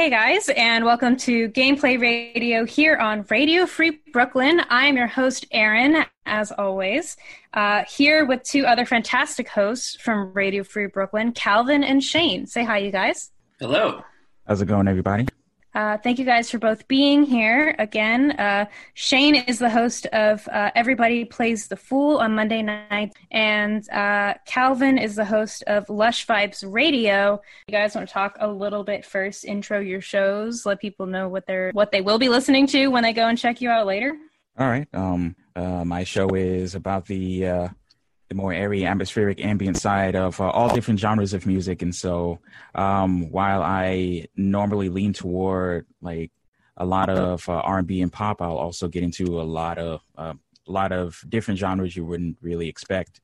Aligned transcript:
Hey 0.00 0.08
guys, 0.08 0.48
and 0.56 0.86
welcome 0.86 1.14
to 1.18 1.50
Gameplay 1.50 2.00
Radio 2.00 2.64
here 2.64 2.96
on 2.96 3.26
Radio 3.28 3.66
Free 3.66 4.00
Brooklyn. 4.14 4.62
I'm 4.70 4.96
your 4.96 5.06
host, 5.06 5.44
Erin, 5.50 6.06
as 6.24 6.50
always, 6.52 7.18
uh, 7.52 7.84
here 7.84 8.24
with 8.24 8.42
two 8.42 8.64
other 8.64 8.86
fantastic 8.86 9.46
hosts 9.46 9.96
from 10.00 10.32
Radio 10.32 10.64
Free 10.64 10.86
Brooklyn, 10.86 11.32
Calvin 11.32 11.84
and 11.84 12.02
Shane. 12.02 12.46
Say 12.46 12.64
hi, 12.64 12.78
you 12.78 12.90
guys. 12.90 13.30
Hello. 13.58 14.02
How's 14.46 14.62
it 14.62 14.66
going, 14.68 14.88
everybody? 14.88 15.26
Uh, 15.74 15.96
thank 15.98 16.18
you 16.18 16.24
guys 16.24 16.50
for 16.50 16.58
both 16.58 16.86
being 16.88 17.24
here 17.24 17.74
again. 17.78 18.32
Uh, 18.32 18.66
Shane 18.94 19.36
is 19.36 19.58
the 19.58 19.70
host 19.70 20.06
of 20.06 20.46
uh, 20.48 20.70
Everybody 20.74 21.24
Plays 21.24 21.68
the 21.68 21.76
Fool 21.76 22.18
on 22.18 22.34
Monday 22.34 22.62
night, 22.62 23.14
and 23.30 23.88
uh, 23.90 24.34
Calvin 24.46 24.98
is 24.98 25.14
the 25.14 25.24
host 25.24 25.62
of 25.66 25.88
Lush 25.88 26.26
Vibes 26.26 26.64
Radio. 26.66 27.40
You 27.68 27.72
guys 27.72 27.94
want 27.94 28.08
to 28.08 28.12
talk 28.12 28.36
a 28.40 28.48
little 28.48 28.82
bit 28.82 29.04
first? 29.04 29.44
Intro 29.44 29.78
your 29.80 30.00
shows, 30.00 30.66
let 30.66 30.80
people 30.80 31.06
know 31.06 31.28
what 31.28 31.46
they're 31.46 31.70
what 31.72 31.92
they 31.92 32.00
will 32.00 32.18
be 32.18 32.28
listening 32.28 32.66
to 32.68 32.88
when 32.88 33.02
they 33.02 33.12
go 33.12 33.28
and 33.28 33.38
check 33.38 33.60
you 33.60 33.70
out 33.70 33.86
later. 33.86 34.16
All 34.58 34.68
right. 34.68 34.88
Um, 34.92 35.36
uh, 35.56 35.84
my 35.84 36.04
show 36.04 36.28
is 36.34 36.74
about 36.74 37.06
the 37.06 37.46
uh, 37.46 37.68
the 38.30 38.36
more 38.36 38.52
airy, 38.52 38.86
atmospheric, 38.86 39.44
ambient 39.44 39.76
side 39.76 40.14
of 40.14 40.40
uh, 40.40 40.48
all 40.48 40.72
different 40.72 41.00
genres 41.00 41.34
of 41.34 41.46
music. 41.46 41.82
And 41.82 41.94
so, 41.94 42.38
um, 42.76 43.28
while 43.30 43.60
I 43.60 44.28
normally 44.36 44.88
lean 44.88 45.12
toward 45.12 45.86
like 46.00 46.30
a 46.76 46.86
lot 46.86 47.10
of 47.10 47.46
uh, 47.48 47.54
R&B 47.54 48.00
and 48.00 48.12
pop, 48.12 48.40
I'll 48.40 48.56
also 48.56 48.86
get 48.86 49.02
into 49.02 49.40
a 49.40 49.42
lot 49.42 49.78
of 49.78 50.00
uh, 50.16 50.34
a 50.68 50.72
lot 50.72 50.92
of 50.92 51.22
different 51.28 51.58
genres 51.58 51.96
you 51.96 52.04
wouldn't 52.04 52.38
really 52.40 52.68
expect. 52.68 53.20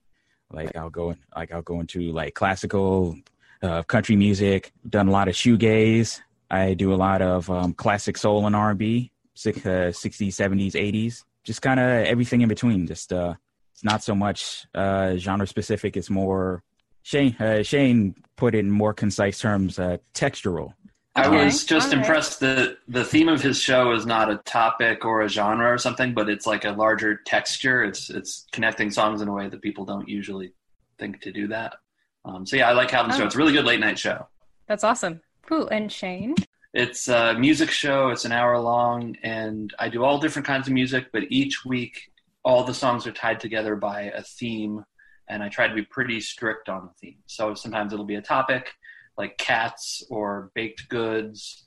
Like 0.50 0.76
I'll 0.76 0.90
go 0.90 1.14
like 1.36 1.52
I'll 1.52 1.62
go 1.62 1.78
into 1.78 2.10
like 2.10 2.34
classical, 2.34 3.16
uh, 3.62 3.84
country 3.84 4.16
music. 4.16 4.72
Done 4.88 5.06
a 5.06 5.12
lot 5.12 5.28
of 5.28 5.34
shoegaze. 5.34 6.20
I 6.50 6.74
do 6.74 6.92
a 6.92 6.96
lot 6.96 7.22
of 7.22 7.48
um, 7.48 7.74
classic 7.74 8.16
soul 8.16 8.46
and 8.46 8.54
R&B, 8.54 9.10
60s, 9.36 9.92
70s, 9.92 10.72
80s. 10.72 11.24
Just 11.44 11.62
kind 11.62 11.78
of 11.78 11.86
everything 11.86 12.40
in 12.40 12.48
between. 12.48 12.86
Just 12.86 13.12
uh, 13.12 13.34
it's 13.76 13.84
not 13.84 14.02
so 14.02 14.14
much 14.14 14.66
uh, 14.74 15.16
genre 15.16 15.46
specific. 15.46 15.98
It's 15.98 16.08
more 16.08 16.62
Shane. 17.02 17.36
Uh, 17.38 17.62
Shane 17.62 18.14
put 18.34 18.54
it 18.54 18.60
in 18.60 18.70
more 18.70 18.94
concise 18.94 19.38
terms, 19.38 19.78
uh, 19.78 19.98
textural. 20.14 20.72
I 21.14 21.28
was 21.28 21.64
just 21.64 21.92
impressed 21.92 22.40
that 22.40 22.78
the 22.88 23.04
theme 23.04 23.28
of 23.28 23.42
his 23.42 23.60
show 23.60 23.92
is 23.92 24.06
not 24.06 24.30
a 24.30 24.38
topic 24.38 25.04
or 25.04 25.22
a 25.22 25.28
genre 25.28 25.70
or 25.70 25.76
something, 25.76 26.14
but 26.14 26.30
it's 26.30 26.46
like 26.46 26.64
a 26.64 26.70
larger 26.70 27.16
texture. 27.26 27.84
It's 27.84 28.08
it's 28.08 28.46
connecting 28.50 28.90
songs 28.90 29.20
in 29.20 29.28
a 29.28 29.32
way 29.32 29.48
that 29.50 29.60
people 29.60 29.84
don't 29.84 30.08
usually 30.08 30.54
think 30.98 31.20
to 31.20 31.30
do 31.30 31.46
that. 31.48 31.74
Um, 32.24 32.46
so 32.46 32.56
yeah, 32.56 32.70
I 32.70 32.72
like 32.72 32.88
Calvin's 32.88 33.16
oh. 33.16 33.18
show. 33.18 33.24
It's 33.26 33.34
a 33.34 33.38
really 33.38 33.52
good 33.52 33.66
late 33.66 33.80
night 33.80 33.98
show. 33.98 34.26
That's 34.68 34.84
awesome. 34.84 35.20
Cool. 35.46 35.68
And 35.68 35.92
Shane? 35.92 36.34
It's 36.72 37.08
a 37.08 37.34
music 37.34 37.70
show. 37.70 38.08
It's 38.08 38.24
an 38.24 38.32
hour 38.32 38.58
long, 38.58 39.16
and 39.22 39.72
I 39.78 39.90
do 39.90 40.02
all 40.02 40.18
different 40.18 40.46
kinds 40.46 40.66
of 40.66 40.72
music. 40.72 41.08
But 41.12 41.24
each 41.28 41.64
week 41.66 42.10
all 42.46 42.62
the 42.62 42.72
songs 42.72 43.08
are 43.08 43.12
tied 43.12 43.40
together 43.40 43.74
by 43.74 44.02
a 44.02 44.22
theme, 44.22 44.84
and 45.28 45.42
I 45.42 45.48
try 45.48 45.66
to 45.66 45.74
be 45.74 45.82
pretty 45.82 46.20
strict 46.20 46.68
on 46.68 46.86
the 46.86 46.92
theme. 47.00 47.18
So 47.26 47.54
sometimes 47.54 47.92
it'll 47.92 48.06
be 48.06 48.14
a 48.14 48.22
topic 48.22 48.70
like 49.18 49.36
cats 49.36 50.04
or 50.10 50.52
baked 50.54 50.88
goods 50.88 51.64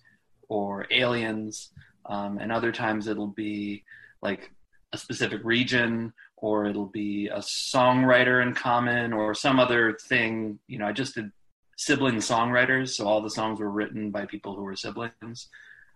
or 0.47 0.85
aliens, 0.89 1.71
um, 2.05 2.37
and 2.39 2.49
other 2.49 2.71
times 2.71 3.07
it'll 3.07 3.27
be 3.27 3.83
like 4.21 4.51
a 4.93 4.97
specific 4.97 5.41
region 5.43 6.13
or 6.37 6.65
it'll 6.65 6.85
be 6.85 7.27
a 7.27 7.39
songwriter 7.39 8.41
in 8.41 8.53
common 8.53 9.11
or 9.11 9.33
some 9.33 9.59
other 9.59 9.97
thing. 10.07 10.59
You 10.67 10.79
know, 10.79 10.87
I 10.87 10.93
just 10.93 11.15
did 11.15 11.29
sibling 11.77 12.15
songwriters, 12.15 12.91
so 12.91 13.05
all 13.05 13.21
the 13.21 13.29
songs 13.29 13.59
were 13.59 13.69
written 13.69 14.11
by 14.11 14.25
people 14.25 14.55
who 14.55 14.63
were 14.63 14.77
siblings. 14.77 15.49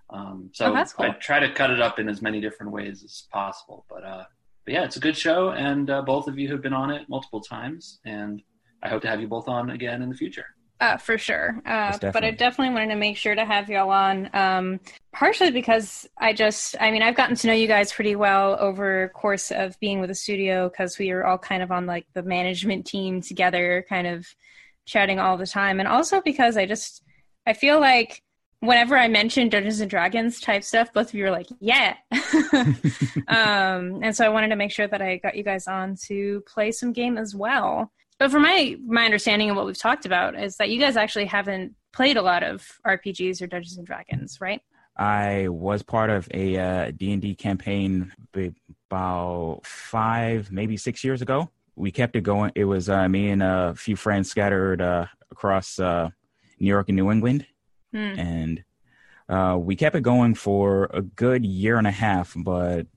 Um, 0.10 0.50
so 0.54 0.76
oh, 0.76 0.84
cool. 0.98 1.06
I 1.06 1.10
try 1.12 1.40
to 1.40 1.54
cut 1.54 1.72
it 1.72 1.80
up 1.80 2.00
in 2.00 2.10
as 2.10 2.22
many 2.22 2.42
different 2.42 2.74
ways 2.74 3.02
as 3.04 3.24
possible. 3.32 3.86
But 3.90 4.04
uh, 4.04 4.26
but 4.66 4.74
yeah, 4.74 4.84
it's 4.84 4.98
a 4.98 5.00
good 5.00 5.18
show, 5.18 5.50
and 5.50 5.90
uh, 5.90 6.02
both 6.02 6.28
of 6.28 6.38
you 6.40 6.50
have 6.52 6.62
been 6.62 6.74
on 6.74 6.90
it 6.90 7.08
multiple 7.10 7.42
times, 7.42 8.00
and 8.06 8.42
I 8.82 8.90
hope 8.90 9.02
to 9.04 9.08
have 9.08 9.22
you 9.22 9.28
both 9.28 9.48
on 9.48 9.70
again 9.70 10.02
in 10.02 10.10
the 10.10 10.16
future. 10.16 10.46
Uh, 10.80 10.98
for 10.98 11.18
sure. 11.18 11.62
Uh, 11.66 11.98
but 12.12 12.26
I 12.26 12.32
definitely 12.32 12.74
wanted 12.74 12.90
to 12.90 12.98
make 12.98 13.16
sure 13.16 13.36
to 13.36 13.46
have 13.46 13.70
y'all 13.70 13.90
on, 13.90 14.30
um, 14.34 14.82
partially 15.14 15.50
because 15.50 16.10
I 16.18 16.34
just, 16.34 16.76
I 16.78 16.92
mean, 16.92 17.02
I've 17.02 17.16
gotten 17.16 17.38
to 17.38 17.48
know 17.48 17.54
you 17.54 17.68
guys 17.68 17.94
pretty 17.94 18.18
well 18.18 18.58
over 18.60 19.10
course 19.16 19.50
of 19.50 19.80
being 19.80 20.02
with 20.02 20.10
the 20.10 20.16
studio 20.16 20.68
because 20.68 21.00
we 21.00 21.12
are 21.12 21.26
all 21.26 21.38
kind 21.38 21.64
of 21.64 21.72
on 21.72 21.86
like 21.86 22.06
the 22.14 22.24
management 22.24 22.86
team 22.86 23.22
together, 23.22 23.86
kind 23.88 24.08
of 24.08 24.28
chatting 24.86 25.20
all 25.20 25.38
the 25.38 25.48
time. 25.48 25.80
And 25.80 25.88
also 25.88 26.20
because 26.20 26.58
I 26.58 26.66
just, 26.66 27.02
I 27.48 27.54
feel 27.54 27.80
like 27.80 28.22
whenever 28.64 28.98
I 28.98 29.10
mentioned 29.10 29.52
Dungeons 29.52 29.82
and 29.82 29.90
Dragons 29.90 30.40
type 30.40 30.64
stuff, 30.64 30.94
both 30.94 31.10
of 31.10 31.14
you 31.16 31.26
were 31.26 31.32
like, 31.32 31.48
"Yeah," 31.60 31.96
um, 33.28 34.00
and 34.02 34.16
so 34.16 34.26
I 34.26 34.30
wanted 34.30 34.50
to 34.50 34.56
make 34.56 34.72
sure 34.72 34.88
that 34.88 35.02
I 35.02 35.18
got 35.18 35.36
you 35.36 35.44
guys 35.44 35.68
on 35.68 35.96
to 36.08 36.42
play 36.48 36.72
some 36.72 36.94
game 36.94 37.18
as 37.18 37.36
well. 37.36 37.92
But 38.20 38.32
for 38.32 38.40
my 38.40 38.78
my 38.86 39.06
understanding 39.06 39.50
of 39.50 39.58
what 39.58 39.66
we've 39.66 39.78
talked 39.78 40.06
about 40.06 40.40
is 40.40 40.56
that 40.58 40.70
you 40.70 40.80
guys 40.80 40.96
actually 40.96 41.26
haven't 41.26 41.76
played 41.92 42.18
a 42.18 42.22
lot 42.22 42.42
of 42.42 42.66
RPGs 42.88 43.42
or 43.42 43.48
Dungeons 43.48 43.78
and 43.78 43.86
Dragons, 43.86 44.40
right? 44.40 44.62
I 44.96 45.48
was 45.50 45.82
part 45.84 46.12
of 46.12 46.28
a 46.32 46.58
uh, 46.58 46.92
D&D 46.92 47.34
campaign 47.34 48.14
about 48.90 49.62
five, 49.64 50.52
maybe 50.52 50.78
six 50.78 51.04
years 51.04 51.22
ago. 51.24 51.50
We 51.76 51.92
kept 51.92 52.16
it 52.16 52.22
going. 52.22 52.52
It 52.54 52.66
was 52.66 52.90
uh, 52.90 53.10
me 53.10 53.30
and 53.32 53.42
a 53.42 53.74
few 53.76 53.96
friends 53.96 54.30
scattered 54.30 54.82
uh, 54.82 55.08
across 55.32 55.80
uh, 55.80 56.10
New 56.60 56.68
York 56.68 56.90
and 56.90 56.96
New 56.96 57.10
England 57.10 57.48
Hmm. 57.94 58.20
And 58.20 58.64
uh, 59.30 59.58
we 59.60 59.76
kept 59.76 59.96
it 59.96 60.02
going 60.02 60.36
for 60.36 60.90
a 60.94 61.02
good 61.02 61.46
year 61.46 61.78
and 61.78 61.88
a 61.88 61.92
half, 61.92 62.34
but 62.36 62.88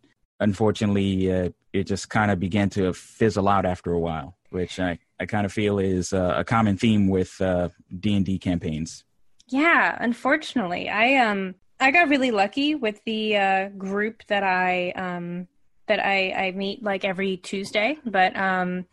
unfortunately, 0.40 1.30
uh, 1.32 1.50
it 1.72 1.84
just 1.84 2.08
kind 2.08 2.30
of 2.30 2.40
began 2.40 2.70
to 2.70 2.92
fizzle 2.92 3.48
out 3.48 3.66
after 3.66 3.92
a 3.92 4.00
while, 4.00 4.36
which 4.50 4.80
I, 4.80 4.98
I 5.20 5.26
kind 5.26 5.46
of 5.46 5.52
feel 5.52 5.78
is 5.78 6.12
uh, 6.12 6.34
a 6.36 6.44
common 6.44 6.76
theme 6.76 7.08
with 7.08 7.40
uh, 7.40 7.68
D 8.00 8.14
and 8.16 8.24
D 8.24 8.38
campaigns. 8.38 9.04
Yeah, 9.48 9.96
unfortunately, 10.00 10.88
I 10.88 11.16
um 11.16 11.54
I 11.78 11.90
got 11.90 12.08
really 12.08 12.30
lucky 12.30 12.74
with 12.74 13.00
the 13.04 13.36
uh, 13.36 13.68
group 13.68 14.22
that 14.26 14.42
I 14.42 14.90
um 14.90 15.46
that 15.86 16.04
I 16.04 16.32
I 16.32 16.50
meet 16.52 16.82
like 16.82 17.04
every 17.04 17.36
Tuesday, 17.36 17.98
but 18.04 18.36
um 18.36 18.86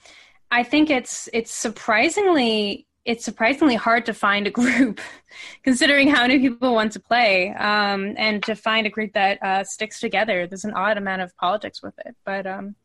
I 0.51 0.63
think 0.63 0.91
it's 0.91 1.27
it's 1.33 1.51
surprisingly 1.51 2.85
it's 3.05 3.25
surprisingly 3.25 3.75
hard 3.75 4.05
to 4.05 4.13
find 4.13 4.47
a 4.47 4.51
group 4.51 5.01
considering 5.63 6.07
how 6.07 6.21
many 6.21 6.39
people 6.39 6.73
want 6.73 6.91
to 6.93 6.99
play 6.99 7.53
um, 7.53 8.13
and 8.17 8.41
to 8.43 8.55
find 8.55 8.87
a 8.87 8.89
group 8.89 9.13
that 9.13 9.43
uh, 9.43 9.63
sticks 9.63 9.99
together. 9.99 10.47
There's 10.47 10.63
an 10.63 10.73
odd 10.73 10.97
amount 10.97 11.21
of 11.21 11.35
politics 11.37 11.81
with 11.81 11.93
it 12.05 12.15
but 12.25 12.47
um, 12.47 12.75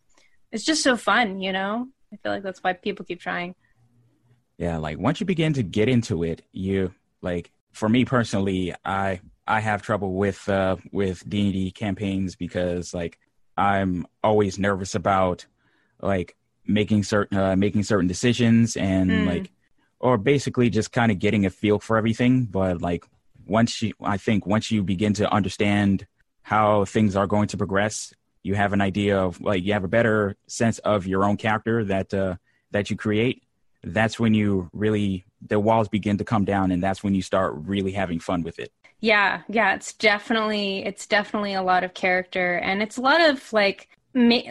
it's 0.50 0.64
just 0.64 0.82
so 0.82 0.96
fun 0.96 1.40
you 1.40 1.52
know? 1.52 1.88
I 2.12 2.16
feel 2.16 2.32
like 2.32 2.42
that's 2.42 2.62
why 2.62 2.72
people 2.72 3.04
keep 3.04 3.20
trying. 3.20 3.54
Yeah 4.56 4.78
like 4.78 4.98
once 4.98 5.20
you 5.20 5.26
begin 5.26 5.52
to 5.54 5.62
get 5.62 5.88
into 5.88 6.24
it 6.24 6.42
you 6.52 6.92
like 7.22 7.50
for 7.72 7.88
me 7.88 8.04
personally 8.04 8.74
i 8.84 9.20
i 9.46 9.60
have 9.60 9.82
trouble 9.82 10.14
with 10.14 10.48
uh 10.48 10.76
with 10.90 11.28
d&d 11.28 11.70
campaigns 11.72 12.34
because 12.34 12.94
like 12.94 13.18
i'm 13.56 14.06
always 14.24 14.58
nervous 14.58 14.94
about 14.94 15.46
like 16.00 16.36
making 16.66 17.02
certain 17.02 17.38
uh, 17.38 17.56
making 17.56 17.82
certain 17.82 18.08
decisions 18.08 18.76
and 18.76 19.10
mm. 19.10 19.26
like 19.26 19.50
or 20.00 20.18
basically 20.18 20.70
just 20.70 20.92
kind 20.92 21.10
of 21.10 21.18
getting 21.18 21.46
a 21.46 21.50
feel 21.50 21.78
for 21.78 21.96
everything. 21.96 22.44
But 22.44 22.80
like 22.80 23.04
once 23.46 23.82
you, 23.82 23.92
I 24.02 24.16
think 24.16 24.46
once 24.46 24.70
you 24.70 24.82
begin 24.82 25.14
to 25.14 25.32
understand 25.32 26.06
how 26.42 26.84
things 26.84 27.16
are 27.16 27.26
going 27.26 27.48
to 27.48 27.56
progress, 27.56 28.12
you 28.42 28.54
have 28.54 28.72
an 28.72 28.80
idea 28.80 29.18
of 29.18 29.40
like 29.40 29.64
you 29.64 29.72
have 29.72 29.84
a 29.84 29.88
better 29.88 30.36
sense 30.46 30.78
of 30.80 31.06
your 31.06 31.24
own 31.24 31.36
character 31.36 31.84
that 31.84 32.14
uh, 32.14 32.36
that 32.70 32.90
you 32.90 32.96
create. 32.96 33.42
That's 33.82 34.18
when 34.18 34.34
you 34.34 34.70
really 34.72 35.24
the 35.46 35.60
walls 35.60 35.88
begin 35.88 36.18
to 36.18 36.24
come 36.24 36.44
down, 36.44 36.70
and 36.70 36.82
that's 36.82 37.02
when 37.02 37.14
you 37.14 37.22
start 37.22 37.54
really 37.56 37.92
having 37.92 38.20
fun 38.20 38.42
with 38.42 38.58
it. 38.58 38.72
Yeah, 39.00 39.42
yeah, 39.48 39.74
it's 39.74 39.92
definitely 39.92 40.84
it's 40.84 41.06
definitely 41.06 41.54
a 41.54 41.62
lot 41.62 41.84
of 41.84 41.94
character, 41.94 42.56
and 42.56 42.82
it's 42.82 42.96
a 42.96 43.00
lot 43.00 43.20
of 43.20 43.52
like 43.52 43.88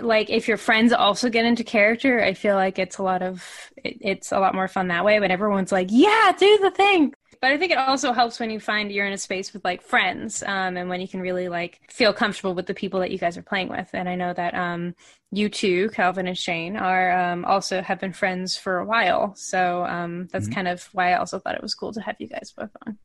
like 0.01 0.29
if 0.29 0.47
your 0.47 0.57
friends 0.57 0.93
also 0.93 1.29
get 1.29 1.45
into 1.45 1.63
character 1.63 2.23
i 2.23 2.33
feel 2.33 2.55
like 2.55 2.79
it's 2.79 2.97
a 2.97 3.03
lot 3.03 3.21
of 3.21 3.71
it, 3.83 3.97
it's 4.01 4.31
a 4.31 4.39
lot 4.39 4.55
more 4.55 4.67
fun 4.67 4.87
that 4.87 5.05
way 5.05 5.19
when 5.19 5.31
everyone's 5.31 5.71
like 5.71 5.87
yeah 5.91 6.31
do 6.37 6.57
the 6.61 6.71
thing. 6.71 7.13
But 7.39 7.51
i 7.51 7.57
think 7.57 7.71
it 7.71 7.77
also 7.77 8.13
helps 8.13 8.39
when 8.39 8.49
you 8.49 8.59
find 8.59 8.91
you're 8.91 9.05
in 9.05 9.13
a 9.13 9.17
space 9.17 9.53
with 9.53 9.63
like 9.63 9.81
friends 9.81 10.41
um, 10.43 10.77
and 10.77 10.89
when 10.89 11.01
you 11.01 11.07
can 11.07 11.21
really 11.21 11.49
like 11.49 11.79
feel 11.89 12.13
comfortable 12.13 12.55
with 12.55 12.65
the 12.65 12.73
people 12.73 12.99
that 13.01 13.11
you 13.11 13.17
guys 13.17 13.37
are 13.37 13.43
playing 13.43 13.69
with. 13.69 13.89
And 13.93 14.09
i 14.09 14.15
know 14.15 14.33
that 14.33 14.55
um, 14.55 14.95
you 15.31 15.49
two 15.49 15.89
calvin 15.89 16.27
and 16.27 16.37
shane 16.37 16.77
are 16.77 17.11
um, 17.11 17.45
also 17.45 17.81
have 17.81 17.99
been 17.99 18.13
friends 18.13 18.57
for 18.57 18.77
a 18.77 18.85
while. 18.85 19.35
So 19.35 19.85
um, 19.85 20.27
that's 20.31 20.45
mm-hmm. 20.45 20.55
kind 20.55 20.67
of 20.67 20.89
why 20.93 21.11
i 21.11 21.17
also 21.17 21.37
thought 21.39 21.55
it 21.55 21.61
was 21.61 21.75
cool 21.75 21.93
to 21.93 22.01
have 22.01 22.15
you 22.19 22.27
guys 22.27 22.53
both 22.57 22.71
on. 22.85 22.97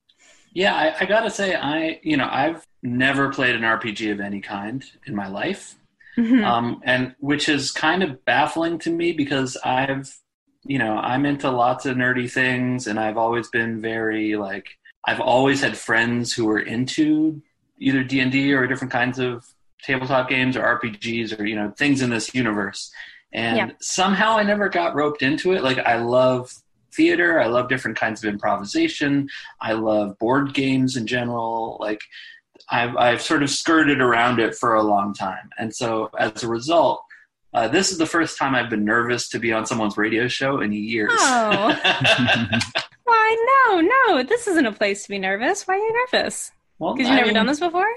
Yeah 0.55 0.75
I, 0.75 1.05
I 1.05 1.07
gotta 1.07 1.31
say 1.31 1.55
i 1.55 2.01
you 2.03 2.17
know 2.17 2.29
i've 2.31 2.67
never 2.83 3.31
played 3.31 3.55
an 3.55 3.63
rpg 3.63 4.13
of 4.13 4.21
any 4.21 4.41
kind 4.41 4.85
in 5.07 5.15
my 5.15 5.29
life 5.29 5.77
mm-hmm. 6.17 6.45
um, 6.45 6.81
and 6.85 7.15
which 7.19 7.49
is 7.49 7.71
kind 7.71 8.03
of 8.03 8.25
baffling 8.25 8.79
to 8.81 8.91
me 8.91 9.13
because 9.13 9.57
I've, 9.65 10.15
you 10.65 10.79
know, 10.79 10.97
I'm 10.97 11.27
into 11.27 11.51
lots 11.51 11.87
of 11.87 11.97
nerdy 11.97 12.31
things, 12.31 12.87
and 12.87 12.99
I've 12.99 13.17
always 13.17 13.49
been 13.49 13.81
very 13.81 14.37
like 14.37 14.69
I've 15.05 15.21
always 15.21 15.61
had 15.63 15.77
friends 15.77 16.33
who 16.33 16.47
were 16.47 16.61
into 16.61 17.43
either 17.79 18.05
D 18.05 18.21
and 18.21 18.31
D 18.31 18.53
or 18.53 18.67
different 18.67 18.93
kinds 18.93 19.19
of 19.19 19.45
tabletop 19.83 20.29
games 20.29 20.57
or 20.57 20.63
RPGs 20.63 21.39
or 21.39 21.45
you 21.45 21.57
know 21.57 21.71
things 21.77 22.03
in 22.03 22.11
this 22.11 22.35
universe. 22.35 22.93
And 23.33 23.57
yeah. 23.57 23.71
somehow 23.81 24.37
I 24.37 24.43
never 24.43 24.69
got 24.69 24.95
roped 24.95 25.23
into 25.23 25.53
it. 25.53 25.63
Like 25.63 25.79
I 25.79 25.97
love 25.97 26.53
theater, 26.95 27.41
I 27.41 27.47
love 27.47 27.69
different 27.69 27.97
kinds 27.97 28.23
of 28.23 28.29
improvisation, 28.29 29.29
I 29.61 29.73
love 29.73 30.19
board 30.19 30.55
games 30.55 30.97
in 30.97 31.07
general. 31.07 31.79
Like 31.81 32.03
I've 32.73 32.97
I've 32.97 33.23
sort 33.23 33.43
of 33.43 33.51
skirted 33.51 34.01
around 34.01 34.41
it 34.41 34.55
for 34.55 34.75
a 34.75 34.83
long 34.83 35.15
time, 35.15 35.51
and 35.59 35.75
so 35.75 36.11
as 36.19 36.43
a 36.43 36.49
result. 36.49 37.05
Uh, 37.55 37.69
this 37.69 37.93
is 37.93 37.99
the 37.99 38.07
first 38.07 38.39
time 38.39 38.55
I've 38.55 38.71
been 38.71 38.83
nervous 38.83 39.29
to 39.29 39.39
be 39.39 39.53
on 39.53 39.67
someone's 39.67 39.99
radio 39.99 40.27
show 40.27 40.63
in 40.63 40.73
years. 40.73 41.11
Oh. 41.13 41.79
Why, 43.05 43.67
no, 43.67 43.81
no, 43.83 44.23
this 44.23 44.47
isn't 44.47 44.65
a 44.65 44.73
place 44.73 45.03
to 45.03 45.11
be 45.11 45.19
nervous. 45.19 45.69
Why 45.69 45.75
are 45.75 45.77
you 45.77 46.07
nervous? 46.11 46.51
Well, 46.79 46.95
because 46.95 47.09
you've 47.09 47.17
never 47.17 47.27
mean, 47.27 47.35
done 47.35 47.47
this 47.47 47.61
before. 47.61 47.93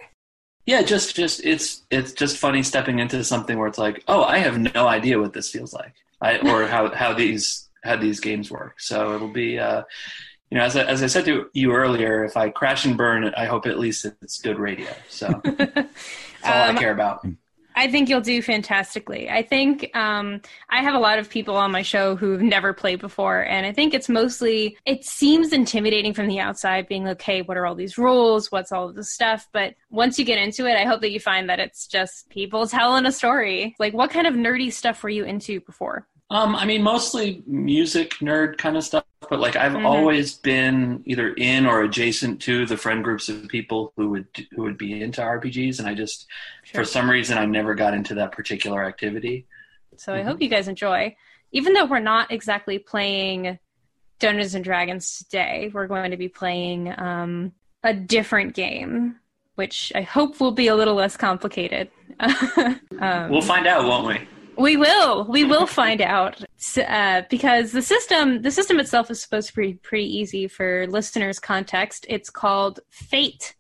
Yeah, 0.66 0.82
just 0.82 1.16
just 1.16 1.46
it's 1.46 1.84
it's 1.90 2.12
just 2.12 2.38
funny 2.38 2.64
stepping 2.64 3.00
into 3.00 3.24
something 3.24 3.58
where 3.58 3.70
it's 3.70 3.78
like, 3.78 4.04
oh, 4.10 4.24
I 4.24 4.40
have 4.40 4.58
no 4.58 4.90
idea 4.90 5.20
what 5.20 5.32
this 5.32 5.50
feels 5.52 5.74
like, 5.74 5.94
I, 6.22 6.38
or 6.40 6.68
how 6.68 6.94
how 6.94 7.14
these 7.14 7.70
how 7.86 7.96
these 7.96 8.20
games 8.20 8.52
work. 8.52 8.82
So 8.82 9.16
it'll 9.16 9.32
be, 9.32 9.60
uh, 9.60 9.84
you 10.56 10.62
know, 10.62 10.68
as 10.68 10.78
I, 10.78 10.84
as 10.86 11.04
I 11.04 11.08
said 11.08 11.26
to 11.26 11.50
you 11.52 11.74
earlier, 11.74 12.24
if 12.24 12.38
I 12.38 12.48
crash 12.50 12.86
and 12.86 12.96
burn, 12.96 13.26
I 13.36 13.44
hope 13.44 13.66
at 13.66 13.78
least 13.78 14.06
it's 14.06 14.40
good 14.40 14.58
radio. 14.58 14.88
So 15.10 15.28
that's 15.44 15.68
all 16.46 16.70
um, 16.70 16.78
I 16.78 16.80
care 16.80 16.94
about. 16.94 17.28
I 17.76 17.92
think 17.92 18.08
you'll 18.08 18.22
do 18.22 18.42
fantastically. 18.42 19.30
I 19.30 19.42
think 19.42 19.94
um, 19.94 20.40
I 20.70 20.82
have 20.82 20.94
a 20.94 21.00
lot 21.00 21.20
of 21.20 21.30
people 21.30 21.58
on 21.58 21.74
my 21.74 21.82
show 21.82 22.16
who've 22.16 22.42
never 22.42 22.72
played 22.72 23.02
before, 23.02 23.42
and 23.42 23.66
I 23.66 23.74
think 23.74 23.94
it's 23.94 24.08
mostly 24.08 24.78
it 24.86 25.04
seems 25.04 25.52
intimidating 25.52 26.14
from 26.14 26.28
the 26.28 26.40
outside, 26.40 26.88
being 26.88 27.06
okay, 27.10 27.42
what 27.42 27.58
are 27.58 27.66
all 27.66 27.76
these 27.76 27.98
rules? 27.98 28.50
What's 28.50 28.72
all 28.72 28.88
of 28.88 28.96
this 28.96 29.12
stuff? 29.12 29.50
But 29.52 29.76
once 29.90 30.18
you 30.18 30.24
get 30.24 30.38
into 30.40 30.68
it, 30.68 30.78
I 30.78 30.86
hope 30.86 31.02
that 31.02 31.12
you 31.12 31.20
find 31.20 31.50
that 31.50 31.60
it's 31.60 31.86
just 31.86 32.30
people 32.30 32.66
telling 32.70 33.06
a 33.06 33.12
story. 33.12 33.76
Like, 33.78 33.94
what 33.94 34.10
kind 34.10 34.26
of 34.26 34.36
nerdy 34.36 34.72
stuff 34.72 35.04
were 35.04 35.10
you 35.10 35.26
into 35.26 35.60
before? 35.60 36.08
Um, 36.32 36.56
I 36.56 36.66
mean, 36.66 36.82
mostly 36.82 37.44
music 37.46 38.16
nerd 38.16 38.58
kind 38.58 38.78
of 38.78 38.84
stuff, 38.84 39.06
but 39.30 39.40
like 39.40 39.56
I've 39.56 39.74
mm-hmm. 39.74 39.86
always 39.86 40.34
been 40.34 41.04
either 41.06 41.34
in 41.34 41.68
or 41.68 41.84
adjacent 41.84 42.42
to 42.44 42.66
the 42.66 42.78
friend 42.78 43.04
groups 43.04 43.30
of 43.30 43.48
people 43.48 43.94
who 43.96 44.10
would 44.10 44.28
who 44.52 44.64
would 44.64 44.78
be 44.78 45.02
into 45.02 45.22
RPGs, 45.22 45.78
and 45.78 45.88
I 45.88 45.94
just 45.94 46.26
sure. 46.64 46.82
for 46.82 46.86
some 46.86 47.10
reason 47.10 47.38
I 47.38 47.46
never 47.46 47.76
got 47.76 47.94
into 47.94 48.16
that 48.16 48.32
particular 48.32 48.84
activity. 48.84 49.46
So 49.98 50.14
I 50.14 50.20
mm-hmm. 50.20 50.28
hope 50.28 50.42
you 50.42 50.50
guys 50.50 50.68
enjoy, 50.68 51.16
even 51.52 51.74
though 51.74 51.86
we're 51.86 52.00
not 52.00 52.32
exactly 52.32 52.80
playing 52.80 53.60
Dungeons 54.20 54.56
and 54.56 54.64
Dragons 54.64 55.20
today. 55.20 55.70
We're 55.74 55.88
going 55.88 56.12
to 56.12 56.18
be 56.18 56.30
playing 56.30 56.94
um, 56.98 57.52
a 57.84 57.94
different 57.94 58.54
game, 58.54 59.18
which 59.56 59.92
I 59.94 60.02
hope 60.02 60.40
will 60.40 60.52
be 60.52 60.68
a 60.68 60.76
little 60.76 60.96
less 60.96 61.18
complicated. 61.18 61.90
um, 62.20 63.30
we'll 63.30 63.42
find 63.42 63.68
out, 63.68 63.86
won't 63.86 64.08
we? 64.08 64.28
We 64.58 64.78
will. 64.78 65.26
We 65.26 65.44
will 65.44 65.68
find 65.68 66.02
out 66.02 66.44
uh, 66.78 67.24
because 67.30 67.72
the 67.72 67.82
system, 67.82 68.42
the 68.42 68.52
system 68.52 68.80
itself, 68.80 69.12
is 69.12 69.22
supposed 69.22 69.50
to 69.50 69.56
be 69.56 69.74
pretty 69.74 70.06
easy 70.06 70.48
for 70.48 70.88
listeners' 70.88 71.40
context. 71.40 72.06
It's 72.10 72.30
called 72.30 72.80
Fate. 72.90 73.56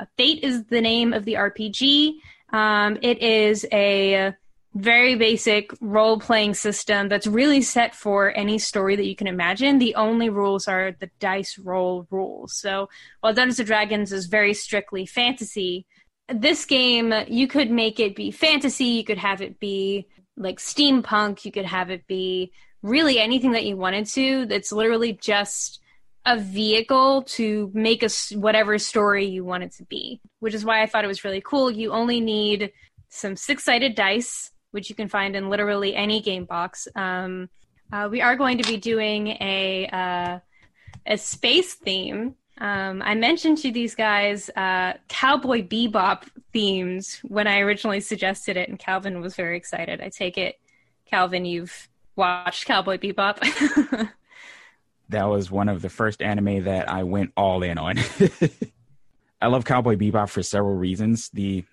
Uh, 0.00 0.06
Fate 0.16 0.42
is 0.42 0.64
the 0.64 0.80
name 0.80 1.12
of 1.12 1.24
the 1.24 1.34
RPG. 1.34 2.14
Um, 2.52 2.98
it 3.02 3.22
is 3.22 3.66
a 3.72 4.34
very 4.74 5.16
basic 5.16 5.70
role 5.80 6.18
playing 6.18 6.54
system 6.54 7.08
that's 7.08 7.26
really 7.26 7.62
set 7.62 7.94
for 7.94 8.36
any 8.36 8.58
story 8.58 8.96
that 8.96 9.06
you 9.06 9.16
can 9.16 9.26
imagine. 9.26 9.78
The 9.78 9.94
only 9.96 10.28
rules 10.28 10.68
are 10.68 10.92
the 10.98 11.10
dice 11.18 11.58
roll 11.58 12.06
rules. 12.10 12.58
So 12.58 12.88
while 13.20 13.34
Dungeons 13.34 13.58
and 13.58 13.66
Dragons 13.66 14.12
is 14.12 14.26
very 14.26 14.54
strictly 14.54 15.04
fantasy, 15.04 15.84
this 16.28 16.64
game 16.64 17.12
you 17.26 17.48
could 17.48 17.70
make 17.70 17.98
it 17.98 18.14
be 18.14 18.30
fantasy, 18.30 18.84
you 18.84 19.04
could 19.04 19.18
have 19.18 19.40
it 19.42 19.58
be 19.58 20.06
like 20.38 20.58
steampunk. 20.58 21.44
You 21.44 21.52
could 21.52 21.66
have 21.66 21.90
it 21.90 22.06
be 22.06 22.52
really 22.82 23.18
anything 23.18 23.52
that 23.52 23.64
you 23.64 23.76
wanted 23.76 24.06
to. 24.06 24.46
That's 24.46 24.72
literally 24.72 25.12
just 25.12 25.80
a 26.24 26.38
vehicle 26.38 27.22
to 27.22 27.70
make 27.74 28.02
a 28.02 28.10
whatever 28.34 28.78
story 28.78 29.26
you 29.26 29.44
want 29.44 29.64
it 29.64 29.72
to 29.72 29.84
be. 29.84 30.20
Which 30.40 30.54
is 30.54 30.64
why 30.64 30.82
I 30.82 30.86
thought 30.86 31.04
it 31.04 31.08
was 31.08 31.24
really 31.24 31.42
cool. 31.44 31.70
You 31.70 31.92
only 31.92 32.20
need 32.20 32.72
some 33.08 33.36
six-sided 33.36 33.94
dice, 33.94 34.50
which 34.70 34.90
you 34.90 34.94
can 34.94 35.08
find 35.08 35.34
in 35.34 35.48
literally 35.48 35.96
any 35.96 36.20
game 36.20 36.44
box. 36.44 36.86
Um, 36.94 37.48
uh, 37.92 38.08
we 38.10 38.20
are 38.20 38.36
going 38.36 38.58
to 38.58 38.68
be 38.68 38.76
doing 38.76 39.28
a 39.28 39.88
uh, 39.90 40.38
a 41.06 41.16
space 41.16 41.74
theme 41.74 42.34
um, 42.60 43.02
I 43.02 43.14
mentioned 43.14 43.58
to 43.58 43.72
these 43.72 43.94
guys 43.94 44.50
uh, 44.50 44.94
Cowboy 45.08 45.62
Bebop 45.62 46.24
themes 46.52 47.20
when 47.22 47.46
I 47.46 47.60
originally 47.60 48.00
suggested 48.00 48.56
it, 48.56 48.68
and 48.68 48.78
Calvin 48.78 49.20
was 49.20 49.36
very 49.36 49.56
excited. 49.56 50.00
I 50.00 50.08
take 50.08 50.36
it, 50.38 50.58
Calvin, 51.06 51.44
you've 51.44 51.88
watched 52.16 52.66
Cowboy 52.66 52.98
Bebop. 52.98 53.38
that 55.08 55.24
was 55.24 55.50
one 55.50 55.68
of 55.68 55.82
the 55.82 55.88
first 55.88 56.20
anime 56.20 56.64
that 56.64 56.88
I 56.88 57.04
went 57.04 57.32
all 57.36 57.62
in 57.62 57.78
on. 57.78 57.98
I 59.40 59.46
love 59.46 59.64
Cowboy 59.64 59.96
Bebop 59.96 60.28
for 60.28 60.42
several 60.42 60.74
reasons. 60.74 61.30
The 61.30 61.64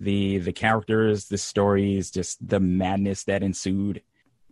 the 0.00 0.38
the 0.38 0.52
characters, 0.52 1.26
the 1.26 1.38
stories, 1.38 2.10
just 2.10 2.46
the 2.46 2.60
madness 2.60 3.24
that 3.24 3.42
ensued. 3.42 4.02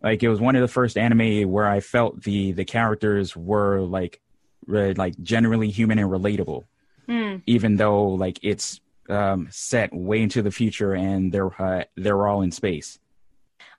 Like 0.03 0.23
it 0.23 0.29
was 0.29 0.41
one 0.41 0.57
of 0.57 0.63
the 0.63 0.69
first 0.69 0.99
anime 0.99 1.51
where 1.51 1.67
I 1.67 1.81
felt 1.81 2.23
the 2.23 2.53
the 2.53 2.65
characters 2.65 3.35
were 3.35 3.81
like 3.81 4.21
like 4.67 5.21
generally 5.23 5.71
human 5.71 5.99
and 5.99 6.11
relatable, 6.11 6.65
mm. 7.09 7.43
even 7.47 7.77
though 7.77 8.09
like 8.09 8.39
it's 8.43 8.81
um, 9.09 9.49
set 9.51 9.93
way 9.93 10.23
into 10.23 10.43
the 10.43 10.51
future 10.51 10.95
and 10.95 11.33
they're 11.33 11.63
uh, 11.63 11.85
they're 11.97 12.27
all 12.27 12.43
in 12.43 12.51
space. 12.51 12.99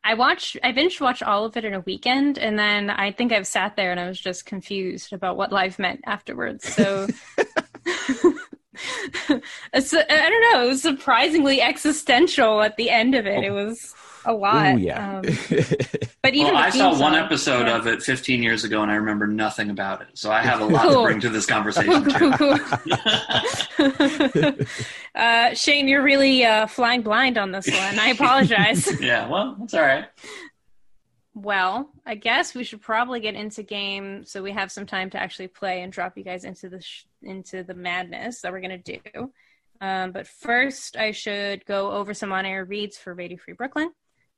I 0.06 0.16
watched, 0.16 0.58
I 0.64 0.74
binge 0.74 1.00
watched 1.00 1.24
all 1.24 1.46
of 1.46 1.56
it 1.56 1.64
in 1.64 1.74
a 1.74 1.80
weekend, 1.80 2.38
and 2.38 2.60
then 2.60 2.90
I 2.90 3.14
think 3.14 3.32
I've 3.32 3.48
sat 3.48 3.78
there 3.78 3.90
and 3.90 4.00
I 4.00 4.08
was 4.08 4.20
just 4.20 4.46
confused 4.46 5.14
about 5.14 5.38
what 5.38 5.52
life 5.52 5.80
meant 5.80 6.02
afterwards. 6.06 6.68
So. 6.68 7.08
I 9.74 9.80
don't 9.80 10.54
know. 10.54 10.64
It 10.64 10.68
was 10.68 10.82
surprisingly 10.82 11.62
existential 11.62 12.62
at 12.62 12.76
the 12.76 12.90
end 12.90 13.16
of 13.16 13.26
it. 13.26 13.44
It 13.44 13.52
was 13.52 13.94
a 14.26 14.34
lot. 14.34 14.76
Ooh, 14.76 14.80
yeah. 14.80 15.18
Um, 15.18 15.22
but 16.22 16.34
even 16.34 16.54
well, 16.54 16.64
I 16.64 16.70
saw 16.70 17.00
one 17.00 17.16
episode 17.16 17.68
yeah. 17.68 17.78
of 17.78 17.88
it 17.88 18.02
15 18.02 18.44
years 18.44 18.64
ago, 18.64 18.82
and 18.82 18.92
I 18.92 18.96
remember 18.96 19.28
nothing 19.28 19.70
about 19.70 20.02
it. 20.02 20.08
So 20.14 20.32
I 20.32 20.42
have 20.42 20.62
a 20.62 20.66
lot 20.66 20.84
cool. 20.84 21.02
to 21.02 21.04
bring 21.04 21.20
to 21.22 21.30
this 21.30 21.46
conversation. 21.46 21.94
uh, 25.16 25.54
Shane, 25.54 25.88
you're 25.88 26.04
really 26.04 26.46
uh, 26.46 26.68
flying 26.68 27.02
blind 27.02 27.38
on 27.38 27.52
this 27.52 27.68
one. 27.68 28.00
I 28.00 28.10
apologize. 28.10 28.90
yeah, 29.02 29.30
well, 29.30 29.58
it's 29.64 29.74
all 29.74 29.82
right. 29.82 30.06
Well, 31.36 31.90
I 32.06 32.16
guess 32.16 32.54
we 32.54 32.64
should 32.64 32.82
probably 32.82 33.20
get 33.20 33.34
into 33.34 33.64
game 33.64 34.24
so 34.24 34.44
we 34.44 34.52
have 34.52 34.72
some 34.72 34.86
time 34.86 35.10
to 35.12 35.18
actually 35.18 35.48
play 35.48 35.82
and 35.82 35.92
drop 35.92 36.16
you 36.16 36.24
guys 36.24 36.46
into 36.46 36.70
the 36.70 36.80
sh- 36.80 37.06
into 37.24 37.64
the 37.64 37.74
madness 37.74 38.42
that 38.42 38.52
we're 38.52 38.62
gonna 38.62 38.78
do. 38.78 39.00
Um, 39.82 40.12
but 40.12 40.28
first, 40.28 40.96
I 40.96 41.12
should 41.12 41.66
go 41.66 41.92
over 41.92 42.14
some 42.14 42.32
on-air 42.32 42.64
reads 42.64 42.98
for 42.98 43.14
Radio 43.14 43.38
Free 43.38 43.54
Brooklyn. 43.54 43.92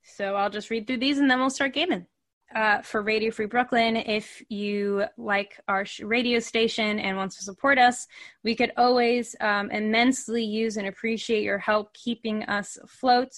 So 0.05 0.35
I'll 0.35 0.49
just 0.49 0.69
read 0.69 0.87
through 0.87 0.97
these 0.97 1.17
and 1.17 1.29
then 1.29 1.39
we'll 1.39 1.49
start 1.49 1.73
gaming. 1.73 2.05
Uh, 2.53 2.81
for 2.83 3.01
Radio 3.01 3.31
Free 3.31 3.47
Brooklyn, 3.47 3.97
if 3.97 4.41
you 4.49 5.03
like 5.17 5.59
our 5.67 5.83
radio 6.01 6.39
station 6.39 6.99
and 6.99 7.17
want 7.17 7.31
to 7.31 7.43
support 7.43 7.79
us, 7.79 8.07
we 8.43 8.55
could 8.55 8.71
always 8.77 9.35
um, 9.41 9.71
immensely 9.71 10.43
use 10.43 10.77
and 10.77 10.87
appreciate 10.87 11.43
your 11.43 11.57
help 11.57 11.93
keeping 11.93 12.43
us 12.43 12.77
afloat. 12.77 13.31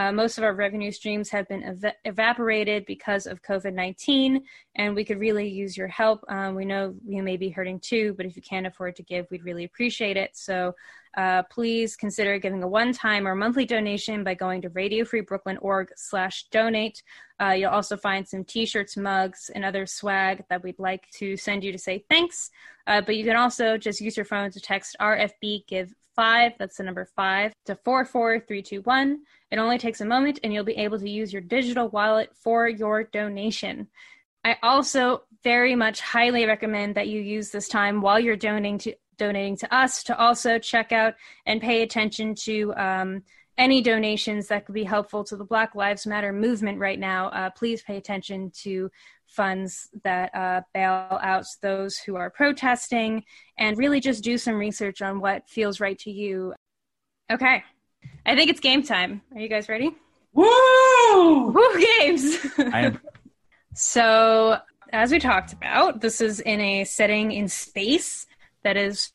Uh, 0.00 0.10
most 0.10 0.38
of 0.38 0.44
our 0.44 0.54
revenue 0.54 0.90
streams 0.90 1.28
have 1.28 1.46
been 1.48 1.62
ev- 1.62 1.94
evaporated 2.06 2.86
because 2.86 3.26
of 3.26 3.42
COVID 3.42 3.74
19, 3.74 4.42
and 4.76 4.94
we 4.94 5.04
could 5.04 5.20
really 5.20 5.46
use 5.46 5.76
your 5.76 5.88
help. 5.88 6.24
Um, 6.30 6.54
we 6.54 6.64
know 6.64 6.94
you 7.06 7.22
may 7.22 7.36
be 7.36 7.50
hurting 7.50 7.80
too, 7.80 8.14
but 8.16 8.24
if 8.24 8.34
you 8.34 8.40
can't 8.40 8.66
afford 8.66 8.96
to 8.96 9.02
give, 9.02 9.26
we'd 9.30 9.44
really 9.44 9.64
appreciate 9.64 10.16
it. 10.16 10.30
So 10.32 10.74
uh, 11.18 11.42
please 11.50 11.96
consider 11.96 12.38
giving 12.38 12.62
a 12.62 12.68
one-time 12.68 13.28
or 13.28 13.34
monthly 13.34 13.66
donation 13.66 14.24
by 14.24 14.32
going 14.32 14.62
to 14.62 14.70
radiofreebrooklyn.org 14.70 15.88
slash 15.96 16.46
donate. 16.50 17.02
Uh, 17.38 17.50
you'll 17.50 17.70
also 17.70 17.98
find 17.98 18.26
some 18.26 18.42
t-shirts, 18.42 18.96
mugs, 18.96 19.50
and 19.54 19.66
other 19.66 19.84
swag 19.84 20.44
that 20.48 20.62
we'd 20.62 20.78
like 20.78 21.10
to 21.10 21.36
send 21.36 21.62
you 21.62 21.72
to 21.72 21.78
say 21.78 22.06
thanks. 22.08 22.50
Uh, 22.90 23.00
but 23.00 23.14
you 23.14 23.24
can 23.24 23.36
also 23.36 23.78
just 23.78 24.00
use 24.00 24.16
your 24.16 24.26
phone 24.26 24.50
to 24.50 24.58
text 24.58 24.96
RFB 25.00 25.64
Give 25.68 25.94
5, 26.16 26.54
that's 26.58 26.76
the 26.76 26.82
number 26.82 27.04
5, 27.04 27.54
to 27.66 27.76
44321. 27.76 29.22
It 29.52 29.58
only 29.60 29.78
takes 29.78 30.00
a 30.00 30.04
moment 30.04 30.40
and 30.42 30.52
you'll 30.52 30.64
be 30.64 30.76
able 30.76 30.98
to 30.98 31.08
use 31.08 31.32
your 31.32 31.40
digital 31.40 31.88
wallet 31.90 32.30
for 32.34 32.68
your 32.68 33.04
donation. 33.04 33.86
I 34.42 34.56
also 34.64 35.22
very 35.44 35.76
much 35.76 36.00
highly 36.00 36.46
recommend 36.46 36.96
that 36.96 37.06
you 37.06 37.20
use 37.20 37.50
this 37.50 37.68
time 37.68 38.00
while 38.00 38.18
you're 38.18 38.34
donating 38.34 38.78
to 38.78 38.94
donating 39.16 39.56
to 39.58 39.72
us 39.72 40.02
to 40.04 40.18
also 40.18 40.58
check 40.58 40.90
out 40.90 41.14
and 41.46 41.60
pay 41.60 41.82
attention 41.82 42.34
to 42.34 42.74
um, 42.74 43.22
any 43.56 43.82
donations 43.82 44.48
that 44.48 44.64
could 44.64 44.74
be 44.74 44.82
helpful 44.82 45.22
to 45.22 45.36
the 45.36 45.44
Black 45.44 45.74
Lives 45.74 46.06
Matter 46.06 46.32
movement 46.32 46.78
right 46.78 46.98
now. 46.98 47.28
Uh, 47.28 47.50
please 47.50 47.82
pay 47.82 47.98
attention 47.98 48.50
to 48.62 48.90
funds 49.30 49.88
that 50.04 50.34
uh, 50.34 50.62
bail 50.74 51.18
out 51.22 51.46
those 51.62 51.96
who 51.96 52.16
are 52.16 52.30
protesting, 52.30 53.24
and 53.58 53.78
really 53.78 54.00
just 54.00 54.24
do 54.24 54.36
some 54.36 54.56
research 54.56 55.02
on 55.02 55.20
what 55.20 55.48
feels 55.48 55.80
right 55.80 55.98
to 56.00 56.10
you. 56.10 56.54
Okay, 57.30 57.62
I 58.26 58.34
think 58.34 58.50
it's 58.50 58.60
game 58.60 58.82
time. 58.82 59.22
Are 59.34 59.40
you 59.40 59.48
guys 59.48 59.68
ready? 59.68 59.94
Woo! 60.32 61.50
Woo 61.50 61.86
games! 61.98 62.38
I 62.58 62.80
am. 62.86 63.00
so, 63.74 64.58
as 64.92 65.10
we 65.10 65.18
talked 65.18 65.52
about, 65.52 66.00
this 66.00 66.20
is 66.20 66.40
in 66.40 66.60
a 66.60 66.84
setting 66.84 67.32
in 67.32 67.48
space 67.48 68.26
that 68.62 68.76
is 68.76 69.12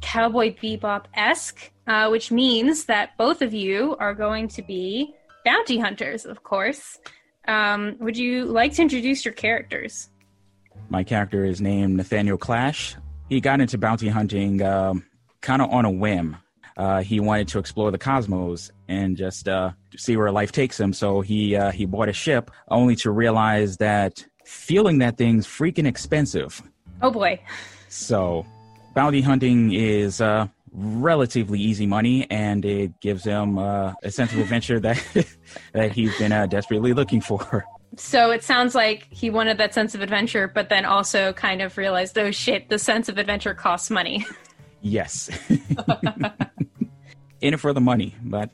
Cowboy 0.00 0.54
Bebop 0.54 1.04
esque, 1.14 1.70
uh, 1.86 2.08
which 2.08 2.30
means 2.30 2.84
that 2.84 3.16
both 3.16 3.42
of 3.42 3.52
you 3.52 3.96
are 3.98 4.14
going 4.14 4.48
to 4.48 4.62
be 4.62 5.14
bounty 5.44 5.78
hunters, 5.78 6.26
of 6.26 6.42
course. 6.42 6.98
Um, 7.48 7.96
would 7.98 8.16
you 8.16 8.44
like 8.44 8.74
to 8.74 8.82
introduce 8.82 9.24
your 9.24 9.32
characters? 9.34 10.10
My 10.90 11.02
character 11.02 11.44
is 11.44 11.60
named 11.60 11.96
Nathaniel 11.96 12.36
Clash. 12.36 12.94
He 13.30 13.40
got 13.40 13.60
into 13.60 13.78
bounty 13.78 14.08
hunting 14.08 14.62
um, 14.62 15.04
kind 15.40 15.62
of 15.62 15.70
on 15.70 15.84
a 15.84 15.90
whim. 15.90 16.36
Uh, 16.76 17.02
he 17.02 17.18
wanted 17.18 17.48
to 17.48 17.58
explore 17.58 17.90
the 17.90 17.98
cosmos 17.98 18.70
and 18.86 19.16
just 19.16 19.48
uh, 19.48 19.72
see 19.96 20.16
where 20.16 20.30
life 20.30 20.52
takes 20.52 20.78
him. 20.78 20.92
So 20.92 21.22
he 21.22 21.56
uh, 21.56 21.72
he 21.72 21.86
bought 21.86 22.08
a 22.08 22.12
ship, 22.12 22.50
only 22.68 22.94
to 22.96 23.10
realize 23.10 23.78
that 23.78 24.24
fueling 24.44 24.98
that 24.98 25.16
thing's 25.16 25.46
freaking 25.46 25.86
expensive. 25.86 26.62
Oh 27.02 27.10
boy! 27.10 27.40
So 27.88 28.46
bounty 28.94 29.22
hunting 29.22 29.72
is 29.72 30.20
uh, 30.20 30.46
relatively 30.72 31.60
easy 31.60 31.86
money, 31.86 32.26
and 32.30 32.64
it 32.64 33.00
gives 33.00 33.24
him 33.24 33.58
uh, 33.58 33.94
a 34.02 34.10
sense 34.10 34.32
of 34.32 34.38
adventure 34.38 34.80
that 34.80 35.02
that 35.72 35.92
he's 35.92 36.16
been 36.18 36.32
uh, 36.32 36.46
desperately 36.46 36.92
looking 36.92 37.20
for. 37.20 37.64
So 37.96 38.30
it 38.30 38.44
sounds 38.44 38.74
like 38.74 39.06
he 39.10 39.30
wanted 39.30 39.58
that 39.58 39.74
sense 39.74 39.94
of 39.94 40.02
adventure, 40.02 40.46
but 40.46 40.68
then 40.68 40.84
also 40.84 41.32
kind 41.32 41.62
of 41.62 41.76
realized, 41.76 42.18
oh 42.18 42.30
shit, 42.30 42.68
the 42.68 42.78
sense 42.78 43.08
of 43.08 43.18
adventure 43.18 43.54
costs 43.54 43.90
money. 43.90 44.26
Yes. 44.80 45.30
In 47.40 47.54
it 47.54 47.60
for 47.60 47.72
the 47.72 47.80
money, 47.80 48.14
but. 48.22 48.50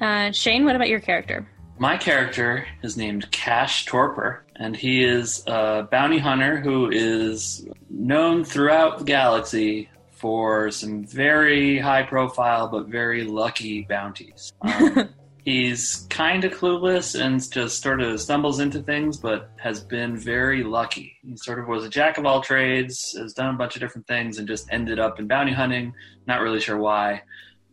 Uh, 0.00 0.32
Shane, 0.32 0.64
what 0.64 0.76
about 0.76 0.88
your 0.88 1.00
character? 1.00 1.48
My 1.78 1.96
character 1.96 2.66
is 2.82 2.96
named 2.96 3.30
Cash 3.30 3.86
Torpor, 3.86 4.44
and 4.56 4.76
he 4.76 5.02
is 5.02 5.42
a 5.46 5.88
bounty 5.90 6.18
hunter 6.18 6.60
who 6.60 6.90
is 6.90 7.66
known 7.88 8.44
throughout 8.44 8.98
the 8.98 9.04
galaxy 9.04 9.88
for 10.22 10.70
some 10.70 11.04
very 11.04 11.80
high 11.80 12.04
profile 12.04 12.68
but 12.68 12.86
very 12.86 13.24
lucky 13.24 13.82
bounties. 13.82 14.52
Um, 14.62 15.08
he's 15.44 16.06
kind 16.08 16.44
of 16.44 16.52
clueless 16.52 17.20
and 17.20 17.50
just 17.50 17.82
sort 17.82 18.00
of 18.00 18.20
stumbles 18.20 18.60
into 18.60 18.80
things, 18.80 19.16
but 19.16 19.50
has 19.56 19.80
been 19.80 20.16
very 20.16 20.62
lucky. 20.62 21.16
He 21.26 21.36
sort 21.36 21.58
of 21.58 21.66
was 21.66 21.84
a 21.84 21.88
jack 21.88 22.16
of 22.16 22.24
all 22.24 22.40
trades, 22.40 23.16
has 23.18 23.32
done 23.32 23.54
a 23.54 23.58
bunch 23.58 23.74
of 23.74 23.80
different 23.80 24.06
things, 24.06 24.38
and 24.38 24.46
just 24.46 24.68
ended 24.70 25.00
up 25.00 25.18
in 25.18 25.26
bounty 25.26 25.52
hunting. 25.52 25.94
Not 26.28 26.40
really 26.42 26.60
sure 26.60 26.78
why. 26.78 27.22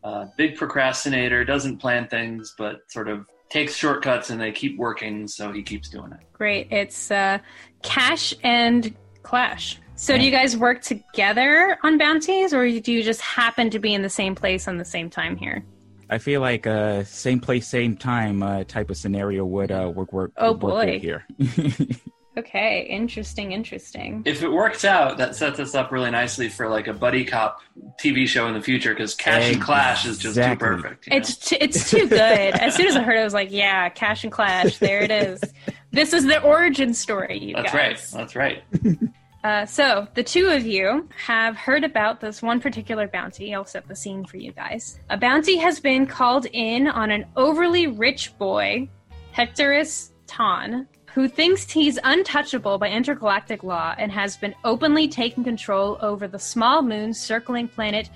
Uh, 0.03 0.25
big 0.35 0.55
procrastinator, 0.55 1.45
doesn't 1.45 1.77
plan 1.77 2.07
things, 2.07 2.55
but 2.57 2.79
sort 2.87 3.07
of 3.07 3.27
takes 3.49 3.75
shortcuts 3.75 4.31
and 4.31 4.41
they 4.41 4.51
keep 4.51 4.77
working, 4.77 5.27
so 5.27 5.51
he 5.51 5.61
keeps 5.61 5.89
doing 5.89 6.11
it. 6.11 6.19
Great. 6.33 6.71
It's 6.71 7.11
uh, 7.11 7.37
Cash 7.83 8.33
and 8.43 8.95
Clash. 9.21 9.79
So, 9.99 10.17
do 10.17 10.23
you 10.23 10.31
guys 10.31 10.55
work 10.55 10.81
together 10.81 11.77
on 11.83 11.97
bounties, 11.97 12.53
or 12.53 12.65
do 12.79 12.91
you 12.91 13.03
just 13.03 13.19
happen 13.19 13.69
to 13.71 13.79
be 13.79 13.93
in 13.93 14.01
the 14.01 14.09
same 14.09 14.33
place 14.33 14.65
on 14.65 14.77
the 14.77 14.85
same 14.85 15.09
time 15.09 15.35
here? 15.35 15.61
I 16.09 16.19
feel 16.19 16.39
like 16.39 16.65
uh, 16.65 17.03
same 17.03 17.41
place, 17.41 17.67
same 17.67 17.97
time 17.97 18.41
uh, 18.41 18.63
type 18.63 18.89
of 18.89 18.95
scenario 18.95 19.43
would 19.43 19.71
uh, 19.71 19.91
work 19.93 20.13
work. 20.13 20.31
Oh 20.37 20.53
would 20.53 20.63
work 20.63 20.87
boy. 20.87 20.99
here. 20.99 21.25
Okay, 22.37 22.87
interesting, 22.89 23.51
interesting. 23.51 24.21
If 24.23 24.43
it 24.43 24.47
works 24.49 24.85
out, 24.85 25.17
that 25.17 25.35
sets 25.35 25.59
us 25.59 25.75
up 25.75 25.91
really 25.91 26.09
nicely 26.09 26.47
for 26.47 26.69
like 26.69 26.87
a 26.87 26.93
buddy 26.93 27.25
cop 27.25 27.59
TV 28.01 28.25
show 28.27 28.47
in 28.47 28.53
the 28.53 28.61
future 28.61 28.93
because 28.93 29.13
Cash 29.13 29.51
and 29.51 29.61
Clash 29.61 30.05
is 30.05 30.17
just 30.17 30.37
too 30.37 30.55
perfect. 30.55 31.09
It's 31.11 31.35
t- 31.35 31.57
it's 31.59 31.89
too 31.89 32.07
good. 32.07 32.21
As 32.21 32.75
soon 32.75 32.87
as 32.87 32.95
I 32.95 33.01
heard 33.01 33.17
it, 33.17 33.21
I 33.21 33.23
was 33.25 33.33
like, 33.33 33.51
yeah, 33.51 33.89
Cash 33.89 34.23
and 34.23 34.31
Clash. 34.31 34.77
There 34.77 35.01
it 35.01 35.11
is. 35.11 35.41
This 35.91 36.13
is 36.13 36.23
the 36.25 36.39
origin 36.43 36.93
story, 36.93 37.39
you 37.39 37.55
That's 37.55 37.73
guys. 37.73 38.13
right. 38.13 38.19
That's 38.19 38.35
right. 38.35 38.63
Uh, 39.43 39.65
so 39.65 40.07
the 40.15 40.23
two 40.23 40.47
of 40.47 40.65
you 40.65 41.07
have 41.15 41.55
heard 41.55 41.83
about 41.83 42.19
this 42.19 42.41
one 42.41 42.59
particular 42.59 43.07
bounty. 43.07 43.55
I'll 43.55 43.65
set 43.65 43.87
the 43.87 43.95
scene 43.95 44.25
for 44.25 44.37
you 44.37 44.51
guys. 44.51 44.99
A 45.09 45.17
bounty 45.17 45.57
has 45.57 45.79
been 45.79 46.05
called 46.05 46.45
in 46.51 46.87
on 46.87 47.09
an 47.09 47.25
overly 47.37 47.87
rich 47.87 48.37
boy, 48.37 48.89
Hectorus 49.33 50.11
Ton, 50.27 50.87
who 51.13 51.27
thinks 51.27 51.71
he's 51.71 51.97
untouchable 52.03 52.77
by 52.77 52.89
intergalactic 52.89 53.63
law 53.63 53.95
and 53.97 54.11
has 54.11 54.35
been 54.35 54.53
openly 54.65 55.07
taking 55.07 55.43
control 55.43 55.97
over 56.01 56.27
the 56.27 56.39
small 56.39 56.81
moon 56.81 57.13
circling 57.13 57.67
planet 57.67 58.09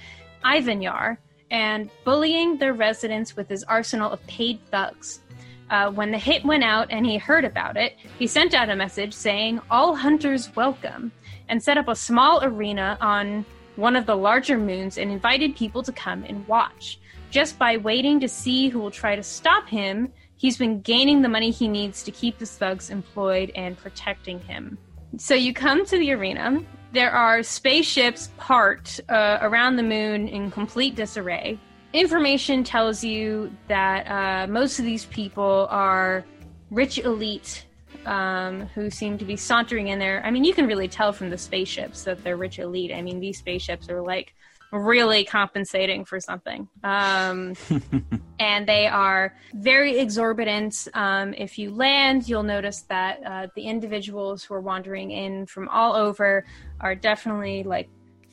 Ivanyar 0.44 1.18
and 1.50 1.90
bullying 2.04 2.58
their 2.58 2.74
residents 2.74 3.36
with 3.36 3.48
his 3.48 3.64
arsenal 3.64 4.12
of 4.12 4.26
paid 4.28 4.60
thugs. 4.72 5.22
Uh, 5.70 5.92
when 5.92 6.12
the 6.12 6.18
hit 6.18 6.44
went 6.46 6.64
out 6.64 6.88
and 6.90 7.06
he 7.06 7.18
heard 7.18 7.46
about 7.46 7.78
it, 7.78 7.96
he 8.20 8.28
sent 8.28 8.54
out 8.54 8.70
a 8.70 8.76
message 8.76 9.14
saying, 9.14 9.60
All 9.72 9.96
hunters 9.96 10.56
welcome, 10.56 11.12
and 11.50 11.62
set 11.62 11.78
up 11.78 11.88
a 11.88 11.96
small 11.96 12.44
arena 12.44 12.98
on 13.02 13.46
one 13.76 13.96
of 13.96 14.06
the 14.06 14.16
larger 14.16 14.58
moons 14.58 14.98
and 14.98 15.12
invited 15.12 15.56
people 15.56 15.84
to 15.84 15.92
come 15.92 16.24
and 16.28 16.48
watch. 16.48 17.00
Just 17.32 17.58
by 17.58 17.78
waiting 17.78 18.20
to 18.20 18.30
see 18.30 18.70
who 18.70 18.80
will 18.80 18.92
try 18.92 19.16
to 19.16 19.24
stop 19.24 19.68
him, 19.68 20.12
he's 20.38 20.58
been 20.58 20.82
gaining 20.82 21.22
the 21.22 21.30
money 21.30 21.50
he 21.50 21.68
needs 21.68 22.04
to 22.04 22.12
keep 22.12 22.40
his 22.40 22.56
thugs 22.56 22.90
employed 22.90 23.52
and 23.56 23.78
protecting 23.78 24.40
him. 24.40 24.78
So 25.18 25.34
you 25.34 25.54
come 25.54 25.86
to 25.86 25.98
the 25.98 26.12
arena. 26.12 26.62
There 26.92 27.12
are 27.12 27.42
spaceships 27.42 28.30
parked 28.38 29.02
uh, 29.10 29.40
around 29.42 29.78
the 29.78 29.84
moon 29.84 30.28
in 30.28 30.52
complete 30.52 30.96
disarray. 30.96 31.60
Information 31.94 32.64
tells 32.64 33.04
you 33.04 33.56
that 33.68 34.08
uh, 34.08 34.52
most 34.52 34.80
of 34.80 34.86
these 34.86 35.06
people 35.06 35.68
are 35.70 36.26
rich 36.72 36.98
elite 36.98 37.68
um, 38.08 38.62
who 38.74 38.90
seem 38.90 39.18
to 39.20 39.26
be 39.26 39.36
sauntering 39.36 39.90
in 39.90 40.00
there. 40.00 40.22
I 40.26 40.32
mean, 40.32 40.44
you 40.44 40.54
can 40.54 40.66
really 40.66 40.88
tell 40.88 41.14
from 41.14 41.30
the 41.30 41.38
spaceships 41.38 42.04
that 42.04 42.24
they're 42.24 42.36
rich 42.36 42.60
elite. 42.60 42.92
I 42.92 43.02
mean, 43.02 43.20
these 43.20 43.38
spaceships 43.38 43.90
are 43.90 44.02
like 44.02 44.34
really 44.72 45.24
compensating 45.24 46.04
for 46.04 46.20
something. 46.20 46.68
Um, 46.84 47.54
and 48.40 48.68
they 48.68 48.88
are 48.88 49.36
very 49.54 50.00
exorbitant. 50.00 50.88
Um, 50.96 51.34
if 51.36 51.60
you 51.60 51.70
land, 51.70 52.28
you'll 52.28 52.42
notice 52.42 52.82
that 52.90 53.24
uh, 53.24 53.48
the 53.56 53.64
individuals 53.64 54.44
who 54.44 54.56
are 54.56 54.62
wandering 54.62 55.12
in 55.12 55.46
from 55.46 55.70
all 55.70 55.94
over 55.94 56.44
are 56.80 56.96
definitely 56.96 57.62
like 57.62 57.88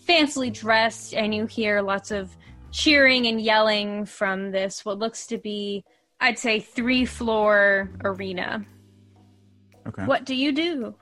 fancily 0.09 0.53
dressed, 0.53 1.15
and 1.15 1.35
you 1.35 1.45
hear 1.47 1.83
lots 1.83 2.11
of 2.11 2.35
cheering 2.71 3.27
and 3.27 3.41
yelling 3.41 4.07
from 4.07 4.51
this, 4.51 4.85
what 4.85 4.99
looks 4.99 5.27
to 5.29 5.39
be, 5.39 5.85
I'd 6.21 6.39
say, 6.39 6.61
three 6.61 7.05
floor 7.05 7.91
arena. 8.05 8.65
Okay. 9.87 10.05
What 10.05 10.25
do 10.25 10.35
you 10.35 10.53
do? 10.53 10.95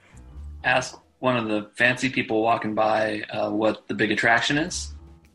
Ask 0.65 0.99
one 1.19 1.37
of 1.37 1.49
the 1.49 1.71
fancy 1.77 2.09
people 2.09 2.43
walking 2.43 2.75
by 2.75 3.23
uh, 3.31 3.51
what 3.51 3.89
the 3.89 3.95
big 3.95 4.11
attraction 4.11 4.59
is. 4.59 4.95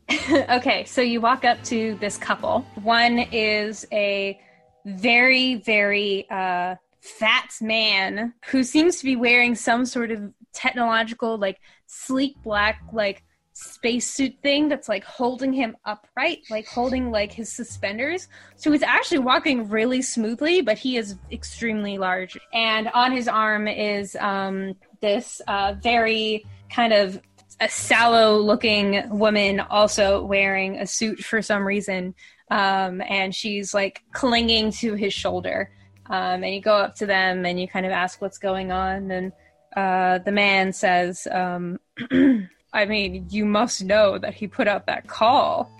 okay, 0.31 0.83
so 0.85 1.01
you 1.01 1.21
walk 1.21 1.45
up 1.45 1.61
to 1.63 1.97
this 1.99 2.17
couple. 2.17 2.61
One 2.81 3.19
is 3.19 3.85
a 3.91 4.39
very, 4.85 5.55
very 5.55 6.29
uh, 6.29 6.75
fat 7.01 7.49
man 7.61 8.33
who 8.47 8.63
seems 8.63 8.97
to 8.97 9.05
be 9.05 9.15
wearing 9.15 9.55
some 9.55 9.85
sort 9.85 10.11
of 10.11 10.33
technological, 10.53 11.37
like 11.37 11.59
sleek 11.85 12.35
black, 12.43 12.81
like 12.91 13.23
spacesuit 13.53 14.35
thing 14.41 14.67
that's 14.67 14.89
like 14.89 15.03
holding 15.03 15.53
him 15.53 15.77
upright, 15.85 16.39
like 16.49 16.67
holding 16.67 17.11
like 17.11 17.31
his 17.31 17.51
suspenders. 17.51 18.27
So 18.55 18.71
he's 18.71 18.83
actually 18.83 19.19
walking 19.19 19.69
really 19.69 20.01
smoothly, 20.01 20.61
but 20.61 20.77
he 20.77 20.97
is 20.97 21.15
extremely 21.31 21.97
large. 21.97 22.37
And 22.53 22.89
on 22.89 23.11
his 23.11 23.27
arm 23.27 23.67
is 23.67 24.15
um, 24.19 24.73
this 25.01 25.41
uh, 25.47 25.75
very 25.81 26.45
kind 26.69 26.93
of 26.93 27.21
a 27.59 27.69
sallow 27.69 28.37
looking 28.37 29.07
woman 29.09 29.59
also 29.59 30.25
wearing 30.25 30.77
a 30.77 30.87
suit 30.87 31.19
for 31.19 31.41
some 31.41 31.65
reason 31.65 32.15
um, 32.51 33.01
and 33.01 33.33
she's 33.33 33.73
like 33.73 34.03
clinging 34.11 34.71
to 34.71 34.95
his 34.95 35.13
shoulder 35.13 35.71
um, 36.07 36.43
and 36.43 36.53
you 36.53 36.61
go 36.61 36.75
up 36.75 36.95
to 36.95 37.05
them 37.05 37.45
and 37.45 37.59
you 37.59 37.67
kind 37.67 37.85
of 37.85 37.91
ask 37.91 38.21
what's 38.21 38.37
going 38.37 38.71
on 38.71 39.11
and 39.11 39.31
uh, 39.75 40.17
the 40.19 40.31
man 40.31 40.73
says 40.73 41.27
um, 41.31 41.79
i 42.73 42.85
mean 42.85 43.25
you 43.29 43.45
must 43.45 43.83
know 43.83 44.17
that 44.17 44.33
he 44.33 44.47
put 44.47 44.67
out 44.67 44.85
that 44.85 45.07
call 45.07 45.71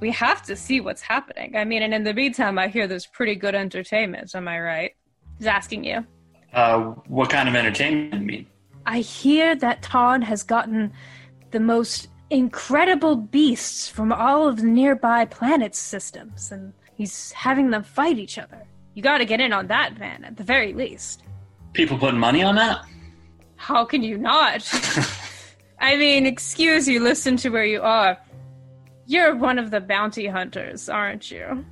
we 0.00 0.10
have 0.10 0.42
to 0.42 0.54
see 0.54 0.80
what's 0.80 1.02
happening 1.02 1.56
i 1.56 1.64
mean 1.64 1.82
and 1.82 1.92
in 1.94 2.04
the 2.04 2.14
meantime 2.14 2.58
i 2.58 2.68
hear 2.68 2.86
there's 2.86 3.06
pretty 3.06 3.34
good 3.34 3.54
entertainment 3.54 4.34
am 4.34 4.46
i 4.48 4.58
right 4.60 4.92
he's 5.38 5.46
asking 5.46 5.84
you 5.84 6.04
Uh, 6.52 6.78
what 7.08 7.28
kind 7.28 7.48
of 7.48 7.54
entertainment 7.54 8.12
do 8.12 8.18
you 8.18 8.26
mean? 8.26 8.46
I 8.86 9.00
hear 9.00 9.54
that 9.56 9.82
Ton 9.82 10.22
has 10.22 10.42
gotten 10.44 10.92
the 11.50 11.60
most 11.60 12.08
incredible 12.30 13.16
beasts 13.16 13.88
from 13.88 14.12
all 14.12 14.48
of 14.48 14.56
the 14.56 14.66
nearby 14.80 15.26
planet 15.26 15.74
systems, 15.74 16.52
and 16.52 16.72
he's 16.94 17.32
having 17.32 17.70
them 17.70 17.82
fight 17.82 18.16
each 18.18 18.38
other. 18.38 18.62
You 18.94 19.02
gotta 19.02 19.26
get 19.26 19.40
in 19.40 19.52
on 19.52 19.66
that, 19.66 19.98
man, 19.98 20.24
at 20.24 20.36
the 20.36 20.44
very 20.44 20.72
least. 20.72 21.24
People 21.72 21.98
putting 21.98 22.20
money 22.20 22.42
on 22.42 22.54
that? 22.54 22.86
How 23.56 23.84
can 23.84 24.02
you 24.02 24.16
not? 24.16 24.62
I 25.78 25.96
mean, 25.96 26.26
excuse 26.26 26.88
you, 26.88 27.00
listen 27.00 27.36
to 27.38 27.50
where 27.50 27.64
you 27.64 27.82
are. 27.82 28.18
You're 29.06 29.36
one 29.36 29.58
of 29.58 29.70
the 29.70 29.80
bounty 29.80 30.26
hunters, 30.26 30.88
aren't 30.88 31.30
you? 31.30 31.64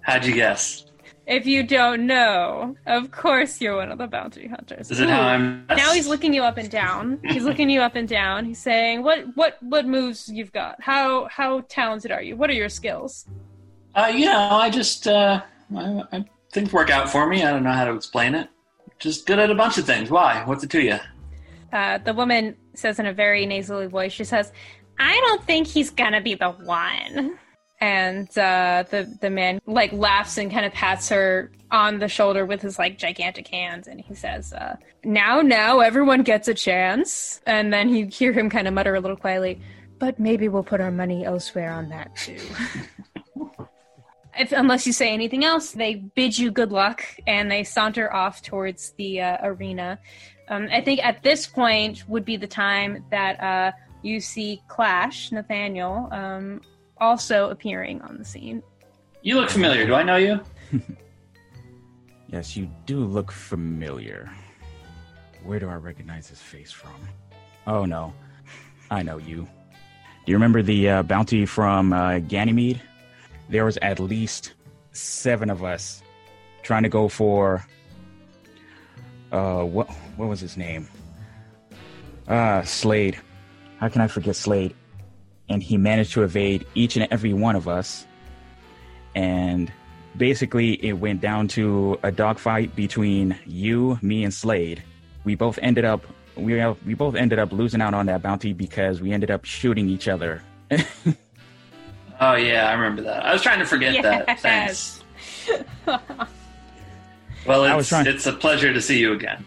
How'd 0.00 0.24
you 0.24 0.34
guess? 0.34 0.86
If 1.26 1.46
you 1.46 1.62
don't 1.62 2.06
know, 2.06 2.74
of 2.86 3.12
course 3.12 3.60
you're 3.60 3.76
one 3.76 3.92
of 3.92 3.98
the 3.98 4.08
bounty 4.08 4.48
hunters. 4.48 4.90
Is 4.90 4.98
it 4.98 5.08
how 5.08 5.20
I'm? 5.20 5.64
Now 5.68 5.92
he's 5.92 6.08
looking 6.08 6.34
you 6.34 6.42
up 6.42 6.56
and 6.56 6.68
down. 6.68 7.20
He's 7.24 7.44
looking 7.44 7.70
you 7.70 7.80
up 7.80 7.94
and 7.94 8.08
down. 8.08 8.44
He's 8.44 8.60
saying, 8.60 9.04
"What, 9.04 9.26
what, 9.36 9.62
what 9.62 9.86
moves 9.86 10.28
you've 10.28 10.52
got? 10.52 10.82
How, 10.82 11.28
how 11.28 11.60
talented 11.68 12.10
are 12.10 12.22
you? 12.22 12.36
What 12.36 12.50
are 12.50 12.54
your 12.54 12.68
skills?" 12.68 13.26
Uh, 13.94 14.10
you 14.12 14.24
know, 14.24 14.48
I 14.50 14.68
just, 14.70 15.06
uh, 15.06 15.42
I, 15.76 16.02
I, 16.12 16.24
things 16.50 16.72
work 16.72 16.90
out 16.90 17.08
for 17.08 17.28
me. 17.28 17.44
I 17.44 17.52
don't 17.52 17.62
know 17.62 17.72
how 17.72 17.84
to 17.84 17.94
explain 17.94 18.34
it. 18.34 18.48
Just 18.98 19.26
good 19.26 19.38
at 19.38 19.50
a 19.50 19.54
bunch 19.54 19.78
of 19.78 19.84
things. 19.84 20.10
Why? 20.10 20.42
What's 20.44 20.64
it 20.64 20.70
to 20.70 20.82
you? 20.82 20.98
Uh, 21.72 21.98
the 21.98 22.12
woman 22.12 22.56
says 22.74 22.98
in 22.98 23.06
a 23.06 23.12
very 23.12 23.46
nasally 23.46 23.86
voice, 23.86 24.12
she 24.12 24.24
says, 24.24 24.52
I 24.98 25.18
don't 25.26 25.44
think 25.44 25.66
he's 25.66 25.90
gonna 25.90 26.20
be 26.20 26.34
the 26.34 26.50
one. 26.50 27.38
And 27.80 28.28
uh, 28.38 28.84
the 28.90 29.12
the 29.20 29.28
man 29.28 29.60
like 29.66 29.92
laughs 29.92 30.38
and 30.38 30.52
kind 30.52 30.64
of 30.64 30.72
pats 30.72 31.08
her 31.08 31.50
on 31.72 31.98
the 31.98 32.06
shoulder 32.06 32.46
with 32.46 32.62
his 32.62 32.78
like 32.78 32.96
gigantic 32.96 33.48
hands, 33.48 33.88
and 33.88 34.00
he 34.00 34.14
says, 34.14 34.52
uh, 34.52 34.76
"Now, 35.02 35.40
now, 35.40 35.80
everyone 35.80 36.22
gets 36.22 36.46
a 36.46 36.54
chance." 36.54 37.40
And 37.44 37.72
then 37.72 37.88
you 37.88 38.06
hear 38.06 38.32
him 38.32 38.48
kind 38.50 38.68
of 38.68 38.74
mutter 38.74 38.94
a 38.94 39.00
little 39.00 39.16
quietly, 39.16 39.60
"But 39.98 40.20
maybe 40.20 40.46
we'll 40.46 40.62
put 40.62 40.80
our 40.80 40.92
money 40.92 41.24
elsewhere 41.24 41.72
on 41.72 41.88
that 41.88 42.14
too." 42.14 42.38
if, 44.38 44.52
unless 44.52 44.86
you 44.86 44.92
say 44.92 45.12
anything 45.12 45.44
else, 45.44 45.72
they 45.72 45.94
bid 45.94 46.38
you 46.38 46.52
good 46.52 46.70
luck 46.70 47.04
and 47.26 47.50
they 47.50 47.64
saunter 47.64 48.12
off 48.12 48.42
towards 48.42 48.92
the 48.92 49.20
uh, 49.20 49.38
arena. 49.42 49.98
Um, 50.52 50.68
I 50.70 50.82
think 50.82 51.02
at 51.02 51.22
this 51.22 51.46
point 51.46 52.04
would 52.08 52.24
be 52.24 52.36
the 52.36 52.46
time 52.46 53.04
that 53.10 53.40
uh, 53.42 53.72
you 54.02 54.20
see 54.20 54.60
Clash, 54.68 55.32
Nathaniel, 55.32 56.08
um, 56.12 56.60
also 56.98 57.48
appearing 57.48 58.02
on 58.02 58.18
the 58.18 58.24
scene. 58.24 58.62
You 59.22 59.40
look 59.40 59.48
familiar. 59.48 59.86
Do 59.86 59.94
I 59.94 60.02
know 60.02 60.16
you? 60.16 60.40
yes, 62.28 62.54
you 62.56 62.68
do 62.84 63.00
look 63.00 63.32
familiar. 63.32 64.30
Where 65.42 65.58
do 65.58 65.68
I 65.70 65.76
recognize 65.76 66.28
his 66.28 66.40
face 66.40 66.70
from? 66.70 66.92
Oh 67.66 67.86
no, 67.86 68.12
I 68.90 69.02
know 69.02 69.16
you. 69.16 69.48
Do 70.24 70.32
you 70.32 70.36
remember 70.36 70.62
the 70.62 70.88
uh, 70.88 71.02
bounty 71.02 71.46
from 71.46 71.92
uh, 71.92 72.18
Ganymede? 72.18 72.80
there 73.48 73.64
was 73.64 73.76
at 73.82 74.00
least 74.00 74.54
seven 74.92 75.50
of 75.50 75.62
us 75.62 76.02
trying 76.62 76.82
to 76.82 76.88
go 76.88 77.08
for 77.08 77.64
uh 79.30 79.62
what 79.62 79.88
what 80.22 80.30
was 80.30 80.40
his 80.40 80.56
name? 80.56 80.88
Uh 82.28 82.62
Slade. 82.62 83.18
How 83.78 83.88
can 83.88 84.00
I 84.00 84.06
forget 84.06 84.36
Slade? 84.36 84.72
And 85.48 85.60
he 85.60 85.76
managed 85.76 86.12
to 86.12 86.22
evade 86.22 86.64
each 86.76 86.96
and 86.96 87.08
every 87.10 87.32
one 87.32 87.56
of 87.56 87.66
us. 87.66 88.06
And 89.16 89.72
basically 90.16 90.74
it 90.84 90.92
went 90.92 91.20
down 91.20 91.48
to 91.48 91.98
a 92.04 92.12
dogfight 92.12 92.76
between 92.76 93.36
you, 93.46 93.98
me, 94.00 94.22
and 94.22 94.32
Slade. 94.32 94.84
We 95.24 95.34
both 95.34 95.58
ended 95.60 95.84
up 95.84 96.06
we 96.36 96.64
we 96.86 96.94
both 96.94 97.16
ended 97.16 97.40
up 97.40 97.50
losing 97.50 97.80
out 97.82 97.92
on 97.92 98.06
that 98.06 98.22
bounty 98.22 98.52
because 98.52 99.00
we 99.00 99.10
ended 99.10 99.32
up 99.32 99.44
shooting 99.44 99.88
each 99.88 100.06
other. 100.06 100.40
Oh 102.20 102.36
yeah, 102.36 102.68
I 102.68 102.74
remember 102.74 103.02
that. 103.02 103.24
I 103.24 103.32
was 103.32 103.42
trying 103.42 103.58
to 103.58 103.64
forget 103.64 103.94
yes. 103.94 104.04
that. 104.04 104.40
Thanks. 104.40 105.02
well, 107.44 107.78
it's, 107.80 107.88
trying... 107.88 108.06
it's 108.06 108.26
a 108.26 108.32
pleasure 108.32 108.72
to 108.72 108.80
see 108.80 109.00
you 109.00 109.12
again. 109.12 109.44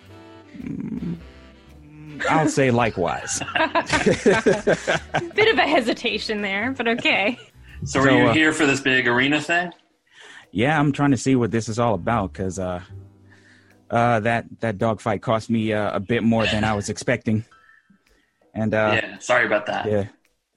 I'll 2.30 2.50
say 2.50 2.72
likewise. 2.72 3.42
Bit 4.24 5.48
of 5.50 5.58
a 5.58 5.68
hesitation 5.68 6.42
there, 6.42 6.72
but 6.72 6.88
okay. 6.88 7.38
So, 7.84 8.00
are 8.00 8.04
so, 8.04 8.18
you 8.18 8.28
uh, 8.28 8.34
here 8.34 8.54
for 8.54 8.66
this 8.66 8.80
big 8.80 9.08
arena 9.08 9.42
thing? 9.42 9.72
Yeah, 10.52 10.80
I'm 10.80 10.92
trying 10.92 11.12
to 11.12 11.18
see 11.18 11.36
what 11.36 11.52
this 11.52 11.68
is 11.68 11.78
all 11.78 11.94
about 11.94 12.34
because 12.34 12.58
uh, 12.58 12.82
uh, 13.90 14.20
that 14.22 14.46
that 14.62 14.78
dogfight 14.78 15.22
cost 15.22 15.50
me 15.50 15.74
uh, 15.74 15.96
a 15.96 16.00
bit 16.00 16.24
more 16.24 16.46
than 16.46 16.64
I 16.64 16.74
was 16.74 16.90
expecting. 16.90 17.44
And 18.54 18.74
uh, 18.74 19.02
yeah, 19.02 19.18
sorry 19.20 19.46
about 19.46 19.66
that. 19.66 19.86
Yeah, 19.86 20.06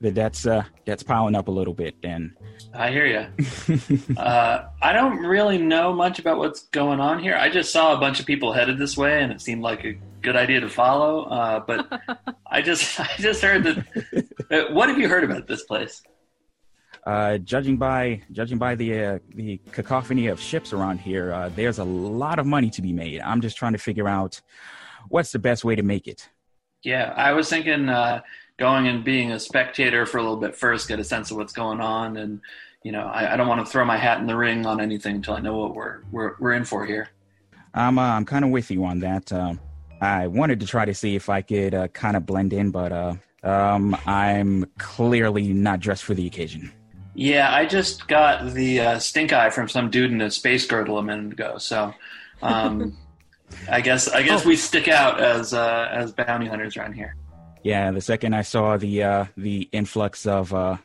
the 0.00 0.10
debt's 0.10 0.46
uh 0.46 0.62
debt's 0.84 1.02
piling 1.02 1.34
up 1.34 1.48
a 1.48 1.50
little 1.50 1.74
bit 1.74 1.94
and 2.02 2.36
i 2.74 2.90
hear 2.90 3.06
you 3.06 4.16
uh, 4.16 4.64
i 4.80 4.92
don't 4.92 5.18
really 5.18 5.58
know 5.58 5.92
much 5.92 6.18
about 6.18 6.38
what's 6.38 6.62
going 6.68 7.00
on 7.00 7.18
here 7.18 7.36
i 7.36 7.48
just 7.48 7.72
saw 7.72 7.96
a 7.96 7.98
bunch 7.98 8.20
of 8.20 8.26
people 8.26 8.52
headed 8.52 8.78
this 8.78 8.96
way 8.96 9.22
and 9.22 9.32
it 9.32 9.40
seemed 9.40 9.62
like 9.62 9.84
a 9.84 9.94
good 10.22 10.36
idea 10.36 10.60
to 10.60 10.68
follow 10.68 11.24
uh, 11.24 11.60
but 11.60 12.00
i 12.46 12.62
just 12.62 12.98
i 13.00 13.10
just 13.18 13.42
heard 13.42 13.64
that 13.64 13.78
uh, 14.50 14.72
what 14.72 14.88
have 14.88 14.98
you 14.98 15.08
heard 15.08 15.24
about 15.24 15.46
this 15.46 15.64
place 15.64 16.02
uh, 17.06 17.38
judging 17.38 17.78
by 17.78 18.20
judging 18.32 18.58
by 18.58 18.74
the 18.74 19.02
uh, 19.02 19.18
the 19.34 19.58
cacophony 19.72 20.26
of 20.26 20.38
ships 20.38 20.74
around 20.74 20.98
here, 20.98 21.32
uh, 21.32 21.48
there's 21.56 21.78
a 21.78 21.84
lot 21.84 22.38
of 22.38 22.44
money 22.44 22.68
to 22.68 22.82
be 22.82 22.92
made. 22.92 23.22
I'm 23.22 23.40
just 23.40 23.56
trying 23.56 23.72
to 23.72 23.78
figure 23.78 24.06
out 24.06 24.42
what's 25.08 25.32
the 25.32 25.38
best 25.38 25.64
way 25.64 25.74
to 25.74 25.82
make 25.82 26.06
it. 26.06 26.28
Yeah, 26.82 27.14
I 27.16 27.32
was 27.32 27.48
thinking 27.48 27.88
uh, 27.88 28.20
going 28.58 28.88
and 28.88 29.04
being 29.04 29.32
a 29.32 29.38
spectator 29.38 30.04
for 30.04 30.18
a 30.18 30.22
little 30.22 30.36
bit 30.36 30.54
first, 30.54 30.88
get 30.88 30.98
a 30.98 31.04
sense 31.04 31.30
of 31.30 31.36
what's 31.36 31.52
going 31.52 31.80
on, 31.80 32.16
and 32.16 32.40
you 32.82 32.92
know, 32.92 33.06
I, 33.06 33.34
I 33.34 33.36
don't 33.36 33.48
want 33.48 33.64
to 33.64 33.70
throw 33.70 33.84
my 33.84 33.96
hat 33.96 34.20
in 34.20 34.26
the 34.26 34.36
ring 34.36 34.66
on 34.66 34.80
anything 34.80 35.16
until 35.16 35.34
I 35.34 35.40
know 35.40 35.56
what 35.56 35.74
we're 35.74 36.00
we're 36.10 36.34
we're 36.38 36.52
in 36.52 36.64
for 36.64 36.84
here. 36.84 37.08
I'm 37.74 37.98
uh, 37.98 38.02
I'm 38.02 38.24
kind 38.24 38.44
of 38.44 38.50
with 38.50 38.70
you 38.70 38.84
on 38.84 39.00
that. 39.00 39.32
Uh, 39.32 39.54
I 40.00 40.26
wanted 40.26 40.60
to 40.60 40.66
try 40.66 40.84
to 40.84 40.94
see 40.94 41.16
if 41.16 41.28
I 41.28 41.42
could 41.42 41.74
uh, 41.74 41.88
kind 41.88 42.16
of 42.16 42.26
blend 42.26 42.52
in, 42.52 42.70
but 42.70 42.92
uh, 42.92 43.14
um, 43.42 43.96
I'm 44.06 44.66
clearly 44.78 45.52
not 45.52 45.80
dressed 45.80 46.04
for 46.04 46.14
the 46.14 46.26
occasion. 46.26 46.72
Yeah, 47.14 47.52
I 47.52 47.66
just 47.66 48.06
got 48.06 48.52
the 48.52 48.80
uh, 48.80 48.98
stink 49.00 49.32
eye 49.32 49.50
from 49.50 49.68
some 49.68 49.90
dude 49.90 50.12
in 50.12 50.20
a 50.20 50.30
space 50.30 50.66
girdle 50.66 50.98
a 50.98 51.02
minute 51.02 51.32
ago, 51.32 51.58
so. 51.58 51.94
Um, 52.42 52.96
I 53.70 53.80
guess 53.80 54.08
I 54.08 54.22
guess 54.22 54.44
oh. 54.44 54.48
we 54.48 54.56
stick 54.56 54.88
out 54.88 55.20
as 55.20 55.54
uh, 55.54 55.88
as 55.90 56.12
bounty 56.12 56.46
hunters 56.46 56.76
around 56.76 56.92
here. 56.92 57.16
Yeah, 57.62 57.90
the 57.90 58.00
second 58.00 58.34
I 58.34 58.42
saw 58.42 58.76
the 58.76 59.02
uh, 59.02 59.24
the 59.36 59.68
influx 59.72 60.26
of 60.26 60.54
uh, 60.54 60.76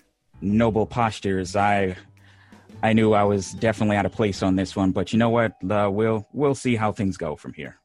noble 0.41 0.85
postures, 0.85 1.55
I 1.55 1.95
I 2.83 2.93
knew 2.93 3.13
I 3.13 3.23
was 3.23 3.53
definitely 3.53 3.95
out 3.95 4.05
of 4.05 4.11
place 4.11 4.43
on 4.43 4.55
this 4.55 4.75
one. 4.75 4.91
But 4.91 5.13
you 5.13 5.19
know 5.19 5.29
what? 5.29 5.53
Uh, 5.67 5.89
we'll 5.91 6.27
we'll 6.33 6.55
see 6.55 6.75
how 6.75 6.91
things 6.91 7.17
go 7.17 7.35
from 7.35 7.53
here. 7.53 7.77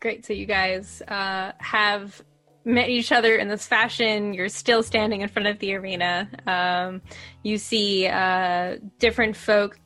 Great. 0.00 0.24
So 0.24 0.32
you 0.32 0.46
guys 0.46 1.02
uh, 1.08 1.52
have 1.58 2.22
met 2.64 2.88
each 2.88 3.12
other 3.12 3.36
in 3.36 3.48
this 3.48 3.66
fashion. 3.66 4.32
You're 4.32 4.48
still 4.48 4.82
standing 4.82 5.22
in 5.22 5.28
front 5.28 5.48
of 5.48 5.58
the 5.58 5.74
arena. 5.74 6.28
Um, 6.46 7.02
you 7.42 7.58
see 7.58 8.06
uh, 8.06 8.76
different 8.98 9.36
folk, 9.36 9.78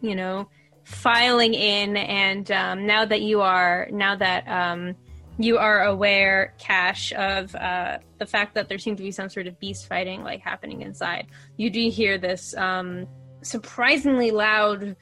you 0.00 0.14
know, 0.14 0.48
filing 0.84 1.54
in, 1.54 1.96
and 1.96 2.50
um, 2.52 2.86
now 2.86 3.04
that 3.04 3.22
you 3.22 3.40
are 3.40 3.88
now 3.90 4.14
that 4.16 4.46
um, 4.48 4.94
you 5.38 5.56
are 5.56 5.84
aware, 5.84 6.54
Cash, 6.58 7.12
of 7.12 7.54
uh, 7.54 7.98
the 8.18 8.26
fact 8.26 8.54
that 8.54 8.68
there 8.68 8.78
seems 8.78 8.98
to 8.98 9.04
be 9.04 9.12
some 9.12 9.28
sort 9.28 9.46
of 9.46 9.58
beast 9.60 9.86
fighting 9.86 10.24
like 10.24 10.40
happening 10.40 10.82
inside. 10.82 11.28
You 11.56 11.70
do 11.70 11.88
hear 11.88 12.18
this 12.18 12.56
um, 12.56 13.06
surprisingly 13.42 14.32
loud. 14.32 14.96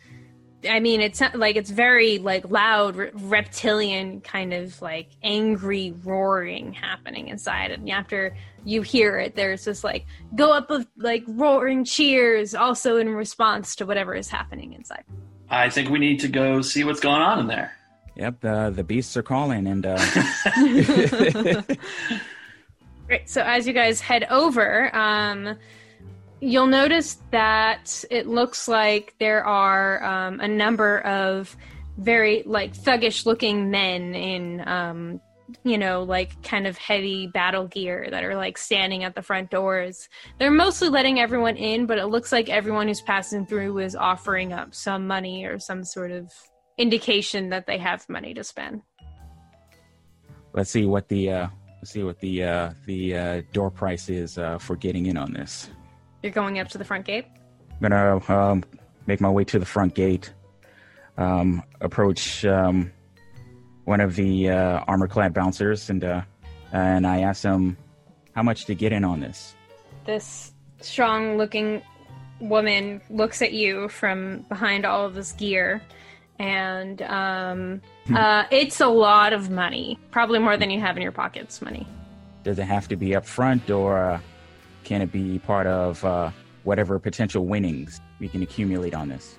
I 0.69 0.81
mean, 0.81 1.01
it's 1.01 1.23
like 1.35 1.57
it's 1.57 1.71
very 1.71 2.19
like 2.19 2.51
loud 2.51 3.11
reptilian 3.15 4.21
kind 4.21 4.53
of 4.53 4.81
like 4.83 5.09
angry 5.23 5.95
roaring 6.05 6.73
happening 6.75 7.29
inside, 7.29 7.71
and 7.71 7.89
after 7.89 8.37
you 8.65 8.83
hear 8.83 9.19
it, 9.19 9.37
there's 9.37 9.65
this 9.65 9.85
like 9.85 10.05
go 10.35 10.53
up 10.53 10.71
of 10.71 10.87
like 10.99 11.25
roaring 11.29 11.85
cheers, 11.85 12.55
also 12.55 12.97
in 12.97 13.09
response 13.09 13.77
to 13.77 13.87
whatever 13.87 14.15
is 14.15 14.29
happening 14.29 14.75
inside. 14.75 15.05
I 15.49 15.71
think 15.71 15.89
we 15.89 15.99
need 15.99 16.21
to 16.21 16.29
go 16.29 16.61
see 16.61 16.85
what's 16.85 17.01
going 17.01 17.23
on 17.23 17.39
in 17.39 17.47
there. 17.47 17.73
Yep, 18.17 18.41
the 18.41 18.73
the 18.75 18.85
beasts 18.85 19.17
are 19.17 19.23
calling, 19.23 19.67
and 19.67 19.85
uh... 19.87 19.97
Great. 23.07 23.29
So 23.29 23.43
as 23.43 23.67
you 23.67 23.73
guys 23.73 24.01
head 24.01 24.27
over, 24.31 24.95
um, 24.97 25.57
you'll 26.41 26.67
notice 26.67 27.19
that 27.31 28.05
it 28.11 28.27
looks 28.27 28.69
like 28.69 29.15
there 29.21 29.45
are 29.45 30.03
um, 30.03 30.41
a 30.41 30.49
number 30.49 31.01
of 31.01 31.57
very 31.99 32.43
like 32.45 32.75
thuggish 32.75 33.27
looking 33.27 33.71
men 33.71 34.15
in 34.15 34.67
um, 34.67 35.21
you 35.65 35.79
know 35.79 36.03
like 36.03 36.43
kind 36.43 36.67
of 36.67 36.77
heavy 36.77 37.27
battle 37.27 37.67
gear 37.69 38.09
that 38.11 38.25
are 38.25 38.35
like 38.35 38.59
standing 38.59 39.05
at 39.05 39.15
the 39.15 39.23
front 39.23 39.51
doors 39.51 40.09
they're 40.39 40.51
mostly 40.51 40.89
letting 40.89 41.21
everyone 41.21 41.57
in 41.57 41.87
but 41.87 41.97
it 41.99 42.07
looks 42.07 42.33
like 42.33 42.49
everyone 42.49 42.89
who's 42.89 43.01
passing 43.01 43.47
through 43.47 43.79
is 43.79 43.97
offering 43.97 44.53
up 44.53 44.75
some 44.75 45.07
money 45.07 45.45
or 45.45 45.59
some 45.59 45.85
sort 45.85 46.11
of 46.11 46.31
indication 46.79 47.51
that 47.51 47.67
they 47.67 47.79
have 47.79 48.09
money 48.09 48.35
to 48.35 48.45
spend. 48.45 48.83
Let's 50.53 50.71
see 50.71 50.87
what 50.87 51.09
the 51.09 51.31
uh, 51.31 51.49
let's 51.81 51.91
see 51.91 52.03
what 52.03 52.19
the 52.21 52.45
uh, 52.45 52.71
the 52.87 53.17
uh, 53.17 53.43
door 53.53 53.71
price 53.71 54.09
is 54.09 54.39
uh, 54.39 54.59
for 54.59 54.77
getting 54.77 55.07
in 55.07 55.17
on 55.17 55.33
this. 55.33 55.71
You're 56.23 56.33
going 56.33 56.59
up 56.59 56.69
to 56.69 56.79
the 56.79 56.85
front 56.85 57.05
gate. 57.05 57.27
I'm 57.71 57.91
gonna 57.91 58.23
um, 58.33 58.65
make 59.07 59.21
my 59.21 59.31
way 59.31 59.45
to 59.45 59.59
the 59.59 59.67
front 59.67 59.95
gate. 59.95 60.33
Um, 61.19 61.63
approach 61.81 62.45
um, 62.45 62.93
one 63.85 64.01
of 64.01 64.17
the 64.17 64.51
uh, 64.51 64.81
armor 64.87 65.09
clad 65.09 65.33
bouncers, 65.33 65.91
and 65.91 66.05
uh, 66.05 66.23
and 66.73 67.07
I 67.07 67.21
asked 67.21 67.45
him 67.45 67.77
how 68.35 68.43
much 68.43 68.67
to 68.67 68.75
get 68.75 68.93
in 68.93 69.05
on 69.05 69.21
this. 69.21 69.55
This 70.05 70.53
strong 70.81 71.37
looking 71.39 71.83
woman 72.41 73.01
looks 73.09 73.41
at 73.43 73.53
you 73.53 73.89
from 73.89 74.45
behind 74.49 74.85
all 74.85 75.07
of 75.07 75.15
this 75.15 75.33
gear, 75.33 75.83
and 76.39 77.03
um, 77.03 77.81
hmm. 78.07 78.17
uh, 78.17 78.45
it's 78.51 78.81
a 78.81 78.89
lot 78.89 79.33
of 79.33 79.51
money. 79.51 79.99
Probably 80.11 80.39
more 80.39 80.57
than 80.57 80.71
you 80.71 80.81
have 80.81 80.97
in 80.97 81.03
your 81.03 81.13
pockets. 81.13 81.63
Money. 81.63 81.87
Does 82.43 82.59
it 82.59 82.65
have 82.65 82.89
to 82.89 82.97
be 82.97 83.15
up 83.15 83.27
front, 83.27 83.71
or 83.71 83.99
uh, 83.99 84.21
can 84.85 85.03
it 85.03 85.11
be 85.11 85.39
part 85.41 85.67
of 85.67 86.05
uh, 86.05 86.31
whatever 86.65 86.99
potential 86.99 87.47
winnings 87.47 88.01
we 88.21 88.29
can 88.29 88.43
accumulate 88.43 88.95
on 88.95 89.09
this? 89.09 89.37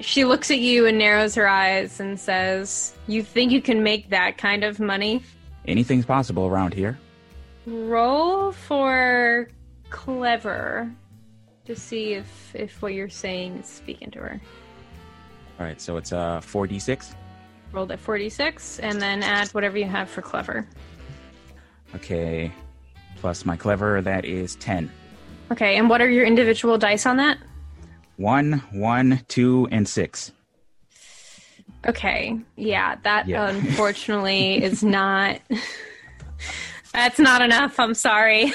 She 0.00 0.24
looks 0.24 0.50
at 0.50 0.58
you 0.58 0.86
and 0.86 0.98
narrows 0.98 1.34
her 1.34 1.48
eyes 1.48 2.00
and 2.00 2.20
says, 2.20 2.94
You 3.06 3.22
think 3.22 3.50
you 3.50 3.62
can 3.62 3.82
make 3.82 4.10
that 4.10 4.36
kind 4.36 4.62
of 4.62 4.78
money? 4.78 5.22
Anything's 5.66 6.04
possible 6.04 6.46
around 6.46 6.74
here. 6.74 6.98
Roll 7.66 8.52
for 8.52 9.48
clever 9.90 10.90
to 11.64 11.74
see 11.74 12.14
if 12.14 12.54
if 12.54 12.80
what 12.82 12.94
you're 12.94 13.08
saying 13.08 13.58
is 13.58 13.66
speaking 13.66 14.10
to 14.12 14.18
her. 14.20 14.40
All 15.58 15.66
right, 15.66 15.80
so 15.80 15.96
it's 15.96 16.12
uh 16.12 16.40
4d6. 16.40 17.14
Rolled 17.72 17.92
at 17.92 17.98
46 18.00 18.78
and 18.80 19.00
then 19.00 19.22
add 19.22 19.48
whatever 19.48 19.78
you 19.78 19.86
have 19.86 20.08
for 20.08 20.22
clever. 20.22 20.66
Okay. 21.94 22.52
Plus 23.16 23.44
my 23.44 23.56
clever 23.56 24.00
that 24.02 24.24
is 24.24 24.56
10. 24.56 24.90
Okay, 25.50 25.76
and 25.76 25.88
what 25.88 26.00
are 26.00 26.10
your 26.10 26.24
individual 26.24 26.76
dice 26.76 27.06
on 27.06 27.16
that? 27.18 27.38
One, 28.16 28.62
one, 28.72 29.20
two, 29.28 29.68
and 29.70 29.86
six. 29.88 30.32
Okay. 31.86 32.38
Yeah, 32.56 32.96
that 33.04 33.28
yeah. 33.28 33.48
unfortunately 33.50 34.62
is 34.62 34.82
not 34.82 35.40
that's 36.96 37.18
not 37.18 37.42
enough. 37.42 37.78
I'm 37.78 37.92
sorry. 37.92 38.54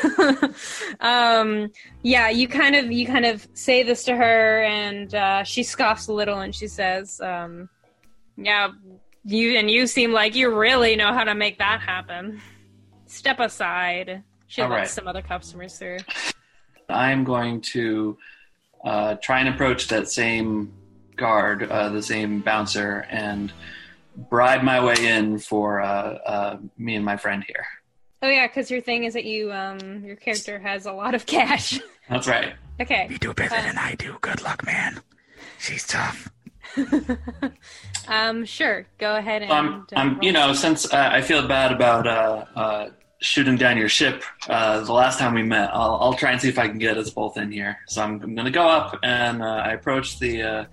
um, 0.99 1.71
yeah, 2.01 2.30
you 2.30 2.47
kind 2.47 2.75
of 2.75 2.91
you 2.91 3.06
kind 3.06 3.25
of 3.25 3.47
say 3.54 3.84
this 3.84 4.04
to 4.06 4.15
her, 4.15 4.63
and 4.63 5.13
uh, 5.13 5.43
she 5.43 5.62
scoffs 5.62 6.08
a 6.08 6.13
little, 6.13 6.39
and 6.39 6.54
she 6.54 6.67
says, 6.67 7.21
um, 7.21 7.69
"Yeah, 8.36 8.69
you 9.23 9.58
and 9.58 9.69
you 9.69 9.86
seem 9.86 10.12
like 10.12 10.34
you 10.34 10.54
really 10.54 10.95
know 10.95 11.13
how 11.13 11.23
to 11.23 11.36
make 11.36 11.60
that 11.60 11.82
happen. 11.82 12.41
Step 13.06 13.39
aside." 13.39 14.23
She 14.47 14.63
lets 14.63 14.71
right. 14.71 14.89
some 14.89 15.08
other 15.08 15.21
customers 15.21 15.77
through. 15.77 15.99
I'm 16.89 17.23
going 17.23 17.62
to 17.73 18.17
uh, 18.84 19.15
try 19.21 19.39
and 19.39 19.49
approach 19.49 19.88
that 19.89 20.10
same 20.10 20.73
guard, 21.15 21.69
uh, 21.69 21.89
the 21.89 22.01
same 22.01 22.39
bouncer, 22.39 23.06
and 23.12 23.54
bribe 24.30 24.63
my 24.63 24.84
way 24.84 24.95
in 24.99 25.38
for 25.38 25.80
uh, 25.80 26.17
uh 26.25 26.58
me 26.80 26.95
and 26.95 27.06
my 27.06 27.17
friend 27.17 27.45
here. 27.47 27.67
Oh 28.21 28.29
yeah, 28.29 28.47
because 28.47 28.69
your 28.69 28.81
thing 28.81 29.03
is 29.03 29.13
that 29.13 29.25
you 29.25 29.51
um 29.51 30.03
your 30.03 30.15
character 30.15 30.60
has 30.60 30.86
a 30.86 30.91
lot 30.91 31.15
of 31.15 31.25
cash. 31.25 31.79
That's 32.10 32.27
right. 32.27 32.53
Okay. 32.79 33.07
You 33.10 33.17
do 33.17 33.34
better 33.34 33.55
uh, 33.55 33.62
than 33.62 33.77
I 33.77 33.95
do. 33.95 34.17
Good 34.21 34.41
luck, 34.43 34.65
man. 34.65 35.01
She's 35.60 35.86
tough. 35.86 36.29
um, 38.07 38.45
sure. 38.45 38.86
Go 38.97 39.15
ahead 39.15 39.43
and. 39.43 39.51
I'm, 39.51 39.88
I'm 39.95 40.21
you 40.21 40.31
know, 40.31 40.53
since 40.53 40.91
uh, 40.91 41.10
I 41.12 41.21
feel 41.21 41.47
bad 41.47 41.71
about 41.71 42.07
uh, 42.07 42.45
uh, 42.55 42.89
shooting 43.21 43.55
down 43.55 43.77
your 43.77 43.89
ship 43.89 44.23
uh, 44.49 44.81
the 44.81 44.93
last 44.93 45.19
time 45.19 45.34
we 45.34 45.43
met, 45.43 45.69
I'll, 45.73 45.97
I'll 46.01 46.13
try 46.13 46.31
and 46.31 46.41
see 46.41 46.49
if 46.49 46.57
I 46.57 46.67
can 46.67 46.79
get 46.79 46.97
us 46.97 47.10
both 47.12 47.38
in 47.38 47.51
here. 47.51 47.77
So 47.88 48.01
I'm, 48.01 48.21
I'm 48.21 48.36
going 48.36 48.45
to 48.45 48.51
go 48.51 48.67
up 48.67 48.99
and 49.03 49.41
uh, 49.41 49.45
I 49.45 49.73
approach 49.73 50.19
the 50.19 50.41
uh, 50.41 50.65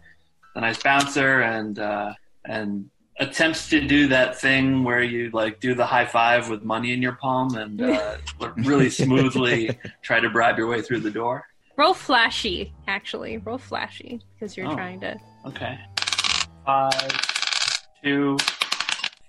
the 0.54 0.60
nice 0.62 0.82
bouncer 0.82 1.40
and 1.40 1.78
uh, 1.78 2.14
and 2.44 2.90
attempts 3.18 3.68
to 3.70 3.80
do 3.80 4.08
that 4.08 4.40
thing 4.40 4.84
where 4.84 5.02
you 5.02 5.30
like 5.30 5.60
do 5.60 5.74
the 5.74 5.84
high 5.84 6.06
five 6.06 6.48
with 6.48 6.62
money 6.62 6.92
in 6.92 7.02
your 7.02 7.14
palm 7.14 7.54
and 7.56 7.80
uh, 7.80 8.16
really 8.58 8.90
smoothly 8.90 9.76
try 10.02 10.20
to 10.20 10.30
bribe 10.30 10.58
your 10.58 10.68
way 10.68 10.82
through 10.82 11.00
the 11.00 11.10
door. 11.10 11.44
Roll 11.76 11.94
flashy, 11.94 12.74
actually. 12.88 13.38
Roll 13.38 13.58
flashy 13.58 14.20
because 14.34 14.56
you're 14.56 14.66
oh, 14.66 14.74
trying 14.74 15.00
to. 15.00 15.16
Okay. 15.46 15.78
Five, 16.66 17.22
two, 18.02 18.36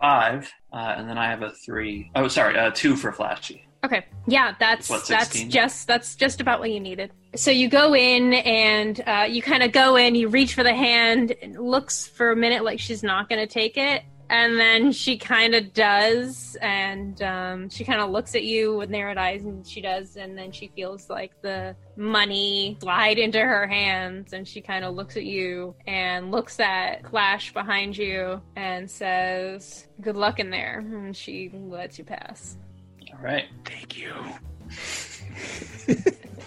five, 0.02 0.52
uh, 0.74 0.96
and 0.98 1.08
then 1.08 1.18
I 1.18 1.30
have 1.30 1.44
a 1.44 1.52
three. 1.52 2.10
Oh, 2.16 2.28
sorry, 2.28 2.58
uh, 2.58 2.72
two 2.72 2.96
for 2.96 3.12
flashy. 3.12 3.68
Okay. 3.86 4.06
Yeah, 4.28 4.56
that's 4.60 4.90
what, 4.90 5.08
that's 5.08 5.44
just 5.44 5.88
that's 5.88 6.16
just 6.16 6.42
about 6.42 6.60
what 6.60 6.72
you 6.72 6.80
needed. 6.80 7.12
So 7.36 7.52
you 7.52 7.70
go 7.70 7.96
in 7.96 8.34
and 8.34 9.02
uh, 9.06 9.28
you 9.30 9.42
kind 9.42 9.62
of 9.62 9.72
go 9.72 9.96
in, 9.96 10.16
you 10.16 10.30
reach 10.30 10.56
for 10.56 10.64
the 10.64 10.74
hand, 10.74 11.36
looks 11.58 12.08
for 12.08 12.32
a 12.32 12.36
minute 12.36 12.64
like 12.64 12.80
she's 12.80 13.04
not 13.04 13.30
going 13.30 13.40
to 13.40 13.52
take 13.52 13.78
it, 13.78 14.04
and 14.32 14.60
then 14.60 14.92
she 14.92 15.18
kind 15.18 15.54
of 15.54 15.74
does, 15.74 16.58
and 16.62 17.22
um, 17.22 17.70
she 17.70 17.84
kind 17.84 18.00
of 18.02 18.10
looks 18.10 18.34
at 18.34 18.44
you 18.44 18.78
with 18.78 18.90
narrowed 18.90 19.18
eyes, 19.18 19.44
and 19.44 19.66
she 19.66 19.80
does, 19.80 20.16
and 20.18 20.38
then 20.38 20.52
she 20.52 20.72
feels 20.76 21.10
like 21.10 21.32
the 21.42 21.76
money 21.96 22.78
slide 22.82 23.18
into 23.18 23.40
her 23.40 23.68
hands, 23.68 24.34
and 24.34 24.48
she 24.48 24.60
kind 24.62 24.84
of 24.84 24.96
looks 24.96 25.16
at 25.16 25.26
you 25.26 25.76
and 25.86 26.32
looks 26.32 26.60
at 26.60 27.04
Clash 27.04 27.54
behind 27.54 27.96
you 27.96 28.42
and 28.56 28.90
says, 28.90 29.88
"Good 30.02 30.16
luck 30.16 30.40
in 30.40 30.50
there," 30.50 30.80
and 30.80 31.16
she 31.16 31.52
lets 31.54 31.98
you 31.98 32.06
pass. 32.06 32.58
All 33.12 33.20
right. 33.24 33.46
Thank 33.66 33.98
you. 33.98 34.14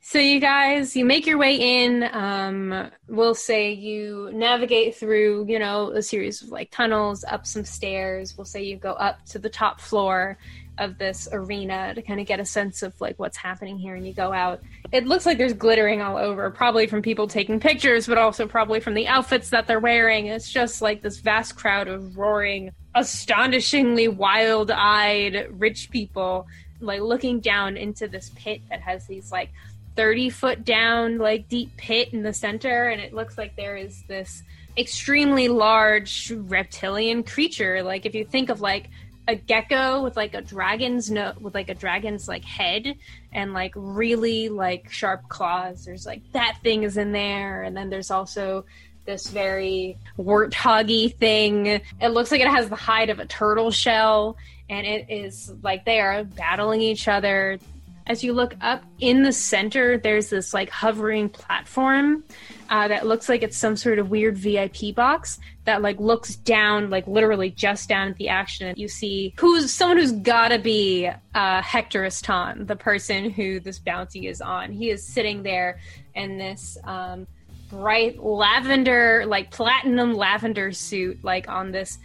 so 0.00 0.18
you 0.18 0.40
guys, 0.40 0.94
you 0.94 1.04
make 1.04 1.26
your 1.26 1.38
way 1.38 1.84
in. 1.84 2.08
Um, 2.12 2.90
we'll 3.08 3.34
say 3.34 3.72
you 3.72 4.30
navigate 4.32 4.96
through, 4.96 5.46
you 5.48 5.58
know, 5.58 5.90
a 5.90 6.02
series 6.02 6.42
of 6.42 6.48
like 6.50 6.70
tunnels, 6.70 7.24
up 7.24 7.46
some 7.46 7.64
stairs. 7.64 8.36
We'll 8.36 8.44
say 8.44 8.62
you 8.62 8.76
go 8.76 8.92
up 8.92 9.24
to 9.26 9.38
the 9.38 9.48
top 9.48 9.80
floor 9.80 10.38
of 10.78 10.98
this 10.98 11.28
arena 11.32 11.94
to 11.94 12.02
kind 12.02 12.20
of 12.20 12.26
get 12.26 12.40
a 12.40 12.44
sense 12.44 12.82
of 12.82 12.98
like 13.00 13.18
what's 13.18 13.36
happening 13.36 13.78
here 13.78 13.94
and 13.94 14.06
you 14.06 14.12
go 14.12 14.32
out 14.32 14.60
it 14.92 15.06
looks 15.06 15.24
like 15.24 15.38
there's 15.38 15.52
glittering 15.52 16.02
all 16.02 16.16
over 16.16 16.50
probably 16.50 16.86
from 16.86 17.00
people 17.00 17.28
taking 17.28 17.60
pictures 17.60 18.06
but 18.06 18.18
also 18.18 18.46
probably 18.46 18.80
from 18.80 18.94
the 18.94 19.06
outfits 19.06 19.50
that 19.50 19.66
they're 19.66 19.80
wearing 19.80 20.26
it's 20.26 20.50
just 20.50 20.82
like 20.82 21.02
this 21.02 21.18
vast 21.18 21.54
crowd 21.54 21.86
of 21.86 22.16
roaring 22.16 22.70
astonishingly 22.94 24.08
wild-eyed 24.08 25.46
rich 25.52 25.90
people 25.90 26.46
like 26.84 27.00
looking 27.00 27.40
down 27.40 27.76
into 27.76 28.08
this 28.08 28.30
pit 28.36 28.60
that 28.70 28.80
has 28.80 29.06
these 29.06 29.32
like 29.32 29.50
30 29.96 30.30
foot 30.30 30.64
down 30.64 31.18
like 31.18 31.48
deep 31.48 31.76
pit 31.76 32.12
in 32.12 32.22
the 32.22 32.32
center 32.32 32.88
and 32.88 33.00
it 33.00 33.14
looks 33.14 33.38
like 33.38 33.54
there 33.56 33.76
is 33.76 34.02
this 34.08 34.42
extremely 34.76 35.48
large 35.48 36.32
reptilian 36.34 37.22
creature 37.22 37.82
like 37.82 38.04
if 38.04 38.14
you 38.14 38.24
think 38.24 38.50
of 38.50 38.60
like 38.60 38.88
a 39.26 39.34
gecko 39.34 40.02
with 40.02 40.16
like 40.16 40.34
a 40.34 40.42
dragon's 40.42 41.10
no 41.10 41.32
with 41.40 41.54
like 41.54 41.70
a 41.70 41.74
dragon's 41.74 42.28
like 42.28 42.44
head 42.44 42.94
and 43.32 43.52
like 43.52 43.72
really 43.74 44.48
like 44.48 44.90
sharp 44.90 45.28
claws. 45.28 45.84
There's 45.84 46.06
like 46.06 46.20
that 46.32 46.58
thing 46.62 46.82
is 46.82 46.96
in 46.96 47.12
there, 47.12 47.62
and 47.62 47.76
then 47.76 47.90
there's 47.90 48.10
also 48.10 48.64
this 49.06 49.28
very 49.28 49.98
warthoggy 50.18 51.14
thing. 51.16 51.66
It 51.66 52.08
looks 52.08 52.30
like 52.30 52.40
it 52.40 52.48
has 52.48 52.68
the 52.68 52.76
hide 52.76 53.10
of 53.10 53.18
a 53.18 53.26
turtle 53.26 53.70
shell, 53.70 54.36
and 54.68 54.86
it 54.86 55.06
is 55.08 55.52
like 55.62 55.84
they 55.84 56.00
are 56.00 56.24
battling 56.24 56.80
each 56.80 57.08
other. 57.08 57.58
As 58.06 58.22
you 58.22 58.34
look 58.34 58.54
up 58.60 58.84
in 58.98 59.22
the 59.22 59.32
center, 59.32 59.96
there's 59.96 60.28
this 60.28 60.52
like 60.52 60.68
hovering 60.68 61.30
platform 61.30 62.22
uh, 62.68 62.88
that 62.88 63.06
looks 63.06 63.30
like 63.30 63.42
it's 63.42 63.56
some 63.56 63.76
sort 63.76 63.98
of 63.98 64.10
weird 64.10 64.36
VIP 64.36 64.94
box 64.94 65.38
that 65.64 65.80
like 65.80 65.98
looks 65.98 66.36
down, 66.36 66.90
like 66.90 67.06
literally 67.06 67.50
just 67.50 67.88
down 67.88 68.08
at 68.08 68.16
the 68.16 68.28
action. 68.28 68.74
You 68.76 68.88
see 68.88 69.34
who's 69.38 69.72
someone 69.72 69.98
who's 69.98 70.12
gotta 70.12 70.58
be 70.58 71.08
uh, 71.34 71.62
Hectorus 71.62 72.22
Ton, 72.22 72.66
the 72.66 72.76
person 72.76 73.30
who 73.30 73.58
this 73.60 73.78
bounty 73.78 74.26
is 74.26 74.42
on. 74.42 74.70
He 74.72 74.90
is 74.90 75.06
sitting 75.06 75.42
there 75.42 75.78
in 76.14 76.36
this 76.36 76.76
um, 76.84 77.26
bright 77.70 78.22
lavender, 78.22 79.24
like 79.26 79.50
platinum 79.50 80.14
lavender 80.14 80.72
suit, 80.72 81.22
like 81.24 81.48
on 81.48 81.72
this 81.72 81.98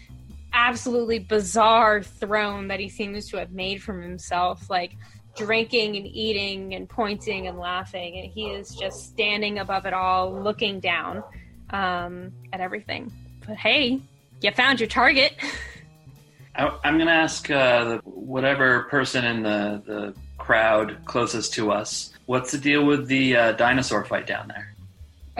absolutely 0.54 1.20
bizarre 1.20 2.02
throne 2.02 2.68
that 2.68 2.80
he 2.80 2.90
seems 2.90 3.30
to 3.30 3.38
have 3.38 3.52
made 3.52 3.82
for 3.82 4.02
himself. 4.02 4.70
Like 4.70 4.96
drinking 5.36 5.96
and 5.96 6.06
eating 6.06 6.76
and 6.76 6.88
pointing 6.88 7.48
and 7.48 7.58
laughing, 7.58 8.18
and 8.18 8.30
he 8.32 8.48
is 8.48 8.76
just 8.76 9.06
standing 9.08 9.60
above 9.60 9.86
it 9.86 9.94
all, 9.94 10.42
looking 10.44 10.80
down 10.80 11.24
um, 11.72 12.32
at 12.52 12.60
everything. 12.60 13.12
But 13.48 13.58
hey, 13.58 14.02
you 14.42 14.52
found 14.52 14.80
your 14.80 14.88
target. 14.88 15.34
I, 16.56 16.78
am 16.84 16.98
going 16.98 17.08
to 17.08 17.14
ask 17.14 17.50
uh, 17.50 18.00
whatever 18.04 18.84
person 18.84 19.24
in 19.24 19.44
the, 19.44 19.82
the 19.86 20.14
crowd 20.38 20.98
closest 21.06 21.54
to 21.54 21.72
us, 21.72 22.12
what's 22.26 22.52
the 22.52 22.58
deal 22.58 22.86
with 22.86 23.08
the 23.08 23.38
uh, 23.38 23.52
dinosaur 23.54 24.04
fight 24.04 24.28
down 24.28 24.50
there? 24.50 24.69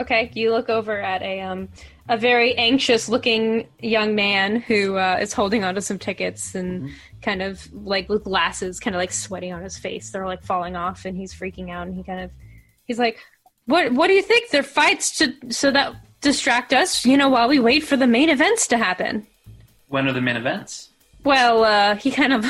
Okay, 0.00 0.30
you 0.34 0.50
look 0.50 0.68
over 0.68 0.98
at 0.98 1.22
a 1.22 1.40
um, 1.40 1.68
a 2.08 2.16
very 2.16 2.56
anxious 2.56 3.08
looking 3.08 3.68
young 3.80 4.14
man 4.14 4.56
who 4.56 4.96
uh, 4.96 5.18
is 5.20 5.32
holding 5.32 5.62
onto 5.62 5.80
some 5.80 5.98
tickets 5.98 6.54
and 6.54 6.82
mm-hmm. 6.82 6.94
kind 7.22 7.42
of 7.42 7.72
like 7.72 8.08
with 8.08 8.24
glasses, 8.24 8.80
kind 8.80 8.96
of 8.96 8.98
like 8.98 9.12
sweating 9.12 9.52
on 9.52 9.62
his 9.62 9.76
face. 9.76 10.10
They're 10.10 10.26
like 10.26 10.42
falling 10.42 10.74
off, 10.74 11.04
and 11.04 11.16
he's 11.16 11.34
freaking 11.34 11.70
out. 11.70 11.86
And 11.86 11.94
he 11.94 12.02
kind 12.02 12.20
of 12.20 12.30
he's 12.84 12.98
like, 12.98 13.18
"What? 13.66 13.92
What 13.92 14.06
do 14.06 14.14
you 14.14 14.22
think? 14.22 14.50
They're 14.50 14.62
fights 14.62 15.18
to 15.18 15.34
so 15.50 15.70
that 15.70 15.94
distract 16.20 16.72
us, 16.72 17.04
you 17.04 17.16
know, 17.16 17.28
while 17.28 17.48
we 17.48 17.58
wait 17.58 17.82
for 17.84 17.96
the 17.96 18.06
main 18.06 18.28
events 18.28 18.66
to 18.68 18.78
happen. 18.78 19.26
When 19.88 20.06
are 20.06 20.12
the 20.12 20.20
main 20.20 20.36
events? 20.36 20.90
Well, 21.24 21.64
uh, 21.64 21.96
he 21.96 22.10
kind 22.10 22.32
of 22.32 22.46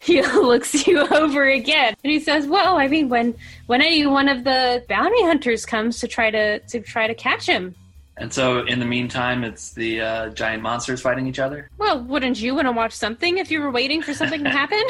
he 0.02 0.22
looks 0.22 0.86
you 0.86 1.06
over 1.08 1.46
again 1.46 1.94
and 2.02 2.10
he 2.10 2.20
says, 2.20 2.46
"Well, 2.46 2.78
I 2.78 2.88
mean, 2.88 3.10
when 3.10 3.34
when 3.66 3.82
any 3.82 4.06
one 4.06 4.28
of 4.28 4.44
the 4.44 4.82
bounty 4.88 5.22
hunters 5.24 5.66
comes 5.66 6.00
to 6.00 6.08
try 6.08 6.30
to 6.30 6.58
to 6.58 6.80
try 6.80 7.06
to 7.06 7.14
catch 7.14 7.46
him." 7.46 7.74
And 8.16 8.32
so, 8.32 8.64
in 8.66 8.80
the 8.80 8.86
meantime, 8.86 9.44
it's 9.44 9.72
the 9.72 10.00
uh, 10.00 10.28
giant 10.30 10.62
monsters 10.62 11.02
fighting 11.02 11.26
each 11.26 11.38
other. 11.38 11.70
Well, 11.76 12.02
wouldn't 12.02 12.40
you 12.40 12.54
want 12.54 12.66
to 12.66 12.72
watch 12.72 12.92
something 12.92 13.38
if 13.38 13.50
you 13.50 13.60
were 13.60 13.70
waiting 13.70 14.00
for 14.00 14.14
something 14.14 14.42
to 14.42 14.50
happen? 14.50 14.82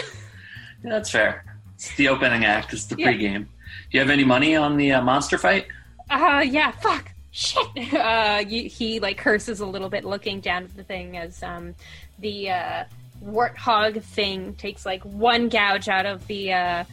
yeah, 0.85 0.91
that's 0.91 1.11
fair. 1.11 1.45
It's 1.75 1.95
the 1.97 2.09
opening 2.09 2.45
act. 2.45 2.73
It's 2.73 2.87
the 2.87 2.97
yeah. 2.97 3.13
pregame. 3.13 3.45
Do 3.45 3.49
you 3.91 4.01
have 4.01 4.11
any 4.11 4.25
money 4.25 4.55
on 4.55 4.77
the 4.77 4.93
uh, 4.93 5.03
monster 5.03 5.39
fight? 5.39 5.67
Uh, 6.09 6.45
yeah. 6.47 6.71
Fuck. 6.71 7.13
Shit. 7.33 7.95
Uh, 7.95 8.43
you, 8.47 8.69
he 8.69 9.01
like 9.01 9.19
curses 9.19 9.61
a 9.61 9.67
little 9.67 9.89
bit, 9.89 10.05
looking 10.05 10.41
down 10.41 10.65
at 10.65 10.77
the 10.77 10.85
thing 10.85 11.17
as 11.17 11.43
um, 11.43 11.75
the 12.19 12.51
uh, 12.51 12.85
warthog 13.25 14.03
thing 14.03 14.55
takes 14.55 14.87
like 14.87 15.03
one 15.05 15.49
gouge 15.49 15.89
out 15.89 16.07
of 16.07 16.27
the 16.27 16.53
uh, 16.53 16.85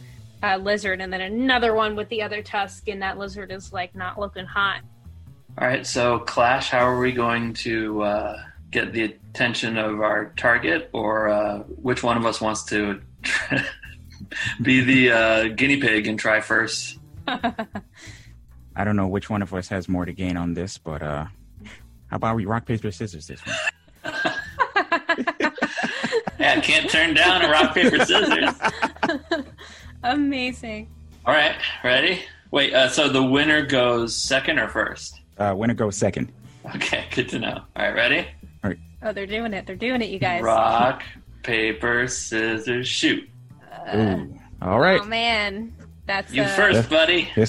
uh, 0.42 0.56
lizard, 0.56 1.00
and 1.00 1.12
then 1.12 1.20
another 1.20 1.74
one 1.74 1.96
with 1.96 2.08
the 2.08 2.22
other 2.22 2.42
tusk, 2.42 2.88
and 2.88 3.02
that 3.02 3.18
lizard 3.18 3.50
is 3.50 3.72
like 3.72 3.94
not 3.94 4.18
looking 4.18 4.46
hot. 4.46 4.80
All 5.58 5.66
right. 5.66 5.86
So, 5.86 6.20
Clash, 6.20 6.70
how 6.70 6.86
are 6.86 6.98
we 6.98 7.12
going 7.12 7.54
to 7.54 8.02
uh, 8.02 8.42
get 8.70 8.92
the 8.92 9.04
attention 9.04 9.76
of 9.76 10.00
our 10.00 10.32
target, 10.36 10.90
or 10.92 11.28
uh, 11.28 11.58
which 11.60 12.02
one 12.02 12.16
of 12.16 12.24
us 12.24 12.40
wants 12.40 12.64
to? 12.66 13.00
be 14.62 14.80
the 14.80 15.10
uh, 15.10 15.48
guinea 15.48 15.78
pig 15.78 16.06
and 16.06 16.18
try 16.18 16.40
first. 16.40 16.98
I 17.26 18.84
don't 18.84 18.96
know 18.96 19.08
which 19.08 19.28
one 19.28 19.42
of 19.42 19.52
us 19.54 19.68
has 19.68 19.88
more 19.88 20.04
to 20.04 20.12
gain 20.12 20.36
on 20.36 20.54
this, 20.54 20.78
but 20.78 21.02
uh, 21.02 21.26
how 22.06 22.16
about 22.16 22.36
we 22.36 22.46
rock 22.46 22.66
paper 22.66 22.90
scissors 22.90 23.26
this 23.26 23.44
one? 23.44 23.56
Yeah, 26.56 26.60
can't 26.60 26.90
turn 26.90 27.14
down 27.14 27.44
a 27.44 27.50
rock 27.50 27.74
paper 27.74 28.04
scissors. 28.04 28.54
Amazing. 30.02 30.88
All 31.26 31.34
right, 31.34 31.56
ready? 31.84 32.22
Wait, 32.50 32.72
uh, 32.72 32.88
so 32.88 33.08
the 33.08 33.22
winner 33.22 33.66
goes 33.66 34.16
second 34.16 34.58
or 34.58 34.68
first? 34.68 35.20
Uh, 35.36 35.54
winner 35.56 35.74
goes 35.74 35.96
second. 35.96 36.32
Okay, 36.74 37.04
good 37.14 37.28
to 37.30 37.38
know. 37.38 37.60
All 37.76 37.84
right, 37.84 37.94
ready? 37.94 38.26
All 38.64 38.70
right. 38.70 38.78
Oh, 39.02 39.12
they're 39.12 39.26
doing 39.26 39.52
it. 39.52 39.66
They're 39.66 39.76
doing 39.76 40.02
it, 40.02 40.10
you 40.10 40.18
guys. 40.18 40.42
Rock, 40.42 41.02
paper, 41.42 42.08
scissors, 42.08 42.88
shoot. 42.88 43.28
Ooh. 43.94 44.34
All 44.60 44.80
right. 44.80 45.00
Oh 45.00 45.04
man, 45.04 45.74
that's 46.06 46.32
you 46.32 46.42
uh... 46.42 46.48
first, 46.48 46.90
buddy. 46.90 47.30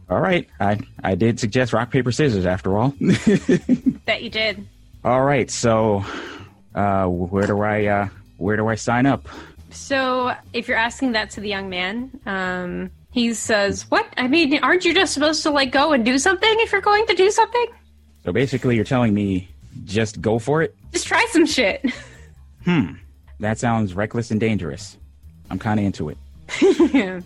all 0.10 0.20
right. 0.20 0.48
I 0.58 0.80
I 1.02 1.14
did 1.14 1.38
suggest 1.38 1.72
rock 1.72 1.90
paper 1.90 2.10
scissors 2.10 2.46
after 2.46 2.76
all. 2.76 2.94
that 4.06 4.22
you 4.22 4.30
did. 4.30 4.66
All 5.04 5.22
right. 5.22 5.50
So, 5.50 6.04
uh, 6.74 7.06
where 7.06 7.46
do 7.46 7.60
I 7.60 7.86
uh, 7.86 8.08
where 8.38 8.56
do 8.56 8.68
I 8.68 8.74
sign 8.74 9.04
up? 9.06 9.28
So, 9.70 10.34
if 10.52 10.66
you're 10.68 10.78
asking 10.78 11.12
that 11.12 11.30
to 11.30 11.40
the 11.40 11.48
young 11.48 11.68
man, 11.68 12.10
um, 12.26 12.90
he 13.10 13.34
says, 13.34 13.82
"What? 13.90 14.06
I 14.16 14.28
mean, 14.28 14.62
aren't 14.62 14.84
you 14.84 14.94
just 14.94 15.12
supposed 15.12 15.42
to 15.42 15.50
like 15.50 15.72
go 15.72 15.92
and 15.92 16.04
do 16.04 16.18
something 16.18 16.48
if 16.60 16.72
you're 16.72 16.80
going 16.80 17.06
to 17.06 17.14
do 17.14 17.30
something?" 17.30 17.66
So 18.24 18.32
basically, 18.32 18.76
you're 18.76 18.84
telling 18.84 19.12
me 19.12 19.48
just 19.84 20.22
go 20.22 20.38
for 20.38 20.62
it. 20.62 20.74
Just 20.92 21.06
try 21.06 21.26
some 21.30 21.46
shit. 21.46 21.84
Hmm. 22.64 22.94
That 23.40 23.58
sounds 23.58 23.92
reckless 23.92 24.30
and 24.30 24.40
dangerous. 24.40 24.96
I'm 25.50 25.58
kind 25.58 25.78
of 25.78 25.84
into 25.84 26.08
it. 26.08 26.16
yeah. 26.94 27.20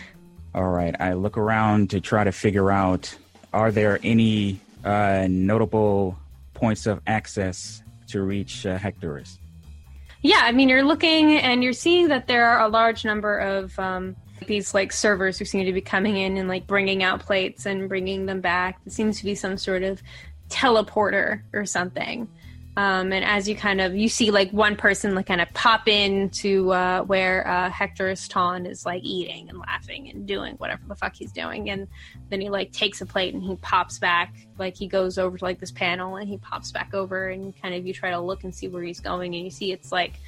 All 0.54 0.68
right. 0.68 0.96
I 1.00 1.12
look 1.12 1.38
around 1.38 1.90
to 1.90 2.00
try 2.00 2.24
to 2.24 2.32
figure 2.32 2.72
out 2.72 3.14
are 3.52 3.70
there 3.70 4.00
any 4.02 4.58
uh, 4.84 5.28
notable 5.30 6.18
points 6.60 6.86
of 6.86 7.00
access 7.06 7.82
to 8.08 8.22
reach 8.22 8.66
uh, 8.66 8.78
Hectorus? 8.78 9.38
Yeah, 10.22 10.40
I 10.42 10.52
mean, 10.52 10.68
you're 10.68 10.84
looking 10.84 11.38
and 11.38 11.64
you're 11.64 11.72
seeing 11.72 12.08
that 12.08 12.26
there 12.26 12.46
are 12.46 12.60
a 12.64 12.68
large 12.68 13.04
number 13.04 13.38
of 13.38 13.78
um, 13.78 14.14
these 14.46 14.74
like 14.74 14.92
servers 14.92 15.38
who 15.38 15.46
seem 15.46 15.64
to 15.64 15.72
be 15.72 15.80
coming 15.80 16.16
in 16.18 16.36
and 16.36 16.48
like 16.48 16.66
bringing 16.66 17.02
out 17.02 17.20
plates 17.20 17.64
and 17.66 17.88
bringing 17.88 18.26
them 18.26 18.40
back. 18.40 18.78
It 18.84 18.92
seems 18.92 19.18
to 19.18 19.24
be 19.24 19.34
some 19.34 19.56
sort 19.56 19.82
of 19.82 20.02
teleporter 20.50 21.42
or 21.54 21.64
something. 21.64 22.28
Um, 22.76 23.12
and 23.12 23.24
as 23.24 23.48
you 23.48 23.56
kind 23.56 23.80
of 23.80 23.96
you 23.96 24.08
see 24.08 24.30
like 24.30 24.50
one 24.52 24.76
person 24.76 25.14
like 25.14 25.26
kind 25.26 25.40
of 25.40 25.52
pop 25.54 25.88
in 25.88 26.30
to 26.30 26.72
uh, 26.72 27.02
where 27.02 27.46
uh, 27.46 27.70
Hectorus 27.70 28.28
Ton 28.28 28.64
is 28.64 28.86
like 28.86 29.02
eating 29.02 29.48
and 29.48 29.58
laughing 29.58 30.08
and 30.08 30.26
doing 30.26 30.54
whatever 30.54 30.82
the 30.86 30.94
fuck 30.94 31.16
he's 31.16 31.32
doing, 31.32 31.68
and 31.70 31.88
then 32.28 32.40
he 32.40 32.48
like 32.48 32.72
takes 32.72 33.00
a 33.00 33.06
plate 33.06 33.34
and 33.34 33.42
he 33.42 33.56
pops 33.56 33.98
back 33.98 34.34
like 34.58 34.76
he 34.76 34.86
goes 34.86 35.18
over 35.18 35.36
to 35.36 35.44
like 35.44 35.58
this 35.58 35.72
panel 35.72 36.16
and 36.16 36.28
he 36.28 36.38
pops 36.38 36.70
back 36.70 36.94
over 36.94 37.28
and 37.28 37.60
kind 37.60 37.74
of 37.74 37.86
you 37.86 37.92
try 37.92 38.10
to 38.10 38.20
look 38.20 38.44
and 38.44 38.54
see 38.54 38.68
where 38.68 38.82
he's 38.82 39.00
going 39.00 39.34
and 39.34 39.44
you 39.44 39.50
see 39.50 39.72
it's 39.72 39.90
like 39.90 40.20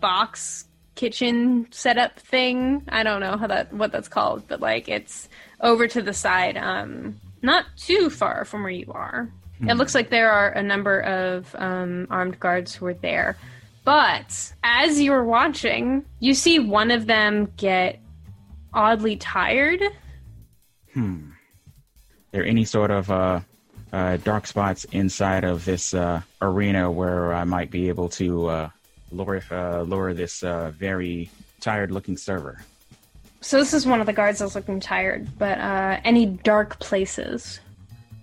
box 0.00 0.64
kitchen 0.96 1.66
setup 1.70 2.18
thing. 2.18 2.82
I 2.88 3.02
don't 3.04 3.20
know 3.20 3.36
how 3.36 3.46
that 3.46 3.72
what 3.72 3.92
that's 3.92 4.08
called, 4.08 4.48
but 4.48 4.60
like 4.60 4.88
it's 4.88 5.28
over 5.60 5.86
to 5.86 6.02
the 6.02 6.12
side, 6.12 6.56
um, 6.56 7.20
not 7.42 7.64
too 7.76 8.10
far 8.10 8.44
from 8.44 8.62
where 8.62 8.70
you 8.70 8.90
are. 8.92 9.30
It 9.68 9.74
looks 9.74 9.94
like 9.94 10.08
there 10.10 10.30
are 10.30 10.50
a 10.50 10.62
number 10.62 11.00
of 11.00 11.54
um, 11.58 12.06
armed 12.10 12.40
guards 12.40 12.74
who 12.74 12.86
are 12.86 12.94
there. 12.94 13.36
But 13.84 14.52
as 14.62 15.00
you're 15.00 15.24
watching, 15.24 16.04
you 16.18 16.34
see 16.34 16.58
one 16.58 16.90
of 16.90 17.06
them 17.06 17.52
get 17.56 18.00
oddly 18.72 19.16
tired. 19.16 19.82
Hmm. 20.94 21.14
Are 21.14 22.32
There 22.32 22.44
any 22.44 22.64
sort 22.64 22.90
of 22.90 23.10
uh, 23.10 23.40
uh, 23.92 24.16
dark 24.18 24.46
spots 24.46 24.84
inside 24.92 25.44
of 25.44 25.64
this 25.64 25.92
uh, 25.94 26.22
arena 26.40 26.90
where 26.90 27.34
I 27.34 27.44
might 27.44 27.70
be 27.70 27.88
able 27.88 28.08
to 28.10 28.46
uh, 28.46 28.70
lure 29.10 29.42
uh, 29.50 29.82
lure 29.82 30.14
this 30.14 30.42
uh, 30.42 30.72
very 30.78 31.30
tired-looking 31.60 32.16
server? 32.16 32.62
So 33.40 33.58
this 33.58 33.74
is 33.74 33.86
one 33.86 34.00
of 34.00 34.06
the 34.06 34.12
guards 34.12 34.38
that's 34.38 34.54
looking 34.54 34.80
tired. 34.80 35.26
But 35.38 35.58
any 36.04 36.26
dark 36.26 36.78
places? 36.78 37.60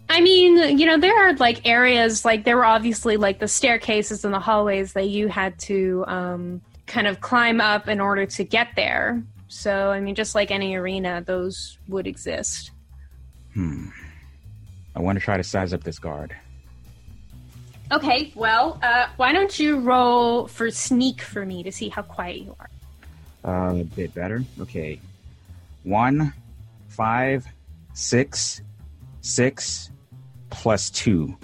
I 0.10 0.22
mean, 0.22 0.78
you 0.78 0.86
know, 0.86 0.98
there 0.98 1.18
are 1.18 1.34
like 1.36 1.66
areas 1.66 2.24
like 2.24 2.44
there 2.44 2.56
were 2.58 2.66
obviously 2.66 3.18
like 3.18 3.40
the 3.40 3.48
staircases 3.48 4.24
and 4.24 4.34
the 4.34 4.40
hallways 4.40 4.94
that 4.94 5.10
you 5.10 5.28
had 5.28 5.58
to 5.60 6.06
um, 6.08 6.62
kind 6.86 7.08
of 7.08 7.20
climb 7.20 7.60
up 7.60 7.88
in 7.88 8.00
order 8.00 8.26
to 8.26 8.44
get 8.44 8.70
there. 8.76 9.22
So, 9.50 9.92
I 9.92 10.00
mean, 10.00 10.16
just 10.16 10.34
like 10.34 10.50
any 10.50 10.76
arena, 10.76 11.24
those 11.26 11.78
would 11.88 12.08
exist. 12.08 12.72
Hmm. 13.54 13.90
I 14.96 15.02
want 15.02 15.18
to 15.18 15.24
try 15.24 15.38
to 15.38 15.44
size 15.44 15.74
up 15.74 15.84
this 15.84 16.00
guard. 16.00 16.36
Okay, 17.92 18.34
well, 18.36 18.80
uh, 18.84 19.08
why 19.16 19.32
don't 19.32 19.58
you 19.58 19.80
roll 19.80 20.48
for 20.48 20.70
sneak 20.72 21.22
for 21.22 21.46
me 21.46 21.64
to 21.64 21.72
see 21.72 21.88
how 21.88 22.02
quiet 22.02 22.42
you 22.42 22.56
are? 22.60 22.70
Uh, 23.46 23.80
a 23.80 23.84
bit 23.84 24.14
better. 24.14 24.44
Okay. 24.60 25.00
One, 25.84 26.34
five, 26.90 27.46
six, 27.94 28.62
six, 29.22 29.92
plus 30.50 30.90
two. 30.90 31.38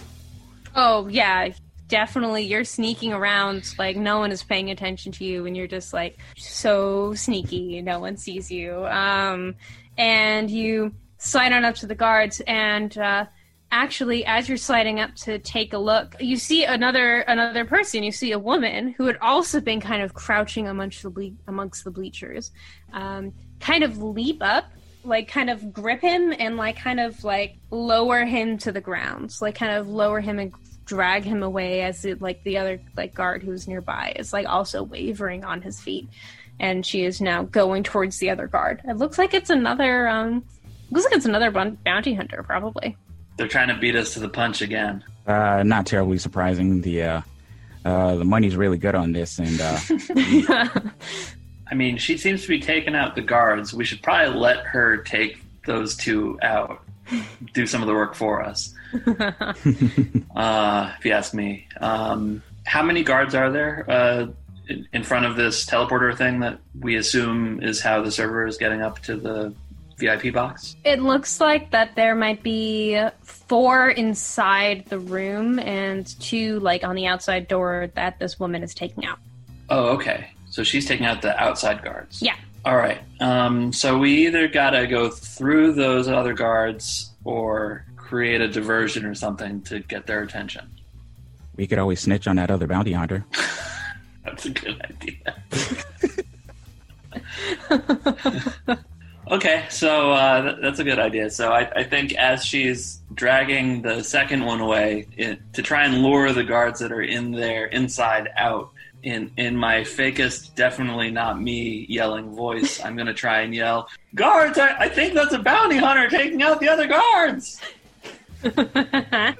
Oh 0.75 1.07
yeah, 1.07 1.49
definitely. 1.87 2.43
You're 2.43 2.63
sneaking 2.63 3.13
around 3.13 3.75
like 3.77 3.95
no 3.95 4.19
one 4.19 4.31
is 4.31 4.43
paying 4.43 4.71
attention 4.71 5.11
to 5.13 5.25
you, 5.25 5.45
and 5.45 5.55
you're 5.55 5.67
just 5.67 5.93
like 5.93 6.17
so 6.37 7.13
sneaky. 7.13 7.81
No 7.81 7.99
one 7.99 8.17
sees 8.17 8.51
you. 8.51 8.85
Um, 8.85 9.55
and 9.97 10.49
you 10.49 10.93
slide 11.17 11.53
on 11.53 11.65
up 11.65 11.75
to 11.75 11.87
the 11.87 11.95
guards, 11.95 12.41
and 12.47 12.97
uh, 12.97 13.25
actually, 13.71 14.25
as 14.25 14.47
you're 14.49 14.57
sliding 14.57 14.99
up 14.99 15.15
to 15.15 15.39
take 15.39 15.73
a 15.73 15.77
look, 15.77 16.15
you 16.19 16.37
see 16.37 16.63
another 16.63 17.19
another 17.21 17.65
person. 17.65 18.03
You 18.03 18.11
see 18.11 18.31
a 18.31 18.39
woman 18.39 18.95
who 18.97 19.05
had 19.05 19.17
also 19.21 19.59
been 19.59 19.79
kind 19.79 20.01
of 20.01 20.13
crouching 20.13 20.67
amongst 20.67 21.03
the 21.03 21.09
ble- 21.09 21.37
amongst 21.47 21.83
the 21.83 21.91
bleachers, 21.91 22.51
um, 22.91 23.33
kind 23.59 23.83
of 23.83 24.01
leap 24.01 24.41
up 24.41 24.71
like 25.05 25.27
kind 25.27 25.49
of 25.49 25.73
grip 25.73 26.01
him 26.01 26.33
and 26.37 26.57
like 26.57 26.77
kind 26.77 26.99
of 26.99 27.23
like 27.23 27.57
lower 27.71 28.25
him 28.25 28.57
to 28.59 28.71
the 28.71 28.81
ground. 28.81 29.35
Like 29.41 29.55
kind 29.55 29.73
of 29.73 29.87
lower 29.87 30.19
him 30.19 30.39
and 30.39 30.53
drag 30.85 31.23
him 31.23 31.43
away 31.43 31.81
as 31.81 32.05
it 32.05 32.21
like 32.21 32.43
the 32.43 32.57
other 32.57 32.79
like 32.97 33.13
guard 33.13 33.41
who's 33.41 33.67
nearby 33.67 34.13
is 34.17 34.33
like 34.33 34.47
also 34.47 34.83
wavering 34.83 35.43
on 35.43 35.61
his 35.61 35.79
feet. 35.79 36.07
And 36.59 36.85
she 36.85 37.03
is 37.03 37.19
now 37.19 37.43
going 37.43 37.83
towards 37.83 38.19
the 38.19 38.29
other 38.29 38.47
guard. 38.47 38.81
It 38.85 38.97
looks 38.97 39.17
like 39.17 39.33
it's 39.33 39.49
another 39.49 40.07
um 40.07 40.43
looks 40.91 41.05
like 41.05 41.15
it's 41.15 41.25
another 41.25 41.51
bounty 41.51 42.13
hunter 42.13 42.43
probably. 42.43 42.97
They're 43.37 43.47
trying 43.47 43.69
to 43.69 43.75
beat 43.75 43.95
us 43.95 44.13
to 44.13 44.19
the 44.19 44.29
punch 44.29 44.61
again. 44.61 45.03
Uh 45.25 45.63
not 45.63 45.85
terribly 45.85 46.17
surprising. 46.17 46.81
The 46.81 47.03
uh 47.03 47.21
uh 47.85 48.15
the 48.15 48.25
money's 48.25 48.55
really 48.55 48.77
good 48.77 48.95
on 48.95 49.11
this 49.11 49.39
and 49.39 49.59
uh 49.61 50.67
I 51.73 51.75
mean, 51.75 51.97
she 51.97 52.17
seems 52.19 52.43
to 52.43 52.49
be 52.49 52.59
taking 52.59 52.93
out 52.93 53.15
the 53.15 53.23
guards. 53.23 53.73
We 53.73 53.83
should 53.83 54.03
probably 54.03 54.39
let 54.39 54.57
her 54.57 54.97
take 54.97 55.41
those 55.65 55.97
two 55.97 56.37
out, 56.43 56.83
do 57.55 57.65
some 57.65 57.81
of 57.81 57.87
the 57.87 57.95
work 57.95 58.13
for 58.13 58.43
us. 58.43 58.75
uh, 60.35 60.93
if 60.99 61.03
you 61.03 61.11
ask 61.11 61.33
me, 61.33 61.67
um, 61.81 62.43
how 62.67 62.83
many 62.83 63.01
guards 63.03 63.33
are 63.33 63.49
there 63.49 63.89
uh, 63.89 64.27
in, 64.91 65.01
front 65.01 65.25
of 65.25 65.35
this 65.35 65.65
teleporter 65.65 66.15
thing 66.15 66.41
that 66.41 66.59
we 66.79 66.95
assume 66.95 67.59
is 67.63 67.81
how 67.81 68.03
the 68.03 68.11
server 68.11 68.45
is 68.45 68.57
getting 68.57 68.83
up 68.83 68.99
to 68.99 69.15
the 69.15 69.51
VIP 69.97 70.31
box? 70.31 70.75
It 70.85 71.01
looks 71.01 71.41
like 71.41 71.71
that 71.71 71.95
there 71.95 72.13
might 72.13 72.43
be 72.43 73.03
four 73.23 73.89
inside 73.89 74.85
the 74.89 74.99
room 74.99 75.57
and 75.57 76.05
two 76.19 76.59
like 76.59 76.83
on 76.83 76.93
the 76.93 77.07
outside 77.07 77.47
door 77.47 77.89
that 77.95 78.19
this 78.19 78.39
woman 78.39 78.61
is 78.61 78.75
taking 78.75 79.05
out. 79.05 79.17
Oh, 79.71 79.87
okay. 79.95 80.29
So 80.53 80.63
she's 80.63 80.85
taking 80.85 81.07
out 81.07 81.23
the 81.23 81.35
outside 81.41 81.83
guards. 81.83 82.21
Yeah. 82.21 82.35
All 82.63 82.77
right. 82.77 83.01
Um, 83.19 83.73
so 83.73 83.97
we 83.97 84.27
either 84.27 84.47
got 84.47 84.69
to 84.69 84.85
go 84.85 85.09
through 85.09 85.73
those 85.73 86.07
other 86.07 86.33
guards 86.33 87.09
or 87.23 87.87
create 87.95 88.39
a 88.39 88.47
diversion 88.47 89.03
or 89.03 89.15
something 89.15 89.63
to 89.63 89.79
get 89.79 90.05
their 90.05 90.21
attention. 90.21 90.69
We 91.55 91.65
could 91.65 91.79
always 91.79 92.01
snitch 92.01 92.27
on 92.27 92.35
that 92.35 92.51
other 92.51 92.67
bounty 92.67 92.91
hunter. 92.91 93.25
That's 94.25 94.45
a 94.45 94.51
good 94.51 94.79
idea. 94.79 95.35
okay, 99.31 99.65
so 99.69 100.11
uh, 100.11 100.41
th- 100.43 100.57
that's 100.61 100.79
a 100.79 100.83
good 100.83 100.99
idea. 100.99 101.29
So 101.31 101.51
I, 101.51 101.69
I, 101.75 101.83
think 101.83 102.13
as 102.13 102.45
she's 102.45 103.01
dragging 103.13 103.81
the 103.81 104.03
second 104.03 104.45
one 104.45 104.61
away 104.61 105.07
it, 105.17 105.39
to 105.53 105.61
try 105.61 105.83
and 105.85 106.03
lure 106.03 106.31
the 106.31 106.43
guards 106.43 106.79
that 106.79 106.91
are 106.91 107.01
in 107.01 107.31
there 107.31 107.65
inside 107.65 108.29
out, 108.37 108.71
in 109.03 109.31
in 109.37 109.55
my 109.55 109.81
fakest, 109.81 110.55
definitely 110.55 111.11
not 111.11 111.41
me 111.41 111.85
yelling 111.89 112.33
voice, 112.35 112.83
I'm 112.83 112.95
going 112.95 113.07
to 113.07 113.13
try 113.13 113.41
and 113.41 113.53
yell, 113.53 113.87
"Guards! 114.15 114.57
I, 114.57 114.75
I 114.79 114.89
think 114.89 115.13
that's 115.13 115.33
a 115.33 115.39
bounty 115.39 115.77
hunter 115.77 116.09
taking 116.09 116.41
out 116.41 116.59
the 116.59 116.69
other 116.69 116.87
guards." 116.87 117.61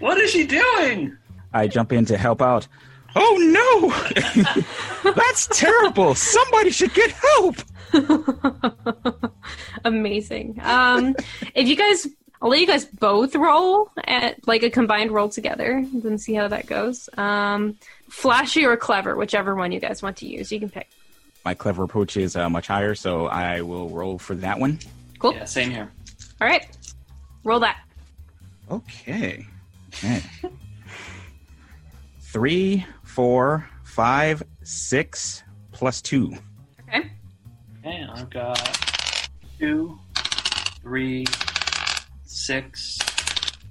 what 0.00 0.18
is 0.18 0.30
she 0.30 0.46
doing? 0.46 1.16
I 1.52 1.68
jump 1.68 1.92
in 1.92 2.04
to 2.06 2.16
help 2.16 2.42
out. 2.42 2.66
Oh 3.14 3.36
no! 5.04 5.12
That's 5.14 5.46
terrible. 5.48 6.14
Somebody 6.14 6.70
should 6.70 6.94
get 6.94 7.10
help. 7.10 7.56
Amazing. 9.84 10.58
Um, 10.62 11.14
if 11.54 11.68
you 11.68 11.76
guys, 11.76 12.08
I'll 12.42 12.50
let 12.50 12.58
you 12.58 12.66
guys 12.66 12.84
both 12.84 13.36
roll 13.36 13.92
at 14.04 14.48
like 14.48 14.64
a 14.64 14.70
combined 14.70 15.12
roll 15.12 15.28
together, 15.28 15.74
and 15.76 16.20
see 16.20 16.34
how 16.34 16.48
that 16.48 16.66
goes. 16.66 17.08
Um, 17.16 17.78
flashy 18.08 18.64
or 18.64 18.76
clever, 18.76 19.14
whichever 19.14 19.54
one 19.54 19.70
you 19.70 19.78
guys 19.78 20.02
want 20.02 20.16
to 20.18 20.26
use, 20.26 20.50
you 20.50 20.58
can 20.58 20.68
pick. 20.68 20.88
My 21.44 21.54
clever 21.54 21.84
approach 21.84 22.16
is 22.16 22.34
uh, 22.34 22.50
much 22.50 22.66
higher, 22.66 22.96
so 22.96 23.26
I 23.26 23.60
will 23.60 23.90
roll 23.90 24.18
for 24.18 24.34
that 24.36 24.58
one. 24.58 24.80
Cool. 25.20 25.34
Yeah, 25.34 25.44
same 25.44 25.70
here. 25.70 25.88
All 26.40 26.48
right, 26.48 26.66
roll 27.44 27.60
that. 27.60 27.80
Okay. 28.68 29.46
Okay. 29.94 30.20
Three, 32.22 32.84
four, 33.04 33.68
five, 33.84 34.42
six, 34.64 35.44
plus 35.70 36.02
two. 36.02 36.34
Okay. 36.88 37.08
And 37.84 38.10
I've 38.10 38.30
got 38.30 39.28
two, 39.60 39.96
three, 40.80 41.24
six, 42.52 42.98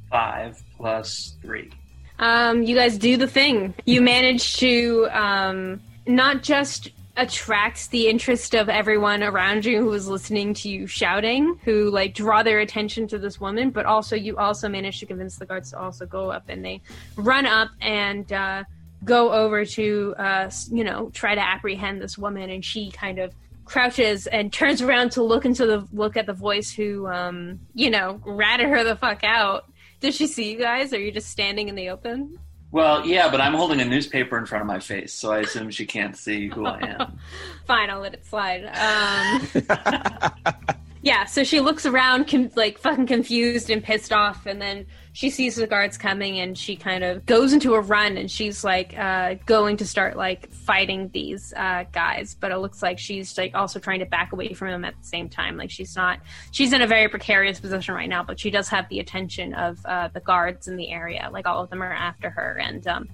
five, 0.10 0.64
plus 0.76 1.36
three. 1.42 1.72
Um, 2.18 2.64
you 2.64 2.76
guys 2.76 2.98
do 2.98 3.16
the 3.16 3.28
thing. 3.28 3.76
You 3.86 4.02
manage 4.02 4.58
to 4.58 5.08
um, 5.12 5.82
not 6.08 6.42
just 6.42 6.90
attract 7.16 7.92
the 7.92 8.08
interest 8.08 8.56
of 8.56 8.70
everyone 8.70 9.22
around 9.22 9.66
you 9.66 9.82
who 9.82 9.94
is 9.94 10.08
listening 10.08 10.56
to 10.56 10.70
you 10.70 10.88
shouting, 10.88 11.60
who 11.64 11.92
like 11.92 12.16
draw 12.16 12.42
their 12.42 12.60
attention 12.60 13.08
to 13.10 13.20
this 13.20 13.40
woman, 13.40 13.70
but 13.70 13.86
also 13.86 14.16
you 14.16 14.38
also 14.38 14.68
manage 14.68 15.00
to 15.00 15.06
convince 15.06 15.38
the 15.38 15.46
guards 15.46 15.70
to 15.72 15.80
also 15.80 16.08
go 16.08 16.32
up, 16.32 16.46
and 16.50 16.66
they 16.66 16.82
run 17.16 17.46
up 17.46 17.70
and. 17.82 18.32
Uh, 18.32 18.64
go 19.04 19.32
over 19.32 19.66
to, 19.66 20.14
uh, 20.20 20.48
you 20.70 20.84
know, 20.84 21.10
try 21.10 21.34
to 21.34 21.42
apprehend 21.42 22.00
this 22.00 22.20
woman, 22.20 22.52
and 22.52 22.64
she 22.64 22.92
kind 22.92 23.18
of 23.18 23.34
crouches 23.72 24.28
and 24.28 24.52
turns 24.52 24.82
around 24.82 25.14
to 25.14 25.24
look 25.24 25.46
into 25.46 25.66
the 25.66 25.88
look 25.94 26.18
at 26.18 26.26
the 26.26 26.34
voice 26.34 26.72
who, 26.72 27.08
um, 27.08 27.60
you 27.74 27.90
know, 27.90 28.20
ratted 28.26 28.68
her 28.68 28.84
the 28.84 28.98
fuck 28.98 29.24
out. 29.24 29.72
Does 30.02 30.16
she 30.16 30.28
see 30.28 30.52
you 30.52 30.60
guys? 30.60 30.92
Or 30.94 30.98
are 30.98 31.00
you 31.00 31.12
just 31.12 31.30
standing 31.30 31.70
in 31.70 31.76
the 31.76 31.90
open? 31.90 32.38
Well, 32.72 33.06
yeah, 33.06 33.30
but 33.30 33.40
I'm 33.42 33.54
holding 33.54 33.80
a 33.82 33.86
newspaper 33.86 34.38
in 34.38 34.46
front 34.46 34.62
of 34.62 34.68
my 34.68 34.80
face, 34.80 35.14
so 35.14 35.32
I 35.32 35.40
assume 35.40 35.72
she 35.72 35.86
can't 35.86 36.16
see 36.16 36.48
who 36.48 36.66
I 36.66 36.80
am. 36.80 37.20
Fine, 37.68 37.90
I'll 37.90 38.00
let 38.00 38.14
it 38.14 38.26
slide. 38.26 38.66
Um, 38.66 39.66
yeah, 41.02 41.26
so 41.26 41.44
she 41.44 41.60
looks 41.60 41.86
around, 41.86 42.28
com- 42.28 42.52
like 42.56 42.78
fucking 42.78 43.08
confused 43.08 43.70
and 43.70 43.84
pissed 43.84 44.14
off, 44.14 44.46
and 44.46 44.62
then 44.62 44.86
she 45.14 45.30
sees 45.30 45.56
the 45.56 45.68
guards 45.68 45.98
coming 45.98 46.40
and 46.40 46.58
she 46.58 46.76
kind 46.76 47.04
of 47.04 47.26
goes 47.26 47.52
into 47.54 47.74
a 47.74 47.82
run 47.82 48.18
and 48.18 48.32
she's 48.32 48.64
like 48.64 48.98
uh, 48.98 49.36
going 49.46 49.78
to 49.78 49.86
start 49.86 50.16
like 50.16 50.50
fighting 50.52 51.10
these 51.14 51.54
uh, 51.58 51.84
guys 51.92 52.36
but 52.40 52.52
it 52.52 52.58
looks 52.58 52.82
like 52.82 52.98
she's 52.98 53.38
like 53.38 53.54
also 53.54 53.78
trying 53.80 54.00
to 54.00 54.06
back 54.06 54.32
away 54.32 54.54
from 54.54 54.70
them 54.70 54.86
at 54.86 54.96
the 54.98 55.06
same 55.06 55.28
time. 55.28 55.58
Like 55.58 55.70
she's 55.70 55.96
not 55.96 56.20
she's 56.52 56.72
in 56.72 56.82
a 56.82 56.88
very 56.88 57.10
precarious 57.10 57.60
position 57.60 57.94
right 57.94 58.10
now 58.10 58.24
but 58.24 58.40
she 58.40 58.50
does 58.50 58.70
have 58.70 58.88
the 58.90 59.00
attention 59.00 59.54
of 59.54 59.86
uh, 59.86 60.08
the 60.14 60.22
guards 60.22 60.68
in 60.68 60.78
the 60.78 60.90
area. 60.90 61.30
Like 61.32 61.46
all 61.46 61.64
of 61.64 61.70
them 61.70 61.84
are 61.84 61.94
after 61.94 62.30
her 62.30 62.60
and 62.64 62.88
um, 62.88 63.10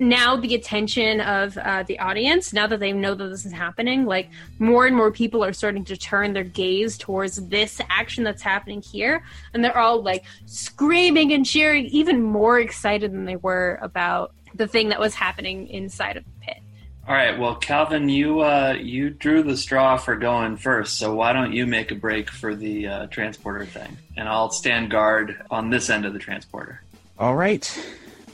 now 0.00 0.34
the 0.34 0.54
attention 0.54 1.20
of 1.20 1.56
uh, 1.58 1.82
the 1.82 1.98
audience 1.98 2.54
now 2.54 2.66
that 2.66 2.80
they 2.80 2.92
know 2.92 3.14
that 3.14 3.28
this 3.28 3.44
is 3.44 3.52
happening 3.52 4.06
like 4.06 4.30
more 4.58 4.86
and 4.86 4.96
more 4.96 5.12
people 5.12 5.44
are 5.44 5.52
starting 5.52 5.84
to 5.84 5.96
turn 5.96 6.32
their 6.32 6.42
gaze 6.42 6.96
towards 6.96 7.36
this 7.48 7.80
action 7.90 8.24
that's 8.24 8.42
happening 8.42 8.80
here. 8.80 9.22
And 9.52 9.62
they're 9.62 9.76
all 9.76 10.02
like 10.02 10.24
screaming 10.46 11.32
and 11.34 11.44
cheering 11.44 11.84
even 11.86 12.22
more 12.22 12.58
excited 12.58 13.12
than 13.12 13.26
they 13.26 13.36
were 13.36 13.78
about 13.82 14.32
the 14.54 14.66
thing 14.66 14.88
that 14.88 14.98
was 14.98 15.14
happening 15.14 15.68
inside 15.68 16.16
of 16.16 16.24
the 16.24 16.46
pit. 16.46 16.62
All 17.06 17.14
right. 17.14 17.38
Well 17.38 17.56
calvin 17.56 18.08
you 18.08 18.40
uh, 18.40 18.76
you 18.80 19.10
drew 19.10 19.42
the 19.42 19.56
straw 19.56 19.98
for 19.98 20.16
going 20.16 20.56
first. 20.56 20.96
So 20.96 21.14
why 21.14 21.34
don't 21.34 21.52
you 21.52 21.66
make 21.66 21.90
a 21.90 21.94
break 21.94 22.30
for 22.30 22.54
the 22.54 22.88
uh, 22.88 23.06
transporter 23.08 23.66
thing? 23.66 23.98
And 24.16 24.28
i'll 24.28 24.50
stand 24.50 24.90
guard 24.90 25.42
on 25.50 25.68
this 25.68 25.90
end 25.90 26.06
of 26.06 26.14
the 26.14 26.18
transporter. 26.18 26.82
All 27.18 27.36
right 27.36 27.70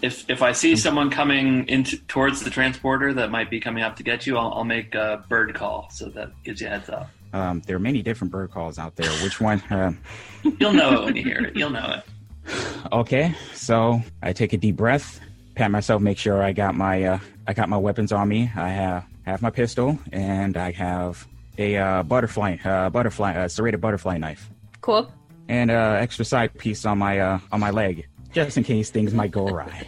if 0.03 0.29
if 0.29 0.43
I 0.43 0.53
see 0.53 0.77
someone 0.77 1.11
coming 1.11 1.69
into 1.69 1.97
towards 2.07 2.43
the 2.43 2.51
transporter 2.51 3.13
that 3.15 3.31
might 3.31 3.51
be 3.51 3.61
coming 3.61 3.83
up 3.83 3.97
to 3.97 4.03
get 4.03 4.27
you, 4.27 4.37
I'll, 4.37 4.53
I'll 4.53 4.65
make 4.65 4.95
a 4.95 5.25
bird 5.29 5.55
call 5.55 5.89
so 5.91 6.07
that 6.11 6.31
gives 6.45 6.61
you 6.61 6.67
a 6.67 6.71
heads 6.71 6.89
up. 6.89 7.11
Um, 7.33 7.63
there 7.67 7.77
are 7.77 7.81
many 7.81 8.03
different 8.03 8.33
bird 8.33 8.51
calls 8.51 8.79
out 8.79 8.97
there. 8.97 9.11
Which 9.23 9.41
one? 9.41 9.61
Uh... 9.71 9.93
You'll 10.61 10.73
know 10.73 11.01
it 11.01 11.05
when 11.05 11.17
you 11.17 11.23
hear 11.23 11.39
it. 11.39 11.57
You'll 11.57 11.71
know 11.71 11.99
it. 11.99 12.05
Okay, 12.93 13.35
so 13.53 14.01
I 14.23 14.33
take 14.33 14.53
a 14.53 14.57
deep 14.57 14.77
breath, 14.77 15.21
pat 15.57 15.71
myself, 15.71 16.01
make 16.01 16.19
sure 16.19 16.43
I 16.43 16.53
got 16.53 16.75
my 16.77 17.03
uh, 17.03 17.19
I 17.47 17.53
got 17.53 17.69
my 17.69 17.79
weapons 17.79 18.13
on 18.13 18.29
me. 18.29 18.51
I 18.57 18.69
have 18.69 19.05
have 19.27 19.43
my 19.43 19.51
pistol 19.51 19.99
and 20.13 20.57
I 20.57 20.71
have 20.73 21.27
a 21.59 21.77
uh, 21.77 22.03
butterfly 22.05 22.59
uh, 22.65 22.91
butterfly 22.91 23.35
uh, 23.35 23.49
serrated 23.49 23.81
butterfly 23.81 24.19
knife. 24.19 24.51
Cool. 24.81 25.11
And 25.49 25.71
uh, 25.71 25.97
extra 25.99 26.25
side 26.25 26.57
piece 26.59 26.85
on 26.85 26.99
my 26.99 27.19
uh, 27.19 27.39
on 27.51 27.61
my 27.61 27.71
leg 27.71 28.07
just 28.33 28.57
in 28.57 28.65
case 28.65 28.91
things 28.91 29.15
might 29.15 29.31
go 29.31 29.47
awry. 29.47 29.87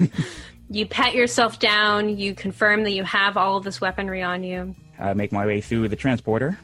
you 0.70 0.86
pat 0.86 1.14
yourself 1.14 1.58
down, 1.58 2.16
you 2.16 2.34
confirm 2.34 2.84
that 2.84 2.92
you 2.92 3.04
have 3.04 3.36
all 3.36 3.56
of 3.56 3.64
this 3.64 3.80
weaponry 3.80 4.22
on 4.22 4.44
you. 4.44 4.74
I 4.98 5.14
make 5.14 5.32
my 5.32 5.46
way 5.46 5.60
through 5.60 5.88
the 5.88 5.96
transporter. 5.96 6.58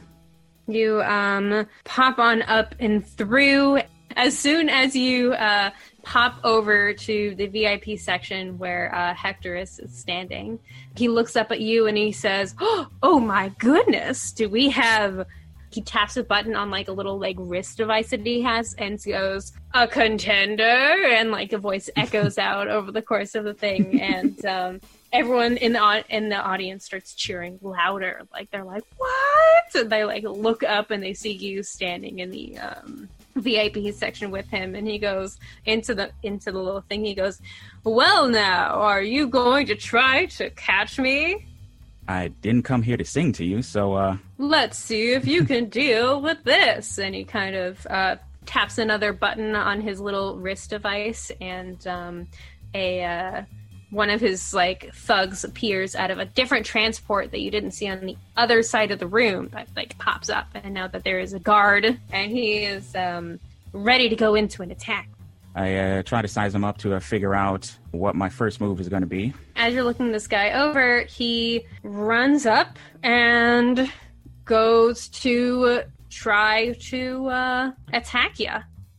You 0.67 1.01
um, 1.03 1.65
pop 1.85 2.19
on 2.19 2.41
up 2.43 2.75
and 2.79 3.05
through. 3.05 3.81
As 4.15 4.37
soon 4.37 4.69
as 4.69 4.95
you 4.95 5.33
uh, 5.33 5.71
pop 6.03 6.39
over 6.43 6.93
to 6.93 7.35
the 7.35 7.47
VIP 7.47 7.99
section 7.99 8.57
where 8.57 8.93
uh, 8.93 9.13
Hectorus 9.13 9.83
is 9.83 9.95
standing, 9.97 10.59
he 10.95 11.07
looks 11.07 11.35
up 11.35 11.51
at 11.51 11.61
you 11.61 11.87
and 11.87 11.97
he 11.97 12.11
says, 12.11 12.55
"Oh 12.59 13.19
my 13.19 13.49
goodness, 13.59 14.31
do 14.31 14.49
we 14.49 14.69
have 14.69 15.25
he 15.69 15.81
taps 15.81 16.17
a 16.17 16.23
button 16.23 16.55
on 16.55 16.71
like 16.71 16.87
a 16.87 16.91
little 16.91 17.19
like 17.19 17.35
wrist 17.39 17.77
device 17.77 18.09
that 18.11 18.25
he 18.25 18.41
has 18.41 18.73
and 18.75 19.03
goes 19.03 19.51
a 19.73 19.87
contender 19.87 20.63
and 20.63 21.31
like 21.31 21.51
a 21.53 21.57
voice 21.57 21.89
echoes 21.95 22.37
out 22.37 22.67
over 22.67 22.91
the 22.91 23.01
course 23.01 23.35
of 23.35 23.43
the 23.43 23.53
thing. 23.53 24.01
And 24.01 24.45
um, 24.45 24.81
everyone 25.11 25.57
in 25.57 25.73
the 25.73 26.05
in 26.09 26.29
the 26.29 26.37
audience 26.37 26.85
starts 26.85 27.13
cheering 27.13 27.59
louder. 27.61 28.21
Like 28.31 28.49
they're 28.49 28.63
like 28.63 28.83
what? 28.97 29.75
And 29.75 29.89
they 29.89 30.05
like 30.05 30.23
look 30.23 30.63
up 30.63 30.91
and 30.91 31.03
they 31.03 31.13
see 31.13 31.33
you 31.33 31.63
standing 31.63 32.19
in 32.19 32.31
the 32.31 32.57
um, 32.59 33.09
VIP 33.35 33.93
section 33.93 34.31
with 34.31 34.47
him. 34.47 34.73
And 34.73 34.87
he 34.87 34.97
goes 34.97 35.37
into 35.65 35.93
the 35.93 36.11
into 36.23 36.51
the 36.51 36.59
little 36.59 36.81
thing. 36.81 37.03
He 37.03 37.13
goes 37.13 37.41
well 37.83 38.27
now 38.27 38.75
are 38.75 39.01
you 39.01 39.27
going 39.27 39.65
to 39.67 39.75
try 39.75 40.25
to 40.25 40.49
catch 40.51 40.97
me 40.97 41.46
I 42.07 42.29
didn't 42.29 42.63
come 42.63 42.81
here 42.81 42.97
to 42.97 43.05
sing 43.05 43.33
to 43.33 43.45
you, 43.45 43.61
so 43.61 43.93
uh 43.93 44.17
Let's 44.37 44.77
see 44.77 45.13
if 45.13 45.27
you 45.27 45.43
can 45.45 45.69
deal 45.69 46.21
with 46.21 46.43
this. 46.43 46.97
And 46.99 47.13
he 47.13 47.23
kind 47.23 47.55
of 47.55 47.85
uh, 47.87 48.17
taps 48.45 48.77
another 48.77 49.13
button 49.13 49.55
on 49.55 49.81
his 49.81 49.99
little 49.99 50.37
wrist 50.37 50.69
device, 50.69 51.31
and 51.41 51.85
um, 51.87 52.27
a 52.73 53.03
uh, 53.03 53.41
one 53.89 54.09
of 54.09 54.21
his 54.21 54.53
like 54.53 54.93
thugs 54.93 55.43
appears 55.43 55.95
out 55.95 56.11
of 56.11 56.19
a 56.19 56.25
different 56.25 56.65
transport 56.65 57.31
that 57.31 57.41
you 57.41 57.51
didn't 57.51 57.71
see 57.71 57.87
on 57.87 58.05
the 58.05 58.17
other 58.35 58.63
side 58.63 58.91
of 58.91 58.99
the 58.99 59.07
room. 59.07 59.49
That 59.53 59.67
like 59.75 59.97
pops 59.97 60.29
up, 60.29 60.47
and 60.55 60.73
now 60.73 60.87
that 60.87 61.03
there 61.03 61.19
is 61.19 61.33
a 61.33 61.39
guard, 61.39 61.99
and 62.11 62.31
he 62.31 62.59
is 62.59 62.95
um, 62.95 63.39
ready 63.73 64.09
to 64.09 64.15
go 64.15 64.35
into 64.35 64.61
an 64.61 64.71
attack. 64.71 65.09
I 65.57 65.75
uh, 65.75 66.03
try 66.03 66.21
to 66.21 66.27
size 66.27 66.53
him 66.53 66.63
up 66.63 66.77
to 66.79 66.93
uh, 66.93 66.99
figure 66.99 67.33
out 67.33 67.75
what 67.89 68.15
my 68.15 68.29
first 68.29 68.61
move 68.61 68.79
is 68.79 68.89
going 68.89 69.01
to 69.01 69.07
be. 69.07 69.33
As 69.55 69.73
you're 69.73 69.83
looking 69.83 70.11
this 70.11 70.27
guy 70.27 70.51
over, 70.51 71.01
he 71.01 71.65
runs 71.81 72.45
up 72.45 72.77
and 73.01 73.91
goes 74.45 75.07
to 75.09 75.81
try 76.11 76.73
to 76.73 77.27
uh, 77.29 77.71
attack 77.91 78.39
you. 78.39 78.51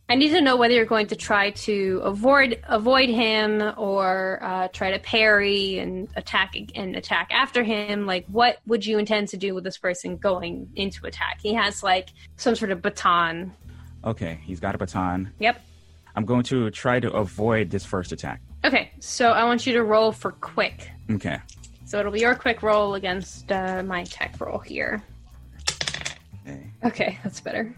I 0.08 0.16
need 0.16 0.30
to 0.30 0.40
know 0.40 0.56
whether 0.56 0.74
you're 0.74 0.84
going 0.84 1.06
to 1.08 1.16
try 1.16 1.50
to 1.50 2.00
avoid 2.02 2.60
avoid 2.66 3.08
him 3.08 3.62
or 3.76 4.40
uh, 4.42 4.68
try 4.68 4.90
to 4.90 4.98
parry 4.98 5.78
and 5.78 6.08
attack 6.16 6.54
and 6.74 6.96
attack 6.96 7.28
after 7.30 7.62
him. 7.62 8.04
Like, 8.04 8.26
what 8.26 8.58
would 8.66 8.84
you 8.84 8.98
intend 8.98 9.28
to 9.28 9.36
do 9.36 9.54
with 9.54 9.62
this 9.62 9.78
person 9.78 10.16
going 10.16 10.70
into 10.74 11.06
attack? 11.06 11.38
He 11.40 11.54
has 11.54 11.84
like 11.84 12.08
some 12.36 12.56
sort 12.56 12.72
of 12.72 12.82
baton. 12.82 13.54
Okay, 14.02 14.40
he's 14.44 14.58
got 14.58 14.74
a 14.74 14.78
baton. 14.78 15.32
Yep. 15.38 15.60
I'm 16.18 16.24
going 16.24 16.42
to 16.46 16.68
try 16.72 16.98
to 16.98 17.12
avoid 17.12 17.70
this 17.70 17.84
first 17.84 18.10
attack. 18.10 18.42
Okay, 18.64 18.90
so 18.98 19.30
I 19.30 19.44
want 19.44 19.68
you 19.68 19.72
to 19.74 19.84
roll 19.84 20.10
for 20.10 20.32
quick. 20.32 20.90
Okay. 21.12 21.38
So 21.84 22.00
it'll 22.00 22.10
be 22.10 22.18
your 22.18 22.34
quick 22.34 22.60
roll 22.60 22.96
against 22.96 23.52
uh, 23.52 23.84
my 23.84 24.02
tech 24.02 24.34
roll 24.40 24.58
here. 24.58 25.00
Okay. 26.44 26.72
Okay, 26.84 27.18
that's 27.22 27.40
better. 27.40 27.72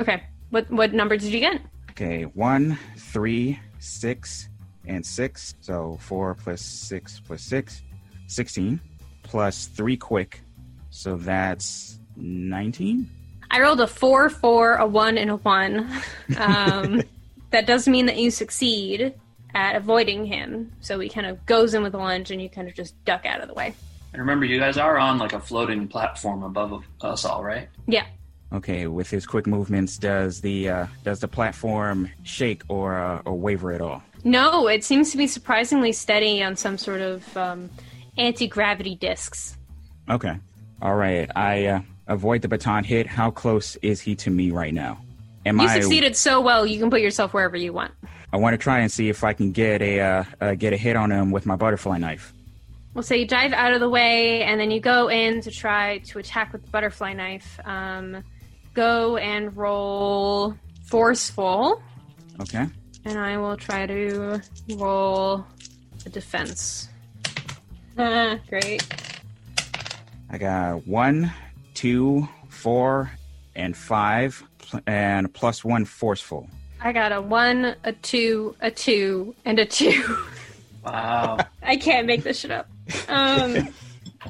Okay. 0.00 0.24
What 0.50 0.68
what 0.72 0.92
number 0.92 1.16
did 1.16 1.32
you 1.32 1.38
get? 1.38 1.62
Okay, 1.92 2.24
one, 2.24 2.76
three, 2.96 3.60
six, 3.78 4.48
and 4.84 5.06
six. 5.06 5.54
So 5.60 5.98
four 6.00 6.34
plus 6.34 6.60
six 6.60 7.20
plus 7.24 7.42
six, 7.42 7.80
16, 8.26 8.80
plus 9.22 9.66
three 9.66 9.96
quick. 9.96 10.42
So 10.90 11.14
that's 11.16 12.00
19. 12.16 13.08
I 13.52 13.60
rolled 13.60 13.80
a 13.80 13.86
four, 13.86 14.30
four, 14.30 14.74
a 14.76 14.86
one, 14.86 15.16
and 15.16 15.30
a 15.30 15.36
one. 15.36 15.88
Um, 16.36 17.02
that 17.50 17.66
does 17.66 17.88
mean 17.88 18.06
that 18.06 18.16
you 18.16 18.30
succeed 18.30 19.14
at 19.54 19.76
avoiding 19.76 20.26
him. 20.26 20.72
So 20.80 20.98
he 21.00 21.08
kind 21.08 21.26
of 21.26 21.44
goes 21.46 21.74
in 21.74 21.82
with 21.82 21.94
a 21.94 21.98
lunge 21.98 22.30
and 22.30 22.40
you 22.40 22.48
kind 22.48 22.68
of 22.68 22.74
just 22.74 23.02
duck 23.04 23.26
out 23.26 23.40
of 23.40 23.48
the 23.48 23.54
way. 23.54 23.74
And 24.12 24.20
remember, 24.20 24.44
you 24.44 24.58
guys 24.58 24.76
are 24.76 24.98
on 24.98 25.18
like 25.18 25.32
a 25.32 25.40
floating 25.40 25.86
platform 25.86 26.42
above 26.42 26.84
us 27.00 27.24
all, 27.24 27.44
right? 27.44 27.68
Yeah. 27.86 28.06
Okay, 28.52 28.88
with 28.88 29.08
his 29.08 29.26
quick 29.26 29.46
movements, 29.46 29.96
does 29.96 30.40
the 30.40 30.68
uh, 30.68 30.86
does 31.04 31.20
the 31.20 31.28
platform 31.28 32.10
shake 32.24 32.62
or 32.68 32.98
uh, 32.98 33.22
or 33.24 33.38
waver 33.38 33.70
at 33.70 33.80
all? 33.80 34.02
No, 34.24 34.66
it 34.66 34.82
seems 34.82 35.12
to 35.12 35.16
be 35.16 35.28
surprisingly 35.28 35.92
steady 35.92 36.42
on 36.42 36.56
some 36.56 36.76
sort 36.76 37.00
of 37.00 37.36
um, 37.36 37.70
anti 38.18 38.48
gravity 38.48 38.96
discs. 38.96 39.56
Okay, 40.10 40.36
all 40.82 40.96
right. 40.96 41.30
I 41.36 41.66
uh, 41.66 41.80
avoid 42.08 42.42
the 42.42 42.48
baton 42.48 42.82
hit. 42.82 43.06
How 43.06 43.30
close 43.30 43.76
is 43.76 44.00
he 44.00 44.16
to 44.16 44.30
me 44.30 44.50
right 44.50 44.74
now? 44.74 45.00
Am 45.46 45.58
you 45.58 45.66
I... 45.66 45.80
succeeded 45.80 46.16
so 46.16 46.40
well, 46.40 46.66
you 46.66 46.78
can 46.78 46.90
put 46.90 47.00
yourself 47.00 47.32
wherever 47.32 47.56
you 47.56 47.72
want. 47.72 47.92
I 48.32 48.36
want 48.36 48.54
to 48.54 48.58
try 48.58 48.78
and 48.80 48.90
see 48.90 49.08
if 49.08 49.24
I 49.24 49.32
can 49.32 49.52
get 49.52 49.82
a 49.82 50.00
uh, 50.00 50.24
uh, 50.40 50.54
get 50.54 50.72
a 50.72 50.76
hit 50.76 50.96
on 50.96 51.10
him 51.10 51.30
with 51.30 51.46
my 51.46 51.56
butterfly 51.56 51.98
knife. 51.98 52.32
Well, 52.94 53.02
so 53.02 53.14
you 53.14 53.26
dive 53.26 53.52
out 53.52 53.72
of 53.72 53.80
the 53.80 53.88
way, 53.88 54.42
and 54.42 54.60
then 54.60 54.70
you 54.70 54.80
go 54.80 55.08
in 55.08 55.40
to 55.42 55.50
try 55.50 55.98
to 55.98 56.18
attack 56.18 56.52
with 56.52 56.64
the 56.64 56.70
butterfly 56.70 57.12
knife. 57.12 57.58
Um, 57.64 58.24
go 58.74 59.16
and 59.16 59.56
roll 59.56 60.56
forceful. 60.84 61.82
Okay. 62.40 62.66
And 63.04 63.18
I 63.18 63.38
will 63.38 63.56
try 63.56 63.86
to 63.86 64.40
roll 64.74 65.46
a 66.04 66.08
defense. 66.08 66.88
Great. 67.96 68.86
I 70.28 70.38
got 70.38 70.86
one, 70.86 71.32
two, 71.74 72.28
four, 72.48 73.10
and 73.54 73.76
five, 73.76 74.42
and 74.86 75.32
plus 75.32 75.64
one 75.64 75.84
forceful. 75.84 76.48
I 76.82 76.92
got 76.92 77.12
a 77.12 77.20
one, 77.20 77.76
a 77.84 77.92
two, 77.92 78.56
a 78.60 78.70
two, 78.70 79.34
and 79.44 79.58
a 79.58 79.66
two. 79.66 80.18
Wow. 80.84 81.38
I 81.62 81.76
can't 81.76 82.06
make 82.06 82.22
this 82.22 82.40
shit 82.40 82.50
up. 82.50 82.66
Um, 83.08 83.68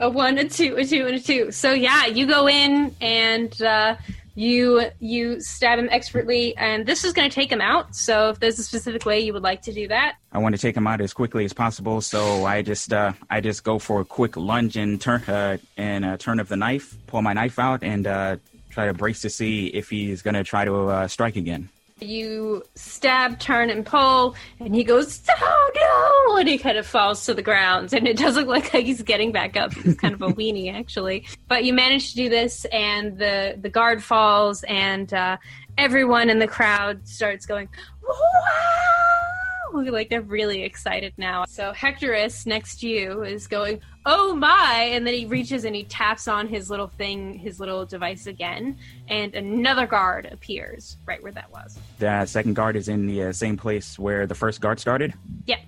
a 0.01 0.11
one, 0.11 0.39
a 0.39 0.49
two, 0.49 0.77
a 0.77 0.85
two, 0.85 1.07
and 1.07 1.15
a 1.15 1.21
two. 1.21 1.53
So 1.53 1.73
yeah, 1.73 2.07
you 2.07 2.27
go 2.27 2.49
in 2.49 2.95
and 3.01 3.63
uh, 3.63 3.97
you 4.35 4.83
you 5.01 5.41
stab 5.41 5.79
him 5.79 5.89
expertly, 5.91 6.57
and 6.57 6.87
this 6.87 7.05
is 7.05 7.13
going 7.13 7.29
to 7.29 7.35
take 7.35 7.51
him 7.51 7.61
out. 7.61 7.95
So 7.95 8.31
if 8.31 8.41
there's 8.41 8.59
a 8.59 8.63
specific 8.63 9.05
way 9.05 9.21
you 9.21 9.33
would 9.33 9.43
like 9.43 9.63
to 9.63 9.73
do 9.73 9.89
that, 9.89 10.17
I 10.33 10.39
want 10.39 10.55
to 10.55 10.61
take 10.61 10.77
him 10.77 10.87
out 10.87 11.01
as 11.01 11.13
quickly 11.13 11.45
as 11.45 11.53
possible. 11.53 12.01
So 12.01 12.45
I 12.45 12.63
just 12.63 12.93
uh, 12.93 13.13
I 13.29 13.41
just 13.41 13.65
go 13.65 13.79
for 13.79 14.01
a 14.01 14.05
quick 14.05 14.37
lunge 14.37 14.77
and 14.77 15.01
turn 15.01 15.23
uh, 15.23 15.59
and 15.77 16.05
uh, 16.05 16.17
turn 16.17 16.41
of 16.41 16.49
the 16.49 16.57
knife, 16.57 16.97
pull 17.07 17.23
my 17.23 17.33
knife 17.33 17.59
out, 17.59 17.83
and 17.83 18.07
uh, 18.07 18.37
try 18.71 18.87
to 18.87 18.95
brace 18.95 19.21
to 19.23 19.31
see 19.31 19.67
if 19.67 19.91
he's 19.91 20.23
going 20.23 20.35
to 20.35 20.45
try 20.45 20.65
to 20.65 20.89
uh, 20.89 21.09
strike 21.09 21.37
again. 21.37 21.69
You 22.01 22.63
stab, 22.77 23.39
turn, 23.39 23.69
and 23.69 23.85
pull, 23.85 24.35
and 24.59 24.75
he 24.75 24.85
goes, 24.85 25.21
"Oh 25.29 25.71
no!" 25.77 26.37
and 26.39 26.49
he 26.49 26.57
kind 26.57 26.79
of 26.79 26.87
falls 26.87 27.27
to 27.27 27.35
the 27.35 27.43
ground. 27.43 27.93
And 27.93 28.09
it 28.09 28.17
does 28.17 28.37
look 28.37 28.47
like 28.47 28.71
he's 28.71 29.03
getting 29.03 29.33
back 29.33 29.55
up. 29.59 29.75
He's 29.75 29.97
kind 29.97 30.15
of 30.15 30.23
a 30.23 30.29
weenie, 30.33 30.73
actually. 30.73 31.27
But 31.47 31.65
you 31.65 31.75
manage 31.75 32.11
to 32.11 32.17
do 32.17 32.29
this, 32.31 32.65
and 32.67 33.19
the 33.19 33.59
the 33.61 33.69
guard 33.69 34.03
falls, 34.03 34.63
and 34.63 35.13
uh, 35.13 35.37
everyone 35.77 36.31
in 36.31 36.39
the 36.39 36.49
crowd 36.49 37.07
starts 37.07 37.45
going, 37.45 37.69
"Wow!" 38.03 39.20
like 39.91 40.11
they're 40.11 40.21
really 40.21 40.63
excited 40.63 41.13
now. 41.17 41.45
So 41.47 41.73
Hectorus 41.73 42.47
next 42.47 42.81
to 42.81 42.89
you 42.89 43.23
is 43.23 43.47
going, 43.47 43.81
"Oh 44.07 44.35
my!" 44.35 44.91
and 44.93 45.07
then 45.07 45.15
he 45.15 45.27
reaches 45.27 45.65
and 45.65 45.75
he 45.75 45.85
taps 45.85 46.29
on 46.29 46.49
his 46.49 46.71
little 46.71 46.89
thing, 46.89 47.35
his 47.35 47.61
little 47.61 47.85
device 47.87 48.27
again, 48.27 48.79
and 49.09 49.35
another 49.35 49.87
guard 49.87 50.29
appears 50.31 50.97
right 51.07 51.23
where 51.23 51.33
that 51.33 51.51
was. 51.53 51.79
The 51.99 52.27
second 52.27 52.55
guard 52.55 52.77
is 52.77 52.89
in 52.89 53.07
the 53.07 53.25
uh, 53.25 53.33
same 53.33 53.57
place 53.57 53.99
where 53.99 54.27
the 54.27 54.35
first 54.35 54.61
guard 54.61 54.81
started. 54.81 55.15
Yep. 55.47 55.61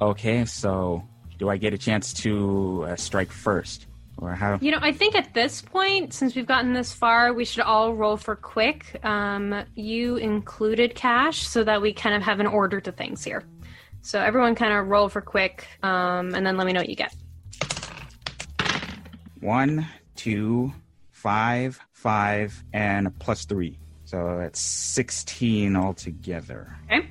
Okay, 0.00 0.44
so 0.44 1.06
do 1.38 1.48
I 1.48 1.56
get 1.56 1.74
a 1.74 1.78
chance 1.78 2.12
to 2.14 2.84
uh, 2.88 2.96
strike 2.96 3.30
first? 3.30 3.86
Or 4.22 4.34
how? 4.36 4.58
You 4.60 4.70
know, 4.70 4.78
I 4.80 4.92
think 4.92 5.16
at 5.16 5.34
this 5.34 5.60
point, 5.60 6.14
since 6.14 6.36
we've 6.36 6.46
gotten 6.46 6.72
this 6.72 6.92
far, 6.92 7.32
we 7.32 7.44
should 7.44 7.62
all 7.62 7.92
roll 7.92 8.16
for 8.16 8.36
quick. 8.36 9.04
Um, 9.04 9.64
you 9.74 10.16
included 10.16 10.94
cash, 10.94 11.42
so 11.46 11.64
that 11.64 11.82
we 11.82 11.92
kind 11.92 12.14
of 12.14 12.22
have 12.22 12.38
an 12.38 12.46
order 12.46 12.80
to 12.80 12.92
things 12.92 13.24
here. 13.24 13.42
So 14.00 14.20
everyone 14.20 14.54
kind 14.54 14.72
of 14.72 14.86
roll 14.86 15.08
for 15.08 15.20
quick, 15.20 15.66
um, 15.82 16.34
and 16.34 16.46
then 16.46 16.56
let 16.56 16.66
me 16.66 16.72
know 16.72 16.80
what 16.80 16.88
you 16.88 16.96
get. 16.96 17.14
One, 19.40 19.88
two, 20.14 20.72
five, 21.10 21.80
five, 21.92 22.62
and 22.72 23.18
plus 23.18 23.44
three. 23.44 23.76
So 24.04 24.38
that's 24.38 24.60
16 24.60 25.74
altogether. 25.74 26.76
Okay. 26.86 27.08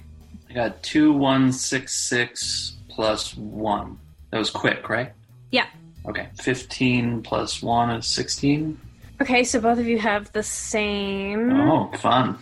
I 0.49 0.53
got 0.53 0.82
two, 0.84 1.12
one, 1.12 1.51
six, 1.51 1.97
six, 1.97 2.78
plus 2.89 3.36
one. 3.36 3.99
That 4.30 4.38
was 4.38 4.49
quick, 4.49 4.88
right? 4.88 5.12
Yeah. 5.51 5.68
Okay, 6.08 6.28
15 6.41 7.22
plus 7.22 7.62
1 7.62 7.91
is 7.91 8.08
16. 8.08 8.80
Okay, 9.22 9.43
so 9.43 9.62
both 9.62 9.78
of 9.78 9.86
you 9.86 9.99
have 9.99 10.32
the 10.32 10.41
same. 10.41 11.52
Oh, 11.52 11.91
fun. 11.97 12.39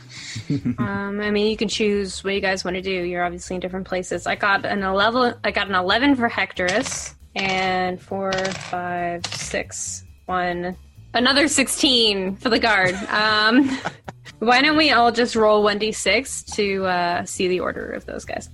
um, 0.78 1.20
I 1.20 1.30
mean, 1.30 1.48
you 1.48 1.58
can 1.58 1.68
choose 1.68 2.24
what 2.24 2.34
you 2.34 2.40
guys 2.40 2.64
want 2.64 2.76
to 2.76 2.82
do. 2.82 2.90
You're 2.90 3.26
obviously 3.26 3.56
in 3.56 3.60
different 3.60 3.86
places. 3.86 4.26
I 4.26 4.36
got 4.36 4.66
an 4.66 4.84
11. 4.84 5.36
I 5.44 5.52
got 5.52 5.68
an 5.68 5.76
11 5.76 6.16
for 6.16 6.30
Hectorus, 6.30 7.16
and 7.36 8.02
four, 8.02 8.32
five, 8.32 9.26
six, 9.26 10.06
one, 10.26 10.78
another 11.14 11.50
16 11.50 12.38
for 12.38 12.50
the 12.50 12.60
guard. 12.60 12.96
Um, 13.10 13.78
why 14.40 14.62
don't 14.62 14.78
we 14.78 14.92
all 14.92 15.12
just 15.12 15.36
roll 15.36 15.64
1d6 15.66 16.56
to 16.56 16.86
uh, 16.86 17.26
see 17.26 17.50
the 17.50 17.60
order 17.60 17.92
of 17.92 18.06
those 18.06 18.24
guys? 18.24 18.50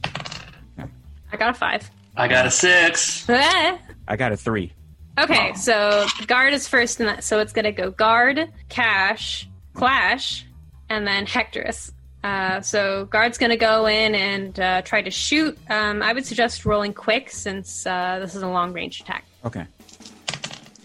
I 1.32 1.38
got 1.38 1.51
a 1.51 1.53
five. 1.53 1.91
I 2.18 2.28
got 2.28 2.47
a 2.47 2.51
six. 2.51 3.30
I 3.30 4.16
got 4.18 4.32
a 4.32 4.38
three. 4.38 4.72
Okay, 5.18 5.53
so 5.53 6.05
guard 6.28 6.53
is 6.53 6.68
first 6.68 6.99
in 6.99 7.05
that, 7.05 7.24
so 7.24 7.39
it's 7.39 7.53
gonna 7.53 7.72
go 7.72 7.89
guard, 7.89 8.51
cash, 8.68 9.47
clash, 9.74 10.45
and 10.89 11.07
then 11.07 11.26
Hectorus. 11.26 11.91
Uh, 12.24 12.59
so 12.59 13.05
guard's 13.05 13.38
gonna 13.38 13.55
go 13.55 13.86
in 13.86 14.13
and 14.16 14.59
uh, 14.59 14.82
try 14.82 15.01
to 15.01 15.11
shoot. 15.11 15.57
Um, 15.70 16.01
I 16.01 16.11
would 16.11 16.26
suggest 16.26 16.66
rolling 16.66 16.93
quick 16.93 17.30
since 17.30 17.86
uh, 17.86 18.20
this 18.20 18.36
is 18.36 18.41
a 18.41 18.47
long 18.47 18.74
range 18.74 19.01
attack. 19.01 19.24
Okay. 19.45 19.66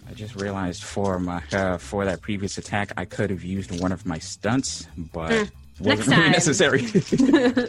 I 0.08 0.12
just 0.12 0.36
realized 0.40 0.82
for 0.84 1.18
my 1.18 1.42
uh, 1.52 1.78
for 1.78 2.04
that 2.04 2.20
previous 2.20 2.58
attack, 2.58 2.92
I 2.96 3.04
could 3.06 3.30
have 3.30 3.42
used 3.42 3.80
one 3.80 3.90
of 3.90 4.06
my 4.06 4.18
stunts, 4.18 4.86
but 4.96 5.30
mm. 5.30 5.50
wasn't 5.80 6.16
really 6.16 6.30
necessary. 6.30 6.82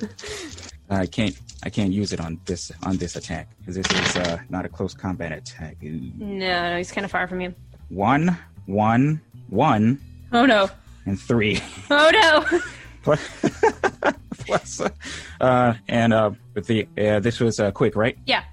I 0.91 1.05
can't 1.05 1.39
I 1.63 1.69
can't 1.69 1.91
use 1.91 2.11
it 2.11 2.19
on 2.19 2.39
this 2.45 2.71
on 2.83 2.97
this 2.97 3.15
attack 3.15 3.47
because 3.59 3.75
this 3.75 3.85
is 3.91 4.17
uh, 4.17 4.39
not 4.49 4.65
a 4.65 4.69
close 4.69 4.93
combat 4.93 5.31
attack. 5.31 5.77
No, 5.81 6.71
no, 6.71 6.77
he's 6.77 6.91
kind 6.91 7.05
of 7.05 7.11
far 7.11 7.27
from 7.27 7.39
you. 7.39 7.53
One, 7.89 8.37
one, 8.65 9.21
one. 9.49 10.01
Oh 10.33 10.45
no. 10.45 10.69
And 11.05 11.19
three. 11.19 11.61
Oh 11.89 12.11
no. 12.11 12.59
plus, 14.45 14.81
uh, 15.39 15.73
and 15.87 16.13
uh, 16.13 16.31
with 16.53 16.67
the 16.67 16.87
uh, 16.97 17.19
this 17.19 17.39
was 17.39 17.59
uh, 17.59 17.71
quick, 17.71 17.95
right? 17.95 18.17
Yeah. 18.25 18.43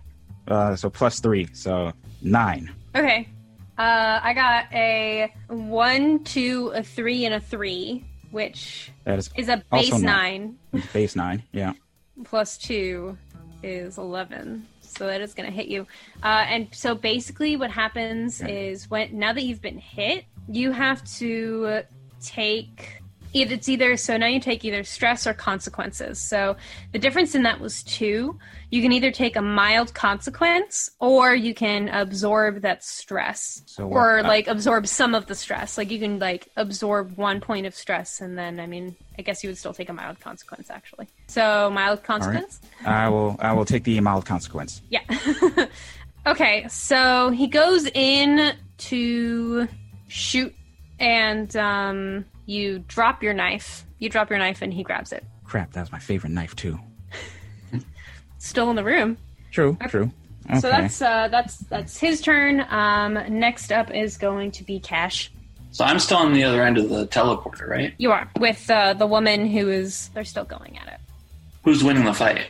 Uh, 0.46 0.76
so 0.76 0.88
plus 0.88 1.20
three, 1.20 1.48
so 1.52 1.92
nine. 2.22 2.72
Okay. 2.94 3.28
Uh, 3.76 4.20
I 4.22 4.32
got 4.32 4.72
a 4.72 5.32
one, 5.48 6.24
two, 6.24 6.72
a 6.74 6.82
three, 6.82 7.26
and 7.26 7.34
a 7.34 7.40
three, 7.40 8.06
which 8.30 8.90
that 9.04 9.18
is, 9.18 9.30
is 9.36 9.48
a 9.48 9.62
base 9.70 9.92
nine. 9.92 10.56
nine. 10.72 10.82
Base 10.92 11.14
nine, 11.14 11.42
yeah 11.52 11.74
plus 12.24 12.58
two 12.58 13.16
is 13.62 13.98
11 13.98 14.66
so 14.80 15.06
that 15.06 15.20
is 15.20 15.34
going 15.34 15.48
to 15.48 15.54
hit 15.54 15.68
you 15.68 15.86
uh, 16.22 16.44
and 16.48 16.68
so 16.72 16.94
basically 16.94 17.56
what 17.56 17.70
happens 17.70 18.40
is 18.42 18.88
when 18.90 19.18
now 19.18 19.32
that 19.32 19.42
you've 19.42 19.62
been 19.62 19.78
hit 19.78 20.24
you 20.48 20.72
have 20.72 21.04
to 21.04 21.82
take 22.22 23.02
it's 23.34 23.68
either 23.68 23.96
so 23.96 24.16
now 24.16 24.26
you 24.26 24.40
take 24.40 24.64
either 24.64 24.84
stress 24.84 25.26
or 25.26 25.34
consequences. 25.34 26.18
So 26.18 26.56
the 26.92 26.98
difference 26.98 27.34
in 27.34 27.42
that 27.42 27.60
was 27.60 27.82
two. 27.82 28.38
You 28.70 28.82
can 28.82 28.92
either 28.92 29.10
take 29.10 29.36
a 29.36 29.42
mild 29.42 29.94
consequence 29.94 30.90
or 31.00 31.34
you 31.34 31.54
can 31.54 31.88
absorb 31.88 32.62
that 32.62 32.84
stress. 32.84 33.62
So 33.66 33.88
or 33.88 34.22
like 34.22 34.46
absorb 34.46 34.86
some 34.86 35.14
of 35.14 35.26
the 35.26 35.34
stress. 35.34 35.78
Like 35.78 35.90
you 35.90 35.98
can 35.98 36.18
like 36.18 36.48
absorb 36.56 37.16
one 37.16 37.40
point 37.40 37.66
of 37.66 37.74
stress 37.74 38.20
and 38.20 38.36
then 38.36 38.60
I 38.60 38.66
mean 38.66 38.94
I 39.18 39.22
guess 39.22 39.42
you 39.42 39.48
would 39.48 39.56
still 39.58 39.72
take 39.72 39.88
a 39.88 39.92
mild 39.92 40.20
consequence 40.20 40.68
actually. 40.70 41.08
So 41.28 41.70
mild 41.70 42.02
consequence? 42.04 42.60
Right. 42.84 43.06
I 43.06 43.08
will 43.08 43.36
I 43.40 43.52
will 43.52 43.64
take 43.64 43.84
the 43.84 43.98
mild 44.00 44.26
consequence. 44.26 44.82
Yeah. 44.90 45.00
okay, 46.26 46.68
so 46.68 47.30
he 47.30 47.46
goes 47.46 47.86
in 47.86 48.54
to 48.78 49.66
shoot 50.08 50.54
and 51.00 51.54
um 51.56 52.26
you 52.44 52.80
drop 52.80 53.22
your 53.22 53.34
knife. 53.34 53.84
You 53.98 54.08
drop 54.10 54.28
your 54.28 54.38
knife 54.38 54.60
and 54.60 54.72
he 54.74 54.82
grabs 54.82 55.12
it. 55.12 55.24
Crap, 55.44 55.72
that 55.72 55.80
was 55.80 55.92
my 55.92 55.98
favorite 55.98 56.30
knife 56.30 56.54
too. 56.54 56.78
Still 58.38 58.70
in 58.70 58.76
the 58.76 58.84
room. 58.84 59.16
True, 59.50 59.70
okay. 59.80 59.88
true. 59.88 60.10
Okay. 60.48 60.60
So 60.60 60.70
that's 60.70 61.02
uh, 61.02 61.28
that's 61.28 61.58
that's 61.58 61.98
his 61.98 62.20
turn. 62.20 62.64
Um, 62.70 63.14
next 63.28 63.70
up 63.70 63.90
is 63.94 64.16
going 64.16 64.50
to 64.52 64.64
be 64.64 64.80
Cash. 64.80 65.30
So 65.70 65.84
I'm 65.84 65.98
still 65.98 66.16
on 66.18 66.32
the 66.32 66.44
other 66.44 66.62
end 66.62 66.78
of 66.78 66.88
the 66.88 67.06
teleporter, 67.06 67.68
right? 67.68 67.92
You 67.98 68.12
are 68.12 68.30
with 68.38 68.70
uh, 68.70 68.94
the 68.94 69.06
woman 69.06 69.46
who 69.46 69.68
is. 69.68 70.08
They're 70.14 70.24
still 70.24 70.44
going 70.44 70.78
at 70.78 70.88
it. 70.88 71.00
Who's 71.64 71.84
winning 71.84 72.04
the 72.04 72.14
fight? 72.14 72.46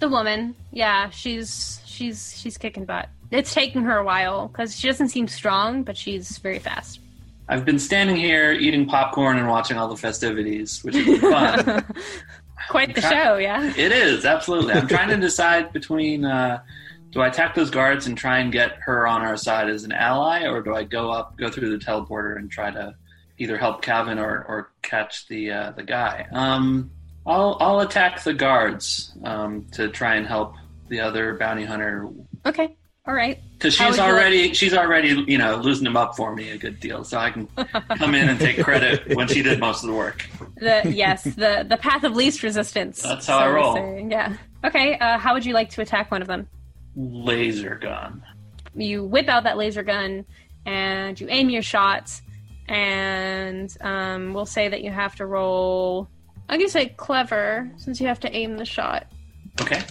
The 0.00 0.08
woman. 0.08 0.54
Yeah, 0.72 1.08
she's 1.10 1.80
she's 1.86 2.36
she's 2.38 2.58
kicking 2.58 2.84
butt. 2.84 3.08
It's 3.30 3.54
taking 3.54 3.82
her 3.84 3.96
a 3.96 4.04
while 4.04 4.48
because 4.48 4.78
she 4.78 4.88
doesn't 4.88 5.08
seem 5.08 5.26
strong, 5.26 5.84
but 5.84 5.96
she's 5.96 6.36
very 6.38 6.58
fast. 6.58 7.00
I've 7.48 7.64
been 7.64 7.78
standing 7.78 8.16
here 8.16 8.52
eating 8.52 8.86
popcorn 8.86 9.38
and 9.38 9.48
watching 9.48 9.76
all 9.78 9.88
the 9.88 9.96
festivities, 9.96 10.82
which 10.84 10.94
is 10.94 11.20
fun. 11.20 11.84
Quite 12.68 12.94
the 12.94 13.00
show, 13.00 13.36
yeah. 13.36 13.72
It 13.76 13.92
is 13.92 14.24
absolutely. 14.24 14.74
I'm 14.74 14.88
trying 14.88 15.08
to 15.08 15.16
decide 15.16 15.72
between 15.72 16.24
uh, 16.24 16.62
do 17.12 17.20
I 17.20 17.28
attack 17.28 17.54
those 17.54 17.70
guards 17.70 18.06
and 18.06 18.16
try 18.16 18.38
and 18.38 18.50
get 18.50 18.76
her 18.80 19.06
on 19.06 19.22
our 19.22 19.36
side 19.36 19.68
as 19.68 19.84
an 19.84 19.92
ally, 19.92 20.46
or 20.46 20.62
do 20.62 20.74
I 20.74 20.84
go 20.84 21.10
up, 21.10 21.36
go 21.36 21.50
through 21.50 21.76
the 21.76 21.84
teleporter 21.84 22.36
and 22.36 22.50
try 22.50 22.70
to 22.70 22.94
either 23.38 23.58
help 23.58 23.82
Calvin 23.82 24.18
or, 24.18 24.44
or 24.48 24.70
catch 24.80 25.28
the 25.28 25.50
uh, 25.50 25.70
the 25.72 25.82
guy? 25.82 26.26
Um, 26.32 26.90
I'll 27.26 27.56
I'll 27.60 27.80
attack 27.80 28.22
the 28.24 28.34
guards 28.34 29.12
um, 29.24 29.66
to 29.72 29.88
try 29.88 30.16
and 30.16 30.26
help 30.26 30.54
the 30.88 31.00
other 31.00 31.34
bounty 31.34 31.64
hunter. 31.64 32.08
Okay. 32.46 32.76
All 33.04 33.14
right. 33.14 33.40
Because 33.54 33.74
she's 33.74 33.98
already 33.98 34.48
like- 34.48 34.54
she's 34.54 34.74
already 34.74 35.24
you 35.26 35.36
know 35.38 35.56
losing 35.56 35.84
them 35.84 35.96
up 35.96 36.16
for 36.16 36.34
me 36.34 36.50
a 36.50 36.58
good 36.58 36.78
deal, 36.78 37.02
so 37.04 37.18
I 37.18 37.30
can 37.30 37.46
come 37.98 38.14
in 38.14 38.28
and 38.28 38.38
take 38.38 38.62
credit 38.62 39.16
when 39.16 39.26
she 39.28 39.42
did 39.42 39.58
most 39.58 39.82
of 39.82 39.88
the 39.90 39.94
work. 39.94 40.24
The 40.56 40.82
yes, 40.94 41.24
the 41.24 41.66
the 41.68 41.76
path 41.78 42.04
of 42.04 42.14
least 42.14 42.42
resistance. 42.44 43.02
That's 43.02 43.26
how 43.26 43.38
so 43.40 43.44
I 43.44 43.50
roll. 43.50 44.08
Yeah. 44.08 44.36
Okay. 44.64 44.96
Uh, 44.98 45.18
how 45.18 45.34
would 45.34 45.44
you 45.44 45.52
like 45.52 45.70
to 45.70 45.80
attack 45.80 46.10
one 46.12 46.22
of 46.22 46.28
them? 46.28 46.46
Laser 46.94 47.74
gun. 47.76 48.22
You 48.74 49.04
whip 49.04 49.28
out 49.28 49.42
that 49.44 49.56
laser 49.56 49.82
gun 49.82 50.24
and 50.64 51.20
you 51.20 51.26
aim 51.28 51.50
your 51.50 51.62
shots, 51.62 52.22
and 52.68 53.76
um, 53.80 54.32
we'll 54.32 54.46
say 54.46 54.68
that 54.68 54.82
you 54.84 54.92
have 54.92 55.16
to 55.16 55.26
roll. 55.26 56.08
I'm 56.48 56.60
gonna 56.60 56.68
say 56.70 56.86
clever 56.86 57.68
since 57.78 58.00
you 58.00 58.06
have 58.06 58.20
to 58.20 58.32
aim 58.32 58.58
the 58.58 58.64
shot. 58.64 59.06
Okay. 59.60 59.82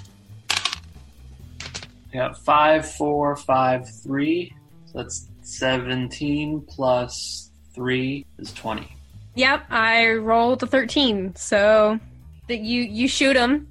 Yeah, 2.14 2.34
five, 2.34 2.90
four, 2.90 3.36
five, 3.36 3.90
three. 4.04 4.54
So 4.86 5.00
that's 5.00 5.30
seventeen 5.42 6.62
plus 6.68 7.52
three 7.74 8.26
is 8.38 8.54
twenty. 8.54 8.96
Yep, 9.36 9.66
I 9.70 10.14
rolled 10.14 10.62
a 10.64 10.68
thirteen. 10.68 11.36
So 11.36 12.00
that 12.48 12.60
you 12.60 12.82
you 12.82 13.08
shoot 13.08 13.36
him, 13.36 13.68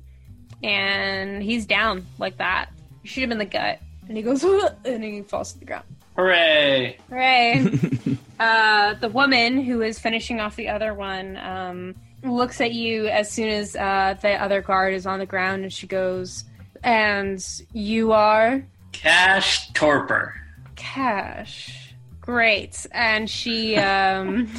and 0.63 1.43
he's 1.43 1.67
down 1.67 2.07
like 2.19 2.39
that. 2.39 2.71
You 3.03 3.11
shoot 3.11 3.25
him 3.25 3.33
in 3.33 3.39
the 3.39 3.45
gut, 3.45 3.81
and 4.09 4.17
he 4.17 4.23
goes 4.23 4.43
and 4.85 5.05
he 5.05 5.23
falls 5.23 5.53
to 5.53 5.59
the 5.59 5.67
ground. 5.67 5.85
Hooray! 6.17 6.99
Hooray! 7.09 7.79
uh, 8.41 8.95
the 8.95 9.09
woman 9.09 9.63
who 9.63 9.83
is 9.83 9.99
finishing 9.99 10.41
off 10.41 10.57
the 10.57 10.69
other 10.69 10.93
one 10.93 11.37
um, 11.37 11.95
looks 12.23 12.61
at 12.61 12.73
you 12.73 13.07
as 13.07 13.31
soon 13.31 13.49
as 13.49 13.77
uh, 13.77 14.17
the 14.21 14.33
other 14.43 14.61
guard 14.61 14.95
is 14.95 15.07
on 15.07 15.19
the 15.19 15.27
ground, 15.27 15.63
and 15.63 15.73
she 15.73 15.87
goes 15.87 16.45
and 16.83 17.45
you 17.73 18.13
are? 18.13 18.65
Cash 18.93 19.73
Torpor. 19.73 20.35
Cash. 20.77 21.95
Great. 22.21 22.87
And 22.93 23.29
she, 23.29 23.77
um. 23.77 24.47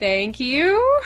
Thank 0.00 0.40
you. 0.40 1.00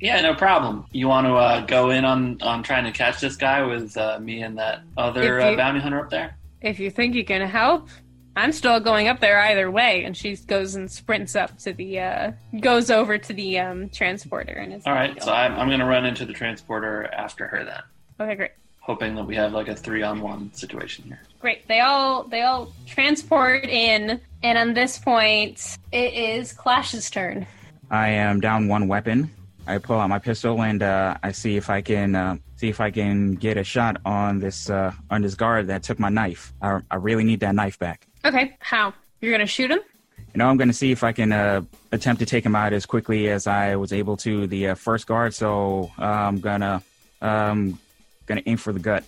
Yeah, 0.00 0.20
no 0.20 0.34
problem. 0.34 0.84
You 0.90 1.06
want 1.06 1.28
to 1.28 1.34
uh, 1.34 1.64
go 1.64 1.90
in 1.90 2.04
on, 2.04 2.42
on 2.42 2.64
trying 2.64 2.84
to 2.84 2.90
catch 2.90 3.20
this 3.20 3.36
guy 3.36 3.62
with 3.62 3.96
uh, 3.96 4.18
me 4.18 4.42
and 4.42 4.58
that 4.58 4.82
other 4.96 5.40
uh, 5.40 5.50
you, 5.50 5.54
uh, 5.54 5.56
bounty 5.56 5.78
hunter 5.78 6.00
up 6.00 6.10
there? 6.10 6.36
If 6.60 6.80
you 6.80 6.90
think 6.90 7.14
you 7.14 7.24
can 7.24 7.48
help, 7.48 7.88
I'm 8.34 8.50
still 8.50 8.80
going 8.80 9.06
up 9.06 9.20
there 9.20 9.38
either 9.38 9.70
way. 9.70 10.04
And 10.04 10.16
she 10.16 10.34
goes 10.36 10.74
and 10.74 10.90
sprints 10.90 11.36
up 11.36 11.56
to 11.58 11.72
the, 11.72 12.00
uh, 12.00 12.32
goes 12.60 12.90
over 12.90 13.16
to 13.16 13.32
the 13.32 13.60
um, 13.60 13.90
transporter 13.90 14.54
and 14.54 14.72
is. 14.72 14.82
All 14.86 14.92
right, 14.92 15.22
so 15.22 15.32
I'm, 15.32 15.52
I'm 15.52 15.68
going 15.68 15.78
to 15.78 15.86
run 15.86 16.04
into 16.04 16.26
the 16.26 16.32
transporter 16.32 17.08
after 17.12 17.46
her 17.46 17.64
then. 17.64 17.82
Okay, 18.22 18.36
great. 18.36 18.52
Hoping 18.80 19.14
that 19.16 19.24
we 19.24 19.34
have 19.34 19.52
like 19.52 19.68
a 19.68 19.74
three 19.74 20.02
on 20.02 20.20
one 20.20 20.52
situation 20.52 21.04
here. 21.04 21.20
Great. 21.40 21.66
They 21.66 21.80
all 21.80 22.24
they 22.24 22.42
all 22.42 22.72
transport 22.86 23.64
in, 23.64 24.20
and 24.42 24.58
on 24.58 24.74
this 24.74 24.98
point, 24.98 25.76
it 25.90 26.14
is 26.14 26.52
Clash's 26.52 27.10
turn. 27.10 27.46
I 27.90 28.08
am 28.08 28.40
down 28.40 28.68
one 28.68 28.86
weapon. 28.86 29.30
I 29.66 29.78
pull 29.78 30.00
out 30.00 30.08
my 30.08 30.18
pistol 30.18 30.62
and 30.62 30.82
uh, 30.82 31.16
I 31.22 31.32
see 31.32 31.56
if 31.56 31.70
I 31.70 31.82
can 31.82 32.14
uh, 32.14 32.36
see 32.56 32.68
if 32.68 32.80
I 32.80 32.90
can 32.90 33.34
get 33.34 33.56
a 33.56 33.64
shot 33.64 34.00
on 34.04 34.38
this 34.38 34.70
uh, 34.70 34.92
on 35.10 35.22
this 35.22 35.34
guard 35.34 35.66
that 35.68 35.82
took 35.82 35.98
my 35.98 36.08
knife. 36.08 36.52
I, 36.62 36.80
I 36.90 36.96
really 36.96 37.24
need 37.24 37.40
that 37.40 37.54
knife 37.54 37.78
back. 37.78 38.06
Okay, 38.24 38.56
how? 38.60 38.94
You're 39.20 39.32
gonna 39.32 39.46
shoot 39.46 39.70
him? 39.70 39.80
You 40.18 40.38
know, 40.38 40.48
I'm 40.48 40.56
gonna 40.56 40.72
see 40.72 40.92
if 40.92 41.04
I 41.04 41.12
can 41.12 41.32
uh, 41.32 41.62
attempt 41.90 42.20
to 42.20 42.26
take 42.26 42.46
him 42.46 42.54
out 42.56 42.72
as 42.72 42.86
quickly 42.86 43.28
as 43.28 43.46
I 43.46 43.76
was 43.76 43.92
able 43.92 44.16
to 44.18 44.46
the 44.46 44.68
uh, 44.68 44.74
first 44.74 45.06
guard. 45.06 45.34
So 45.34 45.90
uh, 45.98 46.04
I'm 46.04 46.40
gonna 46.40 46.82
um, 47.20 47.78
Gonna 48.26 48.42
aim 48.46 48.56
for 48.56 48.72
the 48.72 48.78
gut. 48.78 49.04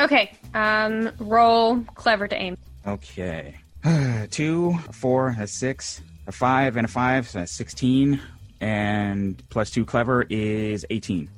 Okay. 0.00 0.32
Um, 0.54 1.10
roll 1.18 1.80
clever 1.94 2.28
to 2.28 2.36
aim. 2.36 2.56
Okay. 2.86 3.56
Two, 4.30 4.78
a 4.88 4.92
four, 4.92 5.34
a 5.38 5.46
six, 5.46 6.02
a 6.26 6.32
five, 6.32 6.76
and 6.76 6.84
a 6.84 6.88
five, 6.88 7.28
so 7.28 7.38
that's 7.38 7.52
16. 7.52 8.20
And 8.60 9.42
plus 9.50 9.70
two 9.70 9.84
clever 9.84 10.26
is 10.28 10.86
18. 10.90 11.28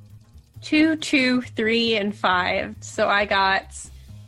Two, 0.62 0.96
two, 0.96 1.42
three, 1.42 1.96
and 1.96 2.14
five. 2.14 2.76
So 2.80 3.08
I 3.08 3.24
got 3.24 3.76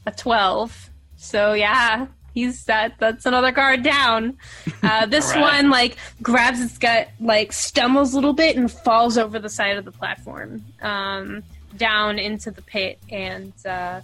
a 0.07 0.11
12. 0.11 0.91
So 1.17 1.53
yeah, 1.53 2.07
he's 2.35 2.65
that 2.65 2.95
that's 2.99 3.27
another 3.27 3.51
guard 3.51 3.83
down 3.83 4.37
uh, 4.83 5.07
this 5.07 5.31
right. 5.35 5.41
one 5.41 5.71
like 5.71 5.97
grabs 6.23 6.61
its 6.61 6.79
gut 6.79 7.09
like 7.19 7.53
stumbles 7.53 8.13
a 8.13 8.17
little 8.17 8.33
bit 8.33 8.57
and 8.57 8.71
falls 8.71 9.19
over 9.19 9.39
the 9.39 9.49
side 9.49 9.77
of 9.77 9.85
the 9.85 9.93
platform 9.93 10.65
um, 10.83 11.43
down 11.77 12.19
into 12.19 12.51
the 12.51 12.63
pit, 12.63 12.99
and 13.11 13.53
uh, 13.67 14.01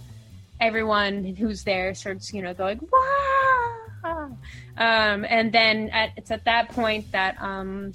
everyone 0.59 1.35
who's 1.35 1.63
there 1.63 1.93
starts, 1.93 2.33
you 2.33 2.41
know, 2.41 2.53
going 2.53 2.79
wow. 2.91 4.31
Um, 4.77 5.25
and 5.27 5.51
then 5.51 5.89
at, 5.89 6.11
it's 6.17 6.31
at 6.31 6.45
that 6.45 6.69
point 6.69 7.11
that 7.11 7.41
um, 7.41 7.91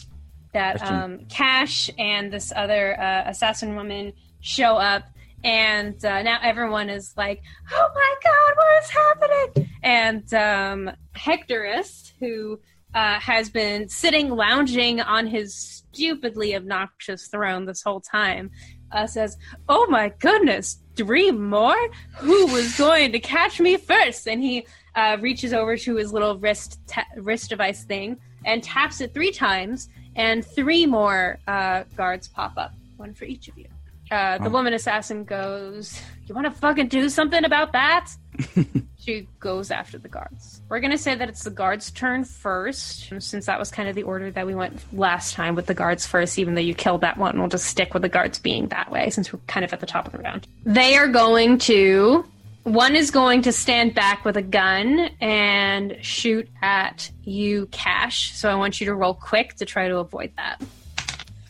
that 0.53 0.83
um, 0.83 1.21
Cash 1.29 1.91
and 1.99 2.33
this 2.33 2.53
other 2.55 3.01
uh, 3.01 3.25
assassin 3.27 3.75
woman 3.77 4.13
show 4.41 4.77
up, 4.77 5.05
and 5.45 6.05
uh, 6.05 6.23
now 6.23 6.39
everyone 6.43 6.91
is 6.91 7.15
like, 7.17 7.43
"Oh 7.73 7.89
my 7.95 8.15
god, 8.23 8.57
what 8.57 8.83
is 8.83 8.91
happening?" 8.91 9.71
And 9.83 10.35
um, 10.35 10.97
Hectorus, 11.15 12.13
who 12.19 12.61
uh, 12.95 13.19
has 13.21 13.49
been 13.49 13.89
sitting 13.89 14.31
lounging 14.31 15.01
on 15.01 15.27
his 15.27 15.55
stupidly 15.55 16.55
obnoxious 16.55 17.29
throne 17.29 17.65
this 17.65 17.83
whole 17.83 18.01
time, 18.01 18.51
uh, 18.93 19.07
says, 19.07 19.37
"Oh 19.69 19.87
my 19.89 20.13
goodness, 20.19 20.79
three 20.97 21.31
more? 21.31 21.77
Who 22.19 22.47
was 22.47 22.77
going 22.77 23.13
to 23.13 23.21
catch 23.21 23.61
me 23.61 23.77
first? 23.77 24.27
And 24.29 24.43
he 24.43 24.67
uh, 24.95 25.17
reaches 25.21 25.53
over 25.53 25.77
to 25.77 25.97
his 25.97 26.13
little 26.13 26.39
wrist 26.39 26.81
ta- 26.87 27.07
wrist 27.17 27.51
device 27.51 27.85
thing 27.85 28.19
and 28.45 28.63
taps 28.63 29.01
it 29.01 29.15
three 29.15 29.33
times, 29.33 29.89
and 30.17 30.45
three 30.45 30.87
more 30.87 31.39
uh, 31.47 31.85
guards 31.97 32.29
pop 32.29 32.53
up, 32.57 32.73
one 32.97 33.15
for 33.15 33.25
each 33.25 33.49
of 33.49 33.57
you. 33.57 33.67
Uh, 34.11 34.39
the 34.39 34.49
oh. 34.49 34.51
woman 34.51 34.75
assassin 34.75 35.25
goes, 35.25 36.01
"You 36.27 36.35
want 36.35 36.47
to 36.47 36.51
fucking 36.51 36.89
do 36.89 37.09
something 37.09 37.45
about 37.45 37.73
that?" 37.73 38.11
she 38.99 39.29
goes 39.41 39.71
after 39.71 39.99
the 39.99 40.09
guards. 40.09 40.63
We're 40.69 40.81
gonna 40.81 40.99
say 40.99 41.15
that 41.15 41.29
it's 41.29 41.45
the 41.45 41.51
guards' 41.51 41.91
turn 41.91 42.25
first, 42.25 43.13
since 43.19 43.47
that 43.47 43.59
was 43.59 43.71
kind 43.71 43.89
of 43.89 43.95
the 43.95 44.03
order 44.03 44.31
that 44.31 44.47
we 44.47 44.55
went 44.55 44.83
last 44.93 45.35
time 45.35 45.55
with 45.55 45.67
the 45.67 45.75
guards 45.75 46.07
first. 46.07 46.39
Even 46.39 46.55
though 46.55 46.61
you 46.61 46.75
killed 46.75 47.03
that 47.03 47.19
one, 47.19 47.39
we'll 47.39 47.49
just 47.49 47.67
stick 47.67 47.93
with 47.93 48.03
the 48.03 48.09
guards 48.09 48.39
being 48.39 48.69
that 48.69 48.91
way, 48.91 49.11
since 49.11 49.33
we're 49.33 49.41
kind 49.47 49.65
of 49.65 49.73
at 49.73 49.81
the 49.81 49.87
top 49.87 50.07
of 50.07 50.13
the 50.13 50.19
round. 50.19 50.47
They 50.65 50.97
are 50.97 51.09
going 51.09 51.59
to 51.59 52.25
One 52.65 52.95
is 52.95 53.11
going 53.11 53.43
to 53.43 53.53
stand 53.53 53.93
back 53.95 54.25
with 54.25 54.37
a 54.37 54.43
gun 54.43 55.11
and 55.21 55.97
shoot 56.01 56.49
at 56.63 57.11
you, 57.25 57.67
Cash. 57.73 58.35
So 58.37 58.49
I 58.49 58.55
want 58.55 58.81
you 58.81 58.87
to 58.87 58.95
roll 58.95 59.15
quick 59.15 59.57
to 59.57 59.65
try 59.65 59.89
to 59.89 59.99
avoid 59.99 60.33
that. 60.37 60.63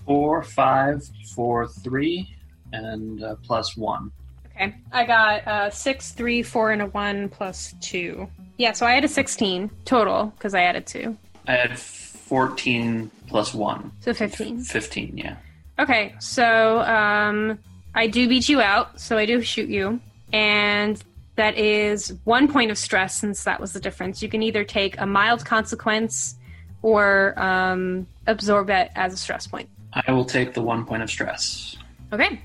Four, 0.07 0.43
five, 0.43 1.03
four, 1.35 1.68
three, 1.68 2.35
and 2.72 3.22
uh, 3.22 3.37
plus 3.43 3.76
one. 3.76 4.11
Okay. 4.55 4.74
I 4.92 5.05
got 5.05 5.46
uh, 5.46 5.70
six, 5.70 6.12
three, 6.12 6.42
four, 6.42 6.70
and 6.70 6.82
a 6.82 6.86
one 6.86 7.28
plus 7.28 7.74
two. 7.80 8.28
Yeah, 8.59 8.72
so 8.72 8.86
I 8.86 8.92
had 8.92 9.05
a 9.05 9.09
16 9.09 9.70
total 9.84 10.26
because 10.36 10.55
I 10.55 10.62
added 10.62 10.86
two. 10.86 11.16
I 11.46 11.53
had 11.53 11.78
14 11.78 13.11
plus 13.26 13.55
one. 13.55 13.92
So 14.00 14.14
15. 14.14 14.62
15, 14.62 15.18
yeah. 15.18 15.36
Okay, 15.78 16.14
so 16.18 16.80
um, 16.80 17.59
I 17.94 18.07
do 18.07 18.28
beat 18.28 18.48
you 18.48 18.61
out, 18.61 19.00
so 19.00 19.18
I 19.18 19.26
do 19.26 19.42
shoot 19.42 19.68
you. 19.68 20.00
And 20.32 21.03
that 21.36 21.57
is 21.57 22.14
one 22.24 22.46
point 22.46 22.70
of 22.70 22.78
stress 22.78 23.16
since 23.16 23.44
that 23.44 23.61
was 23.61 23.72
the 23.72 23.80
difference. 23.80 24.22
You 24.22 24.28
can 24.28 24.42
either 24.42 24.64
take 24.64 25.00
a 25.00 25.07
mild 25.07 25.44
consequence 25.44 26.36
or 26.82 27.34
um, 27.40 28.07
absorb 28.26 28.70
it 28.70 28.90
as 28.94 29.12
a 29.12 29.16
stress 29.16 29.46
point. 29.46 29.68
I 29.92 30.12
will 30.12 30.24
take 30.24 30.55
the 30.55 30.62
one 30.62 30.84
point 30.84 31.03
of 31.03 31.11
stress. 31.11 31.76
Okay, 32.12 32.40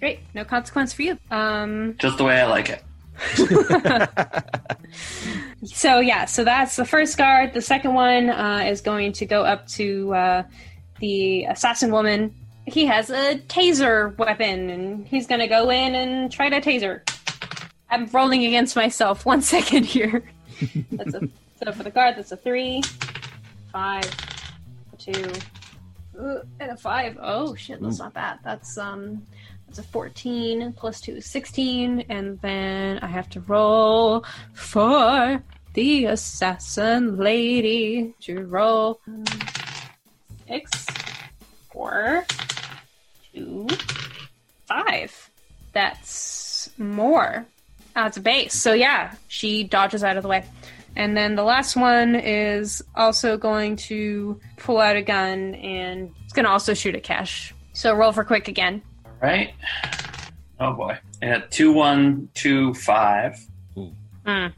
great. 0.00 0.20
No 0.34 0.44
consequence 0.44 0.92
for 0.92 1.02
you. 1.02 1.18
Um, 1.30 1.94
Just 1.98 2.18
the 2.18 2.24
way 2.24 2.40
I 2.40 2.46
like 2.46 2.70
it. 2.70 2.82
so 5.64 6.00
yeah, 6.00 6.24
so 6.24 6.42
that's 6.42 6.76
the 6.76 6.84
first 6.84 7.18
guard. 7.18 7.52
The 7.52 7.60
second 7.60 7.94
one 7.94 8.30
uh, 8.30 8.64
is 8.66 8.80
going 8.80 9.12
to 9.12 9.26
go 9.26 9.44
up 9.44 9.66
to 9.68 10.14
uh, 10.14 10.42
the 11.00 11.44
assassin 11.44 11.92
woman. 11.92 12.34
He 12.66 12.86
has 12.86 13.10
a 13.10 13.36
taser 13.48 14.16
weapon, 14.16 14.70
and 14.70 15.06
he's 15.06 15.26
going 15.26 15.40
to 15.40 15.48
go 15.48 15.70
in 15.70 15.94
and 15.94 16.32
try 16.32 16.48
to 16.48 16.60
taser. 16.60 17.02
I'm 17.90 18.06
rolling 18.06 18.46
against 18.46 18.74
myself. 18.74 19.26
One 19.26 19.42
second 19.42 19.84
here. 19.84 20.24
That's 20.92 21.14
a 21.14 21.28
so 21.62 21.72
for 21.72 21.82
the 21.82 21.90
guard. 21.90 22.16
That's 22.16 22.32
a 22.32 22.36
three, 22.36 22.82
five, 23.70 24.04
a 24.92 24.96
two, 24.96 25.30
uh, 26.18 26.40
and 26.58 26.70
a 26.70 26.76
five. 26.76 27.18
Oh 27.20 27.54
shit, 27.54 27.82
that's 27.82 27.98
not 27.98 28.14
bad. 28.14 28.38
That's 28.42 28.78
um, 28.78 29.26
that's 29.70 29.78
a 29.78 29.88
fourteen 29.88 30.72
plus 30.72 31.00
two 31.00 31.16
is 31.16 31.26
sixteen, 31.26 32.04
and 32.08 32.40
then 32.40 32.98
I 32.98 33.06
have 33.06 33.28
to 33.30 33.40
roll 33.40 34.24
for 34.52 35.40
the 35.74 36.06
assassin 36.06 37.16
lady 37.16 38.12
to 38.22 38.40
roll 38.46 39.00
six, 40.48 40.86
four, 41.72 42.26
two, 43.32 43.68
five. 44.66 45.30
That's 45.72 46.70
more. 46.76 47.46
It's 47.94 48.16
a 48.16 48.20
base. 48.20 48.54
So 48.54 48.72
yeah, 48.72 49.14
she 49.28 49.62
dodges 49.62 50.02
out 50.02 50.16
of 50.16 50.24
the 50.24 50.28
way. 50.28 50.44
And 50.96 51.16
then 51.16 51.36
the 51.36 51.44
last 51.44 51.76
one 51.76 52.16
is 52.16 52.82
also 52.96 53.36
going 53.36 53.76
to 53.76 54.40
pull 54.56 54.80
out 54.80 54.96
a 54.96 55.02
gun 55.02 55.54
and 55.54 56.12
it's 56.24 56.32
going 56.32 56.44
to 56.44 56.50
also 56.50 56.74
shoot 56.74 56.96
at 56.96 57.04
Cash. 57.04 57.54
So 57.72 57.94
roll 57.94 58.10
for 58.10 58.24
quick 58.24 58.48
again. 58.48 58.82
All 59.22 59.28
right. 59.28 59.54
Oh 60.58 60.72
boy. 60.72 60.98
Yeah, 61.22 61.42
two 61.50 61.72
one 61.72 62.28
two 62.34 62.74
five. 62.74 63.38
Mm. 64.26 64.52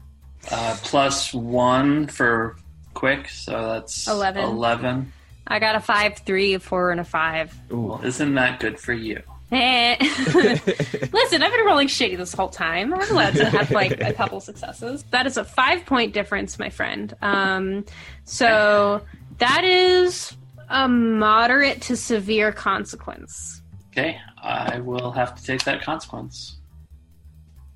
Uh, 0.51 0.77
plus 0.83 1.33
one 1.33 2.07
for 2.07 2.57
quick, 2.93 3.29
so 3.29 3.73
that's 3.73 4.07
11. 4.07 4.43
Eleven. 4.43 5.13
I 5.47 5.59
got 5.59 5.75
a 5.75 5.79
five, 5.79 6.19
three, 6.19 6.53
a 6.53 6.59
four, 6.59 6.91
and 6.91 6.99
a 6.99 7.03
five. 7.03 7.53
Well, 7.69 8.01
isn't 8.03 8.35
that 8.35 8.59
good 8.59 8.79
for 8.79 8.93
you? 8.93 9.21
Eh. 9.51 9.97
Listen, 10.33 11.43
I've 11.43 11.51
been 11.51 11.65
rolling 11.65 11.87
shitty 11.87 12.17
this 12.17 12.33
whole 12.33 12.49
time. 12.49 12.93
I'm 12.93 13.11
allowed 13.11 13.35
to 13.35 13.49
have 13.49 13.71
like 13.71 14.01
a 14.01 14.13
couple 14.13 14.39
successes. 14.39 15.03
That 15.11 15.27
is 15.27 15.37
a 15.37 15.43
five 15.43 15.85
point 15.85 16.13
difference, 16.13 16.57
my 16.57 16.69
friend. 16.69 17.13
Um, 17.21 17.85
so 18.23 19.01
that 19.37 19.63
is 19.63 20.35
a 20.69 20.87
moderate 20.87 21.81
to 21.83 21.95
severe 21.95 22.51
consequence. 22.51 23.61
Okay, 23.93 24.17
I 24.41 24.79
will 24.79 25.11
have 25.11 25.35
to 25.35 25.43
take 25.43 25.63
that 25.65 25.83
consequence. 25.83 26.57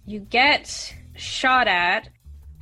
You 0.08 0.20
get 0.22 0.96
shot 1.16 1.68
at. 1.68 2.10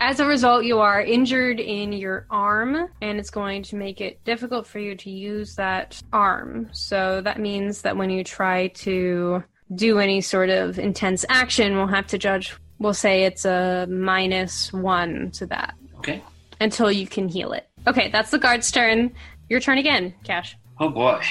As 0.01 0.20
a 0.20 0.26
result, 0.26 0.66
you 0.66 0.80
are 0.80 1.01
injured 1.01 1.62
in 1.62 1.93
your 1.93 2.28
arm, 2.30 2.89
and 3.01 3.18
it's 3.18 3.30
going 3.30 3.64
to 3.64 3.78
make 3.78 4.01
it 4.01 4.22
difficult 4.26 4.68
for 4.68 4.80
you 4.80 4.93
to 4.97 5.10
use 5.10 5.56
that 5.56 6.01
arm. 6.12 6.68
So 6.74 7.22
that 7.22 7.39
means 7.39 7.84
that 7.84 7.95
when 7.95 8.10
you 8.10 8.26
try 8.26 8.68
to 8.68 9.41
do 9.74 9.99
any 9.99 10.20
sort 10.20 10.49
of 10.49 10.78
intense 10.78 11.24
action, 11.30 11.78
we'll 11.78 11.88
have 11.88 12.08
to 12.08 12.18
judge. 12.18 12.53
We'll 12.80 12.93
say 12.93 13.24
it's 13.24 13.45
a 13.45 13.88
minus 13.89 14.74
one 14.74 15.32
to 15.32 15.45
that 15.45 15.76
Okay. 15.99 16.22
until 16.60 16.91
you 16.91 17.08
can 17.08 17.30
heal 17.30 17.53
it. 17.53 17.70
Okay, 17.88 18.10
that's 18.10 18.32
the 18.32 18.38
guard's 18.38 18.70
turn. 18.70 19.14
Your 19.49 19.62
turn 19.62 19.78
again, 19.78 20.14
Cash. 20.26 20.58
Oh 20.78 20.89
boy. 20.89 21.22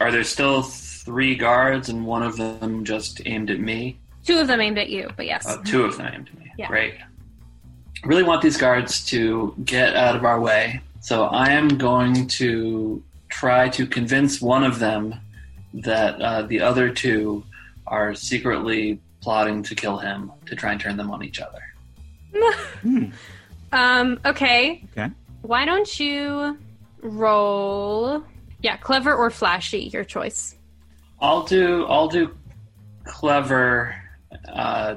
Are 0.00 0.10
there 0.10 0.24
still 0.24 0.62
three 1.10 1.34
guards 1.34 1.88
and 1.88 2.06
one 2.06 2.22
of 2.22 2.36
them 2.36 2.84
just 2.84 3.20
aimed 3.26 3.50
at 3.50 3.58
me? 3.58 3.98
Two 4.24 4.38
of 4.38 4.46
them 4.46 4.60
aimed 4.60 4.78
at 4.78 4.90
you, 4.90 5.10
but 5.16 5.26
yes. 5.26 5.44
Uh, 5.44 5.56
two 5.64 5.82
of 5.82 5.96
them 5.96 6.06
aimed 6.06 6.28
at 6.28 6.38
me. 6.38 6.52
Yeah. 6.56 6.68
Great. 6.68 6.94
I 8.04 8.06
really 8.06 8.22
want 8.22 8.42
these 8.42 8.56
guards 8.56 9.04
to 9.06 9.52
get 9.64 9.96
out 9.96 10.14
of 10.14 10.24
our 10.24 10.40
way. 10.40 10.80
So 11.00 11.24
I 11.24 11.50
am 11.50 11.66
going 11.66 12.28
to 12.28 13.02
try 13.28 13.68
to 13.70 13.88
convince 13.88 14.40
one 14.40 14.62
of 14.62 14.78
them 14.78 15.16
that 15.74 16.22
uh, 16.22 16.42
the 16.42 16.60
other 16.60 16.90
two 16.90 17.42
are 17.88 18.14
secretly 18.14 19.00
plotting 19.20 19.64
to 19.64 19.74
kill 19.74 19.98
him 19.98 20.30
to 20.46 20.54
try 20.54 20.70
and 20.70 20.80
turn 20.80 20.96
them 20.96 21.10
on 21.10 21.24
each 21.24 21.40
other. 21.40 21.62
Um, 23.72 24.18
okay. 24.24 24.82
Okay. 24.90 25.12
Why 25.42 25.64
don't 25.64 26.00
you 26.00 26.58
roll 27.02 28.24
yeah, 28.62 28.76
clever 28.76 29.14
or 29.14 29.30
flashy, 29.30 29.90
your 29.92 30.04
choice. 30.04 30.56
I'll 31.20 31.42
do 31.42 31.84
I'll 31.86 32.08
do 32.08 32.34
clever 33.04 33.94
uh, 34.48 34.96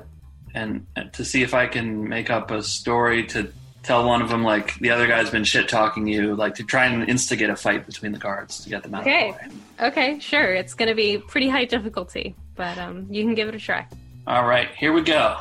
and, 0.53 0.85
and 0.95 1.11
to 1.13 1.25
see 1.25 1.41
if 1.43 1.53
I 1.53 1.67
can 1.67 2.07
make 2.07 2.29
up 2.29 2.51
a 2.51 2.61
story 2.63 3.25
to 3.27 3.51
tell 3.81 4.07
one 4.07 4.21
of 4.21 4.29
them 4.29 4.43
like 4.43 4.75
the 4.79 4.91
other 4.91 5.07
guy's 5.07 5.29
been 5.29 5.43
shit 5.43 5.67
talking 5.67 6.07
you, 6.07 6.35
like 6.35 6.55
to 6.55 6.63
try 6.63 6.85
and 6.85 7.09
instigate 7.09 7.49
a 7.49 7.55
fight 7.55 7.85
between 7.85 8.11
the 8.13 8.19
guards 8.19 8.63
to 8.63 8.69
get 8.69 8.83
them 8.83 8.93
out 8.95 9.01
Okay. 9.01 9.29
of 9.31 9.35
the 9.39 9.49
way. 9.49 9.87
Okay, 9.89 10.19
sure. 10.19 10.53
It's 10.53 10.73
gonna 10.73 10.95
be 10.95 11.17
pretty 11.17 11.49
high 11.49 11.65
difficulty, 11.65 12.35
but 12.55 12.77
um 12.77 13.07
you 13.09 13.23
can 13.23 13.33
give 13.35 13.47
it 13.49 13.55
a 13.55 13.59
try. 13.59 13.85
All 14.27 14.47
right, 14.47 14.69
here 14.75 14.93
we 14.93 15.01
go. 15.01 15.35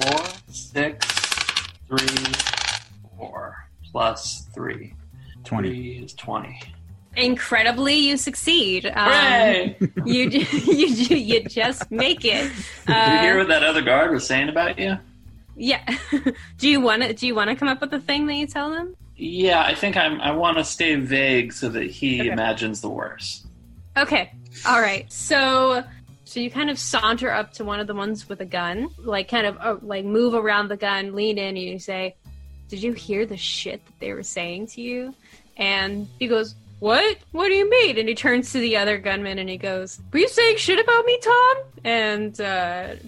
Four, 0.00 0.24
six, 0.48 1.04
three, 1.88 2.06
four, 3.18 3.66
plus 3.92 4.46
three. 4.54 4.94
20. 5.44 5.68
Three 5.68 5.90
is 6.04 6.12
twenty. 6.14 6.60
Incredibly, 7.18 7.94
you 7.96 8.16
succeed. 8.16 8.86
Um, 8.86 9.74
you 10.06 10.28
you 10.30 11.16
you 11.16 11.40
just 11.44 11.90
make 11.90 12.24
it. 12.24 12.50
Did 12.86 12.96
you 13.12 13.18
hear 13.18 13.34
Uh, 13.34 13.38
what 13.38 13.48
that 13.48 13.62
other 13.64 13.82
guard 13.82 14.12
was 14.12 14.26
saying 14.26 14.48
about 14.48 14.78
you? 14.78 14.96
yeah. 15.56 15.84
do 16.58 16.68
you 16.68 16.80
want 16.80 17.02
to? 17.02 17.12
Do 17.12 17.26
you 17.26 17.34
want 17.34 17.50
to 17.50 17.56
come 17.56 17.66
up 17.68 17.80
with 17.80 17.92
a 17.92 17.98
thing 18.00 18.26
that 18.26 18.34
you 18.34 18.46
tell 18.46 18.70
them? 18.70 18.94
Yeah, 19.16 19.62
I 19.62 19.74
think 19.74 19.96
I'm. 19.96 20.20
I 20.20 20.30
want 20.30 20.58
to 20.58 20.64
stay 20.64 20.94
vague 20.94 21.52
so 21.52 21.68
that 21.70 21.90
he 21.90 22.20
Okay. 22.20 22.30
imagines 22.30 22.80
the 22.80 22.88
worst. 22.88 23.46
Okay. 23.96 24.32
All 24.64 24.80
right. 24.80 25.10
So 25.12 25.82
so 26.24 26.38
you 26.40 26.50
kind 26.50 26.70
of 26.70 26.78
saunter 26.78 27.32
up 27.32 27.52
to 27.54 27.64
one 27.64 27.80
of 27.80 27.88
the 27.88 27.94
ones 27.94 28.28
with 28.28 28.40
a 28.42 28.46
gun, 28.46 28.90
like 28.98 29.28
kind 29.28 29.46
of 29.46 29.56
uh, 29.60 29.76
like 29.82 30.04
move 30.04 30.34
around 30.34 30.68
the 30.68 30.76
gun, 30.76 31.14
lean 31.16 31.36
in, 31.38 31.48
and 31.56 31.58
you 31.58 31.80
say, 31.80 32.14
"Did 32.68 32.80
you 32.80 32.92
hear 32.92 33.26
the 33.26 33.36
shit 33.36 33.84
that 33.86 33.98
they 33.98 34.12
were 34.12 34.22
saying 34.22 34.68
to 34.68 34.80
you?" 34.80 35.14
And 35.56 36.06
he 36.20 36.28
goes, 36.28 36.54
"What? 36.80 37.18
What 37.32 37.48
do 37.48 37.54
you 37.54 37.68
mean?" 37.68 37.98
And 37.98 38.08
he 38.08 38.14
turns 38.14 38.52
to 38.52 38.58
the 38.58 38.76
other 38.76 38.98
gunman 38.98 39.38
and 39.38 39.48
he 39.48 39.56
goes, 39.56 40.00
"Were 40.12 40.20
you 40.20 40.28
saying 40.28 40.56
shit 40.56 40.78
about 40.78 41.04
me, 41.04 41.18
Tom?" 41.22 41.56
And 41.84 42.40
uh 42.40 42.94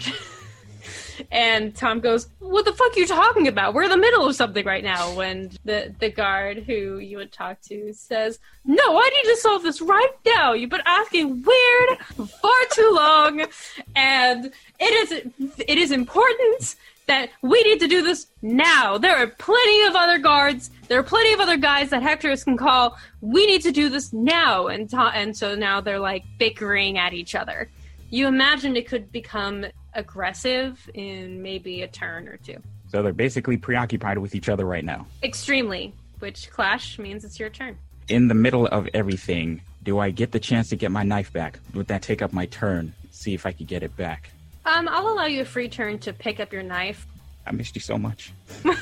And 1.30 1.74
Tom 1.74 2.00
goes, 2.00 2.28
"What 2.38 2.64
the 2.64 2.72
fuck 2.72 2.96
are 2.96 2.98
you 2.98 3.06
talking 3.06 3.46
about? 3.46 3.74
We're 3.74 3.84
in 3.84 3.90
the 3.90 3.96
middle 3.96 4.26
of 4.26 4.34
something 4.34 4.64
right 4.64 4.82
now." 4.82 5.14
When 5.14 5.50
the 5.64 5.94
the 5.98 6.10
guard 6.10 6.64
who 6.66 6.98
you 6.98 7.18
would 7.18 7.32
talk 7.32 7.60
to 7.62 7.92
says, 7.92 8.38
"No, 8.64 8.96
I 8.96 9.08
need 9.08 9.30
to 9.30 9.36
solve 9.36 9.62
this 9.62 9.80
right 9.80 10.12
now. 10.26 10.52
You've 10.54 10.70
been 10.70 10.82
asking 10.86 11.44
weird 11.44 11.98
far 12.28 12.60
too 12.72 12.90
long, 12.92 13.46
and 13.94 14.52
it 14.78 15.12
is 15.12 15.56
it 15.58 15.78
is 15.78 15.92
important 15.92 16.76
that 17.11 17.30
we 17.42 17.61
need 17.64 17.80
to 17.80 17.88
do 17.88 18.02
this 18.02 18.28
now. 18.40 18.96
There 18.96 19.16
are 19.16 19.26
plenty 19.26 19.82
of 19.82 19.96
other 19.96 20.18
guards. 20.18 20.70
There 20.88 20.98
are 20.98 21.02
plenty 21.02 21.32
of 21.32 21.40
other 21.40 21.56
guys 21.56 21.90
that 21.90 22.02
Hectorus 22.02 22.44
can 22.44 22.56
call. 22.56 22.96
We 23.20 23.46
need 23.46 23.62
to 23.62 23.72
do 23.72 23.88
this 23.88 24.12
now." 24.12 24.68
And 24.68 24.88
Tom, 24.88 25.11
and 25.14 25.36
so 25.36 25.54
now 25.54 25.80
they're 25.80 25.98
like 25.98 26.24
bickering 26.38 26.98
at 26.98 27.12
each 27.12 27.34
other. 27.34 27.68
You 28.11 28.28
imagined 28.28 28.76
it 28.76 28.88
could 28.88 29.11
become 29.12 29.66
aggressive 29.94 30.88
in 30.94 31.42
maybe 31.42 31.82
a 31.82 31.88
turn 31.88 32.28
or 32.28 32.36
two. 32.36 32.58
So 32.88 33.02
they're 33.02 33.12
basically 33.12 33.56
preoccupied 33.56 34.18
with 34.18 34.34
each 34.34 34.48
other 34.48 34.64
right 34.64 34.84
now. 34.84 35.06
Extremely, 35.22 35.92
which 36.20 36.50
clash 36.50 36.98
means 36.98 37.24
it's 37.24 37.38
your 37.40 37.50
turn. 37.50 37.76
In 38.08 38.28
the 38.28 38.34
middle 38.34 38.66
of 38.66 38.88
everything, 38.94 39.62
do 39.82 39.98
I 39.98 40.11
get 40.11 40.32
the 40.32 40.40
chance 40.40 40.68
to 40.70 40.76
get 40.76 40.90
my 40.90 41.02
knife 41.02 41.32
back? 41.32 41.58
Would 41.74 41.88
that 41.88 42.02
take 42.02 42.22
up 42.22 42.32
my 42.32 42.46
turn? 42.46 42.94
See 43.11 43.34
if 43.34 43.46
I 43.46 43.52
could 43.52 43.66
get 43.66 43.82
it 43.82 43.96
back. 43.96 44.30
Um, 44.70 44.88
I'll 44.88 45.08
allow 45.08 45.26
you 45.26 45.40
a 45.40 45.44
free 45.44 45.68
turn 45.68 45.98
to 46.00 46.12
pick 46.12 46.38
up 46.38 46.52
your 46.52 46.62
knife. 46.62 47.06
I 47.44 47.50
missed 47.50 47.74
you 47.74 47.80
so 47.80 47.98
much. 47.98 48.32
On 48.64 48.74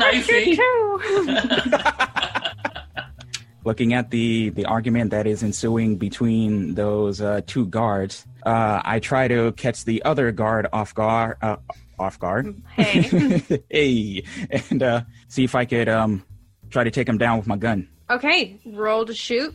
knifey. 0.00 0.56
Looking 3.64 3.92
at 3.92 4.10
the 4.10 4.50
the 4.50 4.64
argument 4.64 5.10
that 5.10 5.26
is 5.26 5.42
ensuing 5.42 5.96
between 5.96 6.74
those 6.74 7.20
uh, 7.20 7.42
two 7.46 7.66
guards, 7.66 8.26
uh, 8.46 8.80
I 8.82 9.00
try 9.00 9.28
to 9.28 9.52
catch 9.52 9.84
the 9.84 10.02
other 10.04 10.32
guard 10.32 10.66
off 10.72 10.94
guard. 10.94 11.36
Uh, 11.42 11.56
off 11.98 12.18
guard. 12.18 12.62
Hey. 12.76 13.42
hey, 13.70 14.24
and 14.70 14.82
uh, 14.82 15.02
see 15.28 15.44
if 15.44 15.54
I 15.54 15.66
could 15.66 15.90
um, 15.90 16.24
try 16.70 16.84
to 16.84 16.90
take 16.90 17.08
him 17.08 17.18
down 17.18 17.36
with 17.36 17.46
my 17.46 17.56
gun. 17.56 17.88
Okay, 18.08 18.58
roll 18.64 19.04
to 19.04 19.14
shoot. 19.14 19.54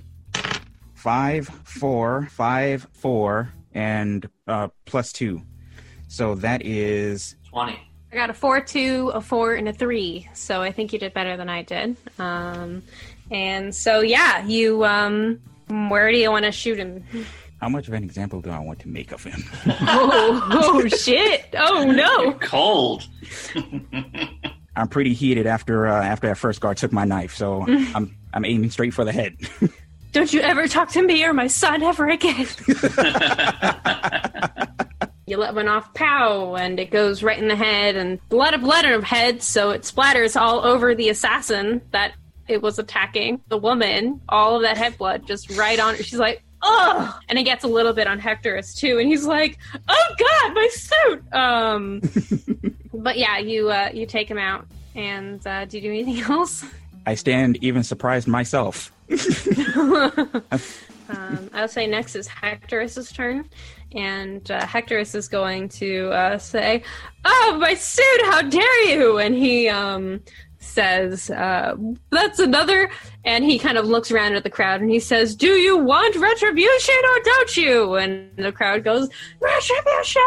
Five, 0.94 1.48
four, 1.64 2.28
five, 2.32 2.88
four, 2.94 3.54
and 3.80 4.30
uh, 4.48 4.68
plus 4.86 5.14
two. 5.14 5.42
So 6.10 6.36
that 6.36 6.66
is 6.66 7.36
20. 7.50 7.80
I 8.12 8.16
got 8.16 8.30
a 8.30 8.34
four, 8.34 8.60
two, 8.60 9.12
a 9.14 9.22
four, 9.22 9.54
and 9.54 9.70
a 9.70 9.74
three. 9.74 10.28
So 10.34 10.62
I 10.62 10.72
think 10.72 10.92
you 10.92 11.00
did 11.00 11.14
better 11.14 11.38
than 11.38 11.48
I 11.48 11.62
did. 11.62 11.96
Um, 12.18 12.84
and 13.32 13.74
so 13.74 14.02
yeah, 14.02 14.46
you. 14.46 14.84
Um, 14.84 15.40
where 15.90 16.12
do 16.12 16.18
you 16.18 16.32
want 16.32 16.46
to 16.46 16.52
shoot 16.52 16.80
him? 16.80 17.04
how 17.62 17.70
much 17.70 17.88
of 17.88 17.94
an 17.94 18.04
example 18.04 18.42
do 18.42 18.50
I 18.50 18.60
want 18.60 18.80
to 18.80 18.88
make 18.88 19.12
of 19.12 19.24
him? 19.24 19.44
oh, 19.68 20.48
oh 20.52 20.88
shit! 20.88 21.54
Oh 21.58 21.84
no! 21.84 22.34
Cold. 22.40 23.08
I'm 24.76 24.88
pretty 24.88 25.14
heated 25.14 25.46
after 25.46 25.88
uh, 25.88 26.04
after 26.04 26.28
that 26.28 26.38
first 26.38 26.60
guard 26.60 26.78
took 26.78 26.92
my 26.92 27.06
knife, 27.06 27.36
so 27.36 27.66
I'm 27.68 28.18
I'm 28.34 28.46
aiming 28.46 28.72
straight 28.72 28.94
for 28.94 29.06
the 29.06 29.12
head. 29.12 29.38
Don't 30.12 30.34
you 30.34 30.42
ever 30.42 30.68
talk 30.68 30.90
to 30.92 31.02
me 31.02 31.24
or 31.24 31.34
my 31.34 31.48
son 31.48 31.84
ever 31.84 32.08
again. 32.10 32.48
you 35.28 35.38
let 35.38 35.54
one 35.54 35.68
off, 35.68 35.94
pow, 35.94 36.56
and 36.56 36.80
it 36.80 36.90
goes 36.90 37.22
right 37.22 37.38
in 37.38 37.48
the 37.48 37.56
head, 37.56 37.96
and 37.96 38.20
blood 38.30 38.54
of 38.56 38.62
blood 38.62 38.86
in 38.86 38.92
her 38.92 39.02
head, 39.02 39.44
so 39.44 39.70
it 39.70 39.84
splatters 39.84 40.40
all 40.40 40.66
over 40.66 40.96
the 40.96 41.10
assassin 41.10 41.82
that 41.92 42.14
it 42.48 42.62
was 42.62 42.80
attacking 42.80 43.42
the 43.48 43.58
woman. 43.58 44.20
All 44.28 44.56
of 44.56 44.64
that 44.64 44.78
head 44.78 44.98
blood 44.98 45.28
just 45.28 45.52
right 45.52 45.80
on 45.80 45.96
her. 45.96 46.04
She's 46.04 46.20
like, 46.20 46.44
oh, 46.64 47.20
and 47.30 47.38
it 47.38 47.44
gets 47.44 47.64
a 47.64 47.68
little 47.68 47.94
bit 47.94 48.08
on 48.08 48.20
Hectorus 48.20 48.76
too, 48.76 48.98
and 48.98 49.08
he's 49.08 49.26
like, 49.26 49.60
oh 49.88 50.16
god, 50.18 50.54
my 50.56 50.68
suit. 50.72 51.34
Um, 51.34 52.02
but 52.94 53.18
yeah, 53.18 53.38
you 53.38 53.70
uh, 53.70 53.90
you 53.94 54.08
take 54.08 54.30
him 54.30 54.40
out, 54.40 54.66
and 54.96 55.46
uh, 55.46 55.66
do 55.66 55.78
you 55.78 55.84
do 55.84 55.90
anything 55.90 56.20
else? 56.32 56.66
I 57.10 57.16
stand 57.16 57.58
even 57.64 57.82
surprised 57.82 58.28
myself. 58.28 58.92
Um, 61.12 61.50
I'll 61.56 61.68
say 61.68 61.88
next 61.88 62.16
is 62.16 62.28
Hectorus's 62.28 63.12
turn, 63.12 63.50
and 63.96 64.52
uh, 64.52 64.62
Hectorus 64.62 65.16
is 65.16 65.28
going 65.28 65.68
to 65.70 66.12
uh, 66.12 66.38
say, 66.38 66.84
"Oh, 67.26 67.58
my 67.60 67.74
suit! 67.74 68.22
How 68.26 68.44
dare 68.44 68.86
you!" 68.86 69.18
And 69.18 69.34
he 69.34 69.68
um, 69.70 70.22
says, 70.60 71.32
uh, 71.32 71.76
"That's 72.12 72.38
another." 72.38 72.92
And 73.26 73.44
he 73.44 73.58
kind 73.58 73.80
of 73.80 73.88
looks 73.88 74.12
around 74.12 74.36
at 74.36 74.44
the 74.44 74.52
crowd 74.52 74.82
and 74.82 74.92
he 74.92 75.00
says, 75.00 75.36
"Do 75.36 75.54
you 75.54 75.80
want 75.80 76.16
retribution 76.16 77.02
or 77.04 77.24
don't 77.24 77.58
you?" 77.58 77.96
And 77.96 78.30
the 78.38 78.52
crowd 78.52 78.84
goes, 78.84 79.10
"Retribution!" 79.42 80.22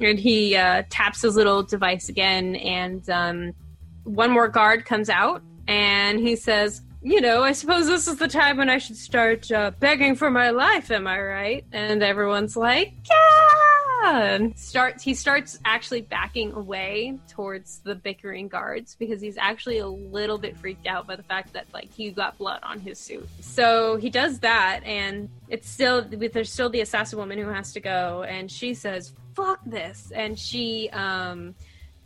And 0.00 0.18
he 0.18 0.56
uh, 0.56 0.82
taps 0.90 1.22
his 1.22 1.36
little 1.36 1.62
device 1.62 2.08
again, 2.08 2.56
and 2.56 3.08
um, 3.08 3.54
one 4.02 4.32
more 4.32 4.48
guard 4.48 4.84
comes 4.84 5.08
out, 5.08 5.42
and 5.68 6.18
he 6.18 6.34
says, 6.34 6.82
you 7.02 7.20
know, 7.20 7.42
I 7.42 7.52
suppose 7.52 7.86
this 7.86 8.08
is 8.08 8.16
the 8.16 8.26
time 8.26 8.56
when 8.56 8.68
I 8.68 8.78
should 8.78 8.96
start 8.96 9.52
uh, 9.52 9.70
begging 9.78 10.16
for 10.16 10.30
my 10.30 10.50
life. 10.50 10.90
Am 10.90 11.06
I 11.06 11.20
right? 11.20 11.64
And 11.70 12.02
everyone's 12.02 12.56
like, 12.56 12.94
yeah. 13.08 14.32
And 14.32 14.58
starts. 14.58 15.02
He 15.02 15.14
starts 15.14 15.58
actually 15.64 16.02
backing 16.02 16.52
away 16.52 17.18
towards 17.28 17.80
the 17.80 17.94
bickering 17.94 18.48
guards 18.48 18.96
because 18.96 19.20
he's 19.20 19.36
actually 19.36 19.78
a 19.78 19.86
little 19.86 20.38
bit 20.38 20.56
freaked 20.56 20.86
out 20.86 21.06
by 21.06 21.16
the 21.16 21.22
fact 21.22 21.52
that 21.52 21.66
like 21.74 21.92
he 21.92 22.10
got 22.10 22.38
blood 22.38 22.60
on 22.62 22.78
his 22.80 22.98
suit. 22.98 23.28
So 23.40 23.96
he 23.96 24.08
does 24.08 24.38
that, 24.38 24.80
and 24.84 25.28
it's 25.48 25.68
still 25.68 26.02
there's 26.02 26.52
still 26.52 26.70
the 26.70 26.80
assassin 26.80 27.18
woman 27.18 27.38
who 27.38 27.48
has 27.48 27.72
to 27.72 27.80
go, 27.80 28.22
and 28.22 28.50
she 28.50 28.72
says, 28.72 29.14
"Fuck 29.34 29.60
this," 29.66 30.12
and 30.14 30.38
she 30.38 30.88
um 30.90 31.56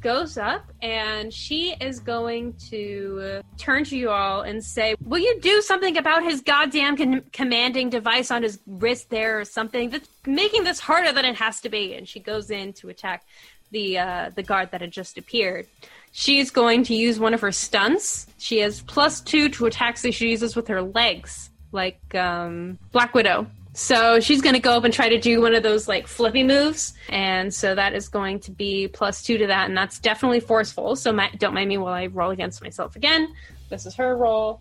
goes 0.02 0.36
up 0.36 0.64
and 0.82 1.32
she 1.32 1.74
is 1.80 2.00
going 2.00 2.52
to 2.70 3.40
turn 3.56 3.84
to 3.84 3.96
you 3.96 4.10
all 4.10 4.42
and 4.42 4.62
say, 4.62 4.94
Will 5.04 5.20
you 5.20 5.40
do 5.40 5.62
something 5.62 5.96
about 5.96 6.22
his 6.22 6.40
goddamn 6.40 6.96
con- 6.96 7.22
commanding 7.32 7.88
device 7.88 8.30
on 8.30 8.42
his 8.42 8.58
wrist 8.66 9.08
there 9.10 9.40
or 9.40 9.44
something 9.44 9.90
that's 9.90 10.08
making 10.26 10.64
this 10.64 10.80
harder 10.80 11.12
than 11.12 11.24
it 11.24 11.36
has 11.36 11.60
to 11.60 11.68
be? 11.68 11.94
And 11.94 12.06
she 12.06 12.20
goes 12.20 12.50
in 12.50 12.72
to 12.74 12.88
attack 12.88 13.24
the 13.70 13.98
uh, 13.98 14.30
the 14.34 14.42
guard 14.42 14.70
that 14.72 14.80
had 14.80 14.90
just 14.90 15.16
appeared. 15.16 15.66
She's 16.12 16.50
going 16.50 16.84
to 16.84 16.94
use 16.94 17.18
one 17.18 17.32
of 17.32 17.40
her 17.40 17.52
stunts. 17.52 18.26
She 18.38 18.58
has 18.58 18.82
plus 18.82 19.20
two 19.20 19.48
to 19.50 19.66
attacks 19.66 20.02
that 20.02 20.12
she 20.12 20.28
uses 20.28 20.54
with 20.54 20.68
her 20.68 20.82
legs, 20.82 21.48
like 21.72 22.14
um, 22.14 22.78
Black 22.90 23.14
Widow. 23.14 23.46
So 23.74 24.20
she's 24.20 24.42
going 24.42 24.54
to 24.54 24.60
go 24.60 24.76
up 24.76 24.84
and 24.84 24.92
try 24.92 25.08
to 25.08 25.18
do 25.18 25.40
one 25.40 25.54
of 25.54 25.62
those 25.62 25.88
like 25.88 26.06
flippy 26.06 26.42
moves. 26.42 26.92
And 27.08 27.52
so 27.52 27.74
that 27.74 27.94
is 27.94 28.08
going 28.08 28.40
to 28.40 28.50
be 28.50 28.88
plus 28.88 29.22
two 29.22 29.38
to 29.38 29.46
that. 29.46 29.68
And 29.68 29.76
that's 29.76 29.98
definitely 29.98 30.40
forceful. 30.40 30.94
So 30.96 31.12
my, 31.12 31.30
don't 31.38 31.54
mind 31.54 31.68
me 31.68 31.78
while 31.78 31.94
I 31.94 32.06
roll 32.06 32.30
against 32.30 32.62
myself 32.62 32.96
again. 32.96 33.32
This 33.70 33.86
is 33.86 33.94
her 33.94 34.16
roll. 34.16 34.60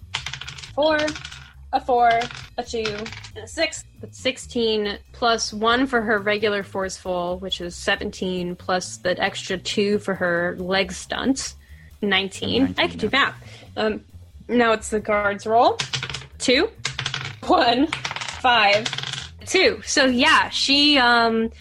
Four, 0.73 0.97
a 1.73 1.81
four, 1.81 2.09
a 2.57 2.63
two, 2.63 2.85
and 3.35 3.43
a 3.43 3.47
six. 3.47 3.83
That's 3.99 4.17
16 4.17 4.97
plus 5.11 5.53
one 5.53 5.87
for 5.87 6.01
her 6.01 6.17
regular 6.19 6.63
forceful, 6.63 7.37
which 7.39 7.59
is 7.59 7.75
17, 7.75 8.55
plus 8.55 8.97
the 8.97 9.21
extra 9.21 9.57
two 9.57 9.99
for 9.99 10.15
her 10.15 10.55
leg 10.57 10.93
stunt. 10.93 11.55
19. 12.01 12.63
19 12.63 12.75
I 12.77 12.83
yeah. 12.83 12.95
do 12.95 13.09
math. 13.11 13.59
Um, 13.75 14.05
now 14.47 14.71
it's 14.71 14.89
the 14.89 14.99
guard's 14.99 15.45
roll. 15.45 15.77
Two, 16.39 16.69
one, 17.45 17.87
five, 18.41 18.87
two. 19.45 19.81
So 19.85 20.05
yeah, 20.05 20.49
she 20.49 20.97
um, 20.97 21.51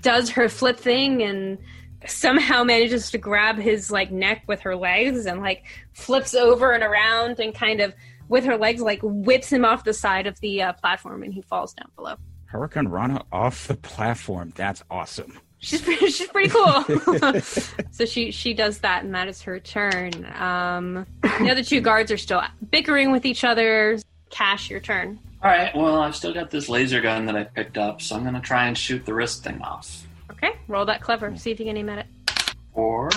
does 0.00 0.30
her 0.30 0.48
flip 0.48 0.78
thing 0.78 1.22
and 1.22 1.58
somehow 2.06 2.62
manages 2.64 3.10
to 3.10 3.18
grab 3.18 3.58
his 3.58 3.90
like 3.90 4.10
neck 4.10 4.44
with 4.46 4.60
her 4.60 4.76
legs 4.76 5.26
and 5.26 5.40
like 5.40 5.64
flips 5.92 6.34
over 6.34 6.72
and 6.72 6.82
around 6.82 7.40
and 7.40 7.54
kind 7.54 7.80
of 7.80 7.94
with 8.28 8.44
her 8.44 8.56
legs 8.56 8.80
like 8.80 9.00
whips 9.02 9.52
him 9.52 9.64
off 9.64 9.84
the 9.84 9.92
side 9.92 10.26
of 10.26 10.38
the 10.40 10.62
uh, 10.62 10.72
platform 10.74 11.22
and 11.22 11.34
he 11.34 11.42
falls 11.42 11.74
down 11.74 11.90
below. 11.96 12.14
hurricanrana 12.52 13.24
off 13.32 13.66
the 13.66 13.74
platform. 13.74 14.52
That's 14.54 14.82
awesome. 14.90 15.38
She's 15.60 15.82
pretty, 15.82 16.08
she's 16.10 16.28
pretty 16.28 16.50
cool. 16.50 17.40
so 17.90 18.04
she 18.04 18.30
she 18.30 18.54
does 18.54 18.78
that, 18.78 19.02
and 19.02 19.12
that 19.14 19.26
is 19.26 19.42
her 19.42 19.58
turn. 19.58 20.24
Um, 20.38 21.04
the 21.22 21.50
other 21.50 21.64
two 21.64 21.80
guards 21.80 22.12
are 22.12 22.16
still 22.16 22.40
bickering 22.70 23.10
with 23.10 23.26
each 23.26 23.42
other. 23.42 23.98
Cash, 24.30 24.70
your 24.70 24.78
turn. 24.78 25.18
All 25.40 25.50
right. 25.50 25.74
Well, 25.74 26.00
I've 26.00 26.16
still 26.16 26.34
got 26.34 26.50
this 26.50 26.68
laser 26.68 27.00
gun 27.00 27.26
that 27.26 27.36
I 27.36 27.44
picked 27.44 27.78
up, 27.78 28.02
so 28.02 28.16
I'm 28.16 28.24
gonna 28.24 28.40
try 28.40 28.66
and 28.66 28.76
shoot 28.76 29.06
the 29.06 29.14
wrist 29.14 29.44
thing 29.44 29.62
off. 29.62 30.04
Okay. 30.32 30.56
Roll 30.66 30.84
that 30.86 31.00
clever. 31.00 31.36
See 31.36 31.52
if 31.52 31.60
you 31.60 31.66
can 31.66 31.76
aim 31.76 31.88
at 31.88 32.00
it. 32.00 32.06
Four, 32.74 33.10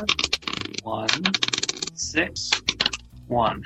one, 0.84 1.10
six, 1.96 2.52
one. 3.28 3.64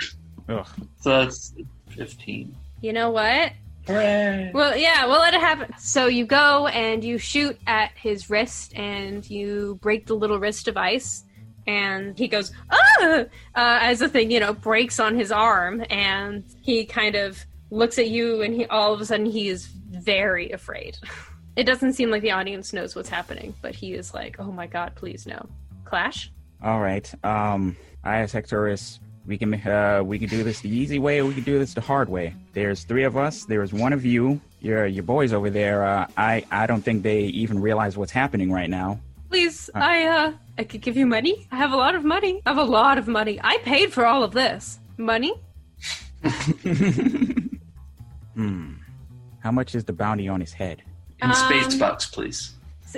Ugh. 0.47 0.67
So 1.01 1.09
that's 1.09 1.53
fifteen. 1.89 2.55
You 2.81 2.93
know 2.93 3.09
what? 3.09 3.51
Hooray! 3.87 4.51
Well, 4.53 4.75
yeah, 4.75 5.05
we'll 5.05 5.19
let 5.19 5.33
it 5.33 5.41
happen. 5.41 5.73
So 5.77 6.07
you 6.07 6.25
go 6.25 6.67
and 6.67 7.03
you 7.03 7.17
shoot 7.17 7.59
at 7.67 7.91
his 7.95 8.29
wrist, 8.29 8.73
and 8.75 9.29
you 9.29 9.79
break 9.81 10.07
the 10.07 10.15
little 10.15 10.39
wrist 10.39 10.65
device, 10.65 11.23
and 11.67 12.17
he 12.17 12.27
goes 12.27 12.51
ah, 12.71 13.03
uh, 13.09 13.25
as 13.55 13.99
the 13.99 14.07
thing 14.07 14.31
you 14.31 14.39
know 14.39 14.53
breaks 14.53 14.99
on 14.99 15.15
his 15.15 15.31
arm, 15.31 15.83
and 15.89 16.43
he 16.61 16.85
kind 16.85 17.15
of 17.15 17.45
looks 17.69 17.97
at 17.97 18.09
you 18.09 18.41
and 18.41 18.53
he 18.53 18.65
all 18.67 18.93
of 18.93 19.01
a 19.01 19.05
sudden 19.05 19.25
he 19.25 19.47
is 19.47 19.67
very 19.67 20.51
afraid. 20.51 20.97
It 21.55 21.63
doesn't 21.63 21.93
seem 21.93 22.11
like 22.11 22.21
the 22.21 22.31
audience 22.31 22.73
knows 22.73 22.97
what's 22.97 23.07
happening, 23.07 23.53
but 23.61 23.73
he 23.73 23.93
is 23.93 24.13
like, 24.13 24.35
"Oh 24.39 24.51
my 24.51 24.67
god, 24.67 24.91
please 24.95 25.25
no." 25.25 25.47
Clash? 25.85 26.29
All 26.61 26.81
right. 26.81 27.09
Um 27.23 27.77
I 28.03 28.17
as 28.17 28.33
Hectorus 28.33 28.99
we 29.27 29.37
can 29.37 29.53
uh, 29.53 30.01
we 30.03 30.19
can 30.19 30.29
do 30.29 30.43
this 30.43 30.61
the 30.61 30.69
easy 30.69 30.99
way 30.99 31.19
or 31.19 31.25
we 31.25 31.33
can 31.33 31.43
do 31.43 31.57
this 31.57 31.73
the 31.73 31.81
hard 31.81 32.09
way. 32.09 32.33
There's 32.53 32.83
three 32.83 33.03
of 33.03 33.17
us. 33.17 33.45
There's 33.45 33.73
one 33.73 33.93
of 33.93 34.05
you. 34.05 34.39
Your 34.61 34.85
your 34.85 35.03
boys 35.03 35.33
over 35.33 35.49
there. 35.49 35.83
Uh, 35.83 36.07
I 36.17 36.45
I 36.51 36.67
don't 36.67 36.81
think 36.81 37.03
they 37.03 37.21
even 37.21 37.59
realize 37.61 37.97
what's 37.97 38.11
happening 38.11 38.51
right 38.51 38.69
now. 38.69 38.99
Please, 39.29 39.69
uh, 39.73 39.79
I 39.79 40.03
uh 40.03 40.33
I 40.57 40.63
could 40.63 40.81
give 40.81 40.97
you 40.97 41.05
money. 41.05 41.47
I 41.51 41.57
have 41.57 41.71
a 41.71 41.77
lot 41.77 41.95
of 41.95 42.03
money. 42.03 42.41
I 42.45 42.49
have 42.49 42.57
a 42.57 42.63
lot 42.63 42.97
of 42.97 43.07
money. 43.07 43.39
I 43.43 43.57
paid 43.59 43.91
for 43.93 44.05
all 44.05 44.23
of 44.23 44.31
this. 44.31 44.79
Money? 44.97 45.33
Hmm. 48.35 48.73
How 49.39 49.51
much 49.51 49.75
is 49.75 49.83
the 49.85 49.93
bounty 49.93 50.27
on 50.27 50.39
his 50.39 50.53
head? 50.53 50.83
In 51.21 51.29
um, 51.29 51.35
space 51.35 51.75
bucks, 51.75 52.05
please. 52.07 52.53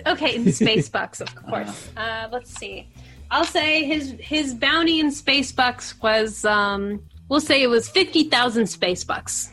Okay, 0.05 0.35
in 0.35 0.51
space 0.51 0.89
bucks, 0.97 1.21
of 1.21 1.33
course. 1.35 1.89
Uh, 1.95 2.27
let's 2.31 2.51
see. 2.51 2.89
I'll 3.31 3.45
say 3.45 3.83
his 3.85 4.15
his 4.19 4.53
bounty 4.53 4.99
in 4.99 5.11
space 5.11 5.51
bucks 5.51 5.99
was 6.01 6.45
um, 6.45 7.03
we'll 7.29 7.41
say 7.41 7.61
it 7.61 7.67
was 7.67 7.89
fifty 7.89 8.23
thousand 8.25 8.67
space 8.67 9.03
bucks. 9.03 9.51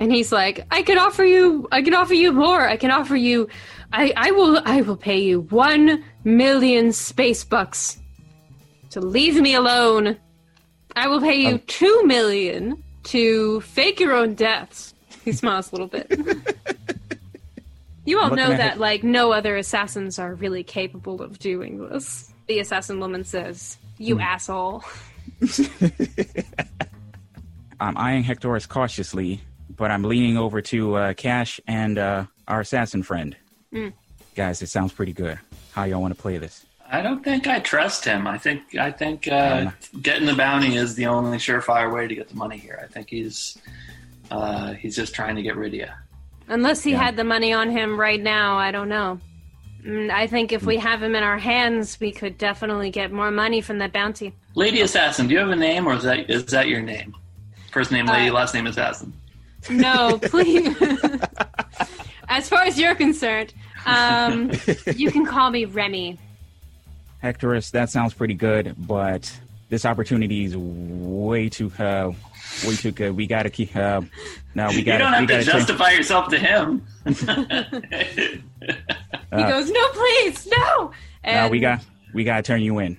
And 0.00 0.12
he's 0.12 0.32
like, 0.32 0.66
I 0.70 0.82
can 0.82 0.98
offer 0.98 1.24
you, 1.24 1.68
I 1.70 1.80
can 1.80 1.94
offer 1.94 2.14
you 2.14 2.32
more. 2.32 2.68
I 2.68 2.76
can 2.76 2.90
offer 2.90 3.16
you 3.16 3.48
I, 3.94 4.12
I 4.16 4.30
will 4.32 4.60
I 4.64 4.82
will 4.82 4.96
pay 4.96 5.20
you 5.20 5.42
one 5.42 6.02
million 6.24 6.92
space 6.92 7.44
bucks 7.44 8.00
to 8.90 9.00
leave 9.00 9.40
me 9.40 9.54
alone. 9.54 10.16
I 10.96 11.06
will 11.06 11.20
pay 11.20 11.36
you 11.36 11.54
oh. 11.54 11.60
two 11.68 12.04
million 12.04 12.82
to 13.04 13.60
fake 13.62 14.00
your 14.00 14.12
own 14.12 14.34
deaths. 14.34 14.94
He 15.24 15.32
smiles 15.32 15.72
a 15.72 15.76
little 15.76 15.86
bit. 15.86 16.12
you 18.04 18.20
all 18.20 18.30
know 18.30 18.48
that 18.48 18.78
like 18.78 19.02
no 19.04 19.32
other 19.32 19.56
assassins 19.56 20.18
are 20.18 20.34
really 20.34 20.62
capable 20.62 21.22
of 21.22 21.38
doing 21.38 21.88
this. 21.88 22.32
The 22.46 22.58
assassin 22.58 23.00
woman 23.00 23.24
says, 23.24 23.78
"You 23.98 24.16
mm. 24.16 24.22
asshole." 24.22 24.84
I'm 27.80 27.96
eyeing 27.96 28.24
Hectorus 28.24 28.68
cautiously, 28.68 29.40
but 29.74 29.90
I'm 29.90 30.04
leaning 30.04 30.36
over 30.36 30.60
to 30.62 30.94
uh, 30.94 31.14
Cash 31.14 31.60
and 31.66 31.98
uh, 31.98 32.26
our 32.46 32.60
assassin 32.60 33.02
friend. 33.02 33.36
Mm. 33.72 33.92
Guys, 34.34 34.62
it 34.62 34.68
sounds 34.68 34.92
pretty 34.92 35.12
good. 35.12 35.38
How 35.72 35.84
y'all 35.84 36.00
want 36.00 36.14
to 36.14 36.20
play 36.20 36.38
this? 36.38 36.64
I 36.94 37.02
don't 37.02 37.24
think 37.24 37.48
I 37.48 37.58
trust 37.58 38.04
him. 38.04 38.28
I 38.28 38.38
think 38.38 38.76
I 38.76 38.92
think 38.92 39.26
uh, 39.26 39.72
getting 40.00 40.26
the 40.26 40.34
bounty 40.34 40.76
is 40.76 40.94
the 40.94 41.06
only 41.06 41.38
surefire 41.38 41.92
way 41.92 42.06
to 42.06 42.14
get 42.14 42.28
the 42.28 42.36
money 42.36 42.56
here. 42.56 42.78
I 42.80 42.86
think 42.86 43.10
he's 43.10 43.58
uh, 44.30 44.74
he's 44.74 44.94
just 44.94 45.12
trying 45.12 45.34
to 45.34 45.42
get 45.42 45.56
rid 45.56 45.74
of 45.74 45.80
you. 45.80 45.88
Unless 46.46 46.84
he 46.84 46.92
yeah. 46.92 47.02
had 47.02 47.16
the 47.16 47.24
money 47.24 47.52
on 47.52 47.68
him 47.68 47.98
right 47.98 48.22
now, 48.22 48.58
I 48.58 48.70
don't 48.70 48.88
know. 48.88 49.18
Mm, 49.84 50.08
I 50.08 50.28
think 50.28 50.52
if 50.52 50.62
we 50.62 50.76
have 50.76 51.02
him 51.02 51.16
in 51.16 51.24
our 51.24 51.36
hands, 51.36 51.98
we 51.98 52.12
could 52.12 52.38
definitely 52.38 52.90
get 52.90 53.10
more 53.10 53.32
money 53.32 53.60
from 53.60 53.78
that 53.78 53.92
bounty. 53.92 54.32
Lady 54.54 54.80
Assassin, 54.82 55.26
do 55.26 55.34
you 55.34 55.40
have 55.40 55.50
a 55.50 55.56
name, 55.56 55.88
or 55.88 55.94
is 55.94 56.04
that 56.04 56.30
is 56.30 56.44
that 56.46 56.68
your 56.68 56.80
name? 56.80 57.16
First 57.72 57.90
name 57.90 58.06
Lady, 58.06 58.28
uh, 58.28 58.34
last 58.34 58.54
name 58.54 58.68
Assassin. 58.68 59.12
No, 59.68 60.16
please. 60.22 60.76
as 62.28 62.48
far 62.48 62.62
as 62.62 62.78
you're 62.78 62.94
concerned, 62.94 63.52
um, 63.84 64.52
you 64.94 65.10
can 65.10 65.26
call 65.26 65.50
me 65.50 65.64
Remy. 65.64 66.20
Hectorus, 67.24 67.70
that 67.70 67.88
sounds 67.88 68.12
pretty 68.12 68.34
good, 68.34 68.74
but 68.76 69.32
this 69.70 69.86
opportunity 69.86 70.44
is 70.44 70.54
way 70.54 71.48
too 71.48 71.72
uh, 71.78 72.12
way 72.66 72.76
too 72.76 72.90
good. 72.92 73.16
We 73.16 73.26
gotta 73.26 73.48
keep. 73.48 73.74
Uh, 73.74 74.02
no, 74.54 74.68
we 74.68 74.82
gotta. 74.82 75.04
You 75.04 75.10
don't 75.10 75.12
have 75.14 75.26
to 75.28 75.42
justify 75.42 75.88
turn... 75.88 75.96
yourself 75.96 76.28
to 76.28 76.38
him. 76.38 76.86
he 77.06 77.14
goes, 79.32 79.70
"No, 79.70 79.88
please, 79.88 80.46
no." 80.46 80.92
And 81.24 81.46
no, 81.46 81.48
we 81.50 81.60
got. 81.60 81.80
We 82.12 82.24
gotta 82.24 82.42
turn 82.42 82.60
you 82.60 82.78
in. 82.78 82.98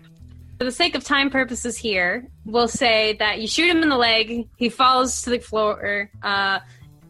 For 0.57 0.63
the 0.63 0.71
sake 0.71 0.95
of 0.95 1.03
time 1.03 1.29
purposes 1.29 1.77
here, 1.77 2.27
we'll 2.45 2.67
say 2.67 3.15
that 3.19 3.41
you 3.41 3.47
shoot 3.47 3.69
him 3.69 3.83
in 3.83 3.89
the 3.89 3.97
leg. 3.97 4.47
He 4.57 4.69
falls 4.69 5.21
to 5.21 5.29
the 5.29 5.37
floor. 5.37 6.09
Uh, 6.23 6.61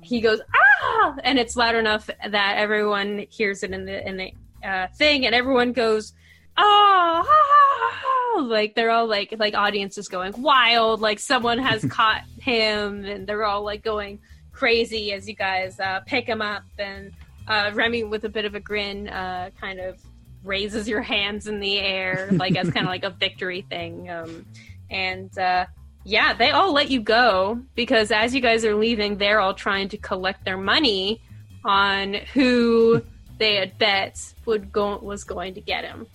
he 0.01 0.19
goes 0.19 0.41
ah, 0.53 1.15
and 1.23 1.39
it's 1.39 1.55
loud 1.55 1.75
enough 1.75 2.07
that 2.07 2.55
everyone 2.57 3.25
hears 3.29 3.63
it 3.63 3.71
in 3.71 3.85
the 3.85 4.05
in 4.05 4.17
the 4.17 4.33
uh, 4.67 4.87
thing, 4.97 5.25
and 5.25 5.33
everyone 5.33 5.71
goes 5.71 6.11
oh, 6.57 8.45
like 8.49 8.75
they're 8.75 8.91
all 8.91 9.07
like 9.07 9.33
like 9.37 9.53
audiences 9.53 10.07
going 10.07 10.33
wild, 10.41 11.01
like 11.01 11.19
someone 11.19 11.59
has 11.59 11.85
caught 11.89 12.23
him, 12.39 13.05
and 13.05 13.27
they're 13.27 13.43
all 13.45 13.63
like 13.63 13.83
going 13.83 14.19
crazy 14.51 15.11
as 15.13 15.27
you 15.27 15.35
guys 15.35 15.79
uh, 15.79 15.99
pick 16.05 16.25
him 16.25 16.41
up, 16.41 16.63
and 16.77 17.11
uh, 17.47 17.71
Remy 17.73 18.03
with 18.05 18.25
a 18.25 18.29
bit 18.29 18.45
of 18.45 18.55
a 18.55 18.59
grin, 18.59 19.07
uh, 19.09 19.49
kind 19.59 19.79
of 19.79 19.99
raises 20.43 20.87
your 20.87 21.01
hands 21.01 21.47
in 21.47 21.59
the 21.59 21.79
air, 21.79 22.29
like 22.31 22.55
as 22.55 22.69
kind 22.69 22.85
of 22.85 22.89
like 22.91 23.03
a 23.03 23.09
victory 23.09 23.65
thing, 23.69 24.09
um, 24.09 24.45
and 24.89 25.37
uh, 25.37 25.65
yeah, 26.03 26.33
they 26.33 26.51
all 26.51 26.71
let 26.71 26.89
you 26.89 27.01
go 27.01 27.59
because 27.73 28.11
as 28.11 28.33
you 28.35 28.41
guys 28.41 28.63
are 28.63 28.75
leaving, 28.75 29.17
they're 29.17 29.39
all 29.39 29.55
trying 29.55 29.89
to 29.89 29.97
collect 29.97 30.45
their 30.45 30.57
money 30.57 31.19
on 31.65 32.13
who 32.33 33.01
they 33.39 33.55
had 33.55 33.77
bet 33.79 34.33
would 34.45 34.71
go 34.71 34.97
was 34.99 35.23
going 35.23 35.55
to 35.55 35.61
get 35.61 35.83
him. 35.83 36.05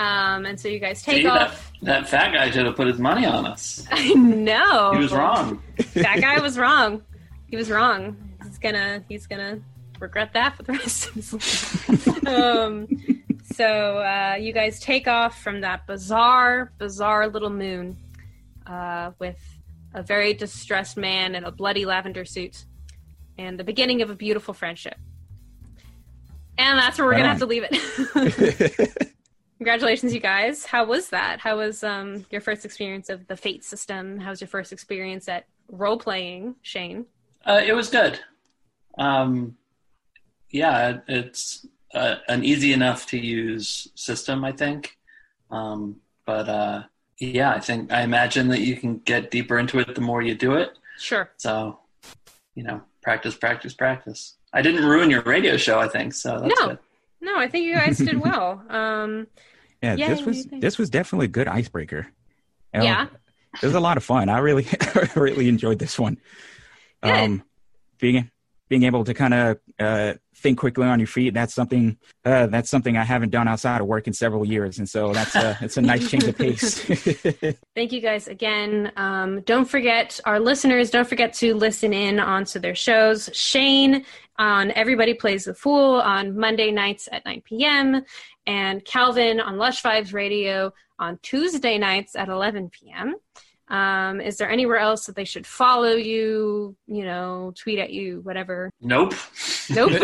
Um, 0.00 0.46
and 0.46 0.58
so 0.58 0.68
you 0.68 0.78
guys 0.78 1.02
take 1.02 1.22
See, 1.22 1.26
off. 1.26 1.72
That, 1.82 2.02
that 2.02 2.08
fat 2.08 2.32
guy 2.32 2.50
should 2.50 2.64
have 2.64 2.74
put 2.74 2.86
his 2.86 2.98
money 2.98 3.26
on 3.26 3.44
us. 3.44 3.86
I 3.90 4.14
know. 4.14 4.92
He 4.94 4.98
was 4.98 5.12
wrong. 5.12 5.62
that 5.92 6.22
guy 6.22 6.40
was 6.40 6.58
wrong. 6.58 7.02
He 7.48 7.56
was 7.56 7.70
wrong. 7.70 8.16
He's 8.42 8.56
gonna 8.56 9.04
he's 9.10 9.26
gonna 9.26 9.60
regret 9.98 10.32
that 10.32 10.56
for 10.56 10.62
the 10.62 10.72
rest 10.72 11.08
of 11.08 11.14
his 11.14 11.32
life. 11.34 12.26
um, 12.26 12.88
so 13.52 13.98
uh, 13.98 14.36
you 14.40 14.54
guys 14.54 14.80
take 14.80 15.06
off 15.06 15.42
from 15.42 15.60
that 15.60 15.86
bizarre, 15.86 16.72
bizarre 16.78 17.28
little 17.28 17.50
moon 17.50 17.98
uh, 18.66 19.10
with 19.18 19.38
a 19.92 20.02
very 20.02 20.32
distressed 20.32 20.96
man 20.96 21.34
in 21.34 21.44
a 21.44 21.50
bloody 21.50 21.84
lavender 21.84 22.24
suit, 22.24 22.64
and 23.36 23.58
the 23.58 23.64
beginning 23.64 24.00
of 24.00 24.08
a 24.08 24.14
beautiful 24.14 24.54
friendship. 24.54 24.96
And 26.56 26.78
that's 26.78 26.98
where 26.98 27.06
we're 27.06 27.16
gonna 27.16 27.28
have 27.28 27.40
to 27.40 27.46
leave 27.46 27.66
it. 27.70 29.12
Congratulations, 29.60 30.14
you 30.14 30.20
guys. 30.20 30.64
How 30.64 30.86
was 30.86 31.10
that? 31.10 31.38
How 31.38 31.58
was 31.58 31.84
um, 31.84 32.24
your 32.30 32.40
first 32.40 32.64
experience 32.64 33.10
of 33.10 33.26
the 33.26 33.36
Fate 33.36 33.62
system? 33.62 34.18
How 34.18 34.30
was 34.30 34.40
your 34.40 34.48
first 34.48 34.72
experience 34.72 35.28
at 35.28 35.44
role 35.70 35.98
playing, 35.98 36.54
Shane? 36.62 37.04
Uh, 37.44 37.60
it 37.62 37.74
was 37.74 37.90
good. 37.90 38.18
Um, 38.96 39.58
yeah, 40.48 41.00
it's 41.06 41.66
uh, 41.92 42.16
an 42.28 42.42
easy 42.42 42.72
enough 42.72 43.04
to 43.08 43.18
use 43.18 43.88
system, 43.96 44.46
I 44.46 44.52
think. 44.52 44.96
Um, 45.50 45.96
but 46.24 46.48
uh, 46.48 46.82
yeah, 47.18 47.52
I 47.52 47.60
think 47.60 47.92
I 47.92 48.00
imagine 48.00 48.48
that 48.48 48.60
you 48.60 48.76
can 48.76 49.00
get 49.00 49.30
deeper 49.30 49.58
into 49.58 49.78
it 49.78 49.94
the 49.94 50.00
more 50.00 50.22
you 50.22 50.34
do 50.34 50.54
it. 50.54 50.78
Sure. 50.96 51.32
So, 51.36 51.80
you 52.54 52.62
know, 52.62 52.80
practice, 53.02 53.34
practice, 53.34 53.74
practice. 53.74 54.36
I 54.54 54.62
didn't 54.62 54.86
ruin 54.86 55.10
your 55.10 55.20
radio 55.20 55.58
show, 55.58 55.78
I 55.78 55.88
think. 55.88 56.14
So 56.14 56.40
that's 56.40 56.58
no, 56.58 56.68
good. 56.68 56.78
no, 57.20 57.38
I 57.38 57.46
think 57.46 57.66
you 57.66 57.74
guys 57.74 57.98
did 57.98 58.18
well. 58.18 58.64
Um, 58.70 59.26
yeah, 59.82 59.94
yeah, 59.94 60.08
this 60.08 60.24
was 60.24 60.46
this 60.46 60.78
was 60.78 60.90
definitely 60.90 61.26
a 61.26 61.30
good 61.30 61.48
icebreaker. 61.48 62.06
Yeah, 62.72 63.06
it 63.54 63.66
was 63.66 63.74
a 63.74 63.80
lot 63.80 63.96
of 63.96 64.04
fun. 64.04 64.28
I 64.28 64.38
really, 64.38 64.66
really 65.16 65.48
enjoyed 65.48 65.78
this 65.78 65.98
one. 65.98 66.18
Good. 67.02 67.10
Um, 67.10 67.42
being 67.98 68.30
being 68.70 68.84
able 68.84 69.04
to 69.04 69.12
kind 69.12 69.34
of 69.34 69.58
uh, 69.78 70.14
think 70.36 70.58
quickly 70.58 70.86
on 70.86 70.98
your 70.98 71.08
feet 71.08 71.34
that's 71.34 71.52
something 71.52 71.98
uh, 72.24 72.46
that's 72.46 72.70
something 72.70 72.96
I 72.96 73.04
haven't 73.04 73.30
done 73.30 73.48
outside 73.48 73.80
of 73.80 73.86
work 73.86 74.06
in 74.06 74.14
several 74.14 74.46
years, 74.46 74.78
and 74.78 74.88
so 74.88 75.12
that's 75.12 75.34
a 75.34 75.58
it's 75.60 75.76
a 75.76 75.82
nice 75.82 76.10
change 76.10 76.24
of 76.24 76.38
pace. 76.38 76.78
Thank 77.74 77.92
you 77.92 78.00
guys 78.00 78.28
again. 78.28 78.92
Um, 78.96 79.42
don't 79.42 79.68
forget 79.68 80.18
our 80.24 80.40
listeners. 80.40 80.90
Don't 80.90 81.08
forget 81.08 81.34
to 81.34 81.54
listen 81.54 81.92
in 81.92 82.20
onto 82.20 82.58
their 82.58 82.74
shows. 82.74 83.28
Shane 83.34 84.06
on 84.38 84.70
Everybody 84.70 85.12
Plays 85.12 85.44
the 85.44 85.54
Fool 85.54 86.00
on 86.00 86.38
Monday 86.38 86.70
nights 86.70 87.08
at 87.12 87.24
9 87.26 87.42
p.m. 87.44 88.02
and 88.46 88.82
Calvin 88.86 89.38
on 89.40 89.58
Lush 89.58 89.82
Vibes 89.82 90.14
Radio 90.14 90.72
on 90.98 91.18
Tuesday 91.22 91.76
nights 91.76 92.16
at 92.16 92.28
11 92.28 92.70
p.m. 92.70 93.16
Um, 93.70 94.20
is 94.20 94.36
there 94.36 94.50
anywhere 94.50 94.78
else 94.78 95.06
that 95.06 95.14
they 95.14 95.24
should 95.24 95.46
follow 95.46 95.92
you, 95.92 96.76
you 96.86 97.04
know, 97.04 97.52
tweet 97.56 97.78
at 97.78 97.90
you, 97.90 98.20
whatever? 98.22 98.70
Nope. 98.80 99.14
Nope. 99.70 99.92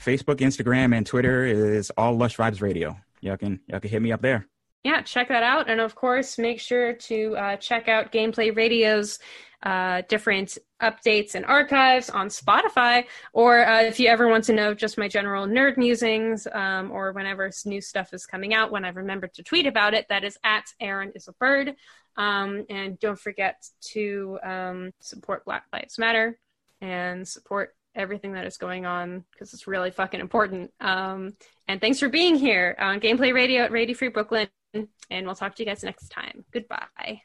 Facebook, 0.00 0.36
Instagram, 0.36 0.96
and 0.96 1.04
Twitter 1.06 1.44
is 1.44 1.90
all 1.96 2.16
Lush 2.16 2.36
Vibes 2.36 2.60
Radio. 2.60 2.96
Y'all 3.20 3.36
can 3.36 3.58
y'all 3.66 3.80
can 3.80 3.90
hit 3.90 4.02
me 4.02 4.12
up 4.12 4.22
there. 4.22 4.46
Yeah, 4.84 5.00
check 5.00 5.28
that 5.28 5.42
out, 5.42 5.70
and 5.70 5.80
of 5.80 5.94
course, 5.94 6.38
make 6.38 6.60
sure 6.60 6.92
to 6.92 7.36
uh, 7.36 7.56
check 7.56 7.88
out 7.88 8.12
Gameplay 8.12 8.54
Radio's 8.54 9.18
uh, 9.64 10.02
different 10.08 10.58
updates 10.82 11.34
and 11.34 11.44
archives 11.46 12.10
on 12.10 12.28
Spotify, 12.28 13.04
or 13.32 13.66
uh, 13.66 13.82
if 13.82 13.98
you 13.98 14.08
ever 14.08 14.28
want 14.28 14.44
to 14.44 14.52
know 14.52 14.74
just 14.74 14.98
my 14.98 15.08
general 15.08 15.46
nerd 15.46 15.76
musings, 15.78 16.46
um, 16.52 16.90
or 16.90 17.12
whenever 17.12 17.50
new 17.64 17.80
stuff 17.80 18.12
is 18.12 18.26
coming 18.26 18.52
out, 18.52 18.70
when 18.70 18.84
I 18.84 18.90
remember 18.90 19.26
to 19.28 19.42
tweet 19.42 19.66
about 19.66 19.94
it, 19.94 20.06
that 20.10 20.22
is 20.22 20.36
at 20.44 20.64
Aaron 20.80 21.12
is 21.14 21.28
a 21.28 21.32
bird. 21.32 21.74
Um, 22.16 22.66
and 22.68 22.98
don't 23.00 23.18
forget 23.18 23.66
to 23.92 24.38
um, 24.42 24.92
support 25.00 25.44
Black 25.44 25.64
Lives 25.72 25.98
Matter 25.98 26.38
and 26.80 27.26
support 27.26 27.74
everything 27.94 28.32
that 28.32 28.46
is 28.46 28.56
going 28.56 28.86
on 28.86 29.24
because 29.32 29.54
it's 29.54 29.66
really 29.66 29.90
fucking 29.90 30.20
important. 30.20 30.72
Um, 30.80 31.32
and 31.68 31.80
thanks 31.80 31.98
for 31.98 32.08
being 32.08 32.36
here 32.36 32.76
on 32.78 33.00
Gameplay 33.00 33.32
Radio 33.32 33.62
at 33.62 33.72
Radio 33.72 33.96
Free 33.96 34.08
Brooklyn. 34.08 34.48
And 34.74 35.26
we'll 35.26 35.34
talk 35.34 35.54
to 35.56 35.62
you 35.62 35.66
guys 35.66 35.84
next 35.84 36.08
time. 36.08 36.44
Goodbye. 36.52 37.24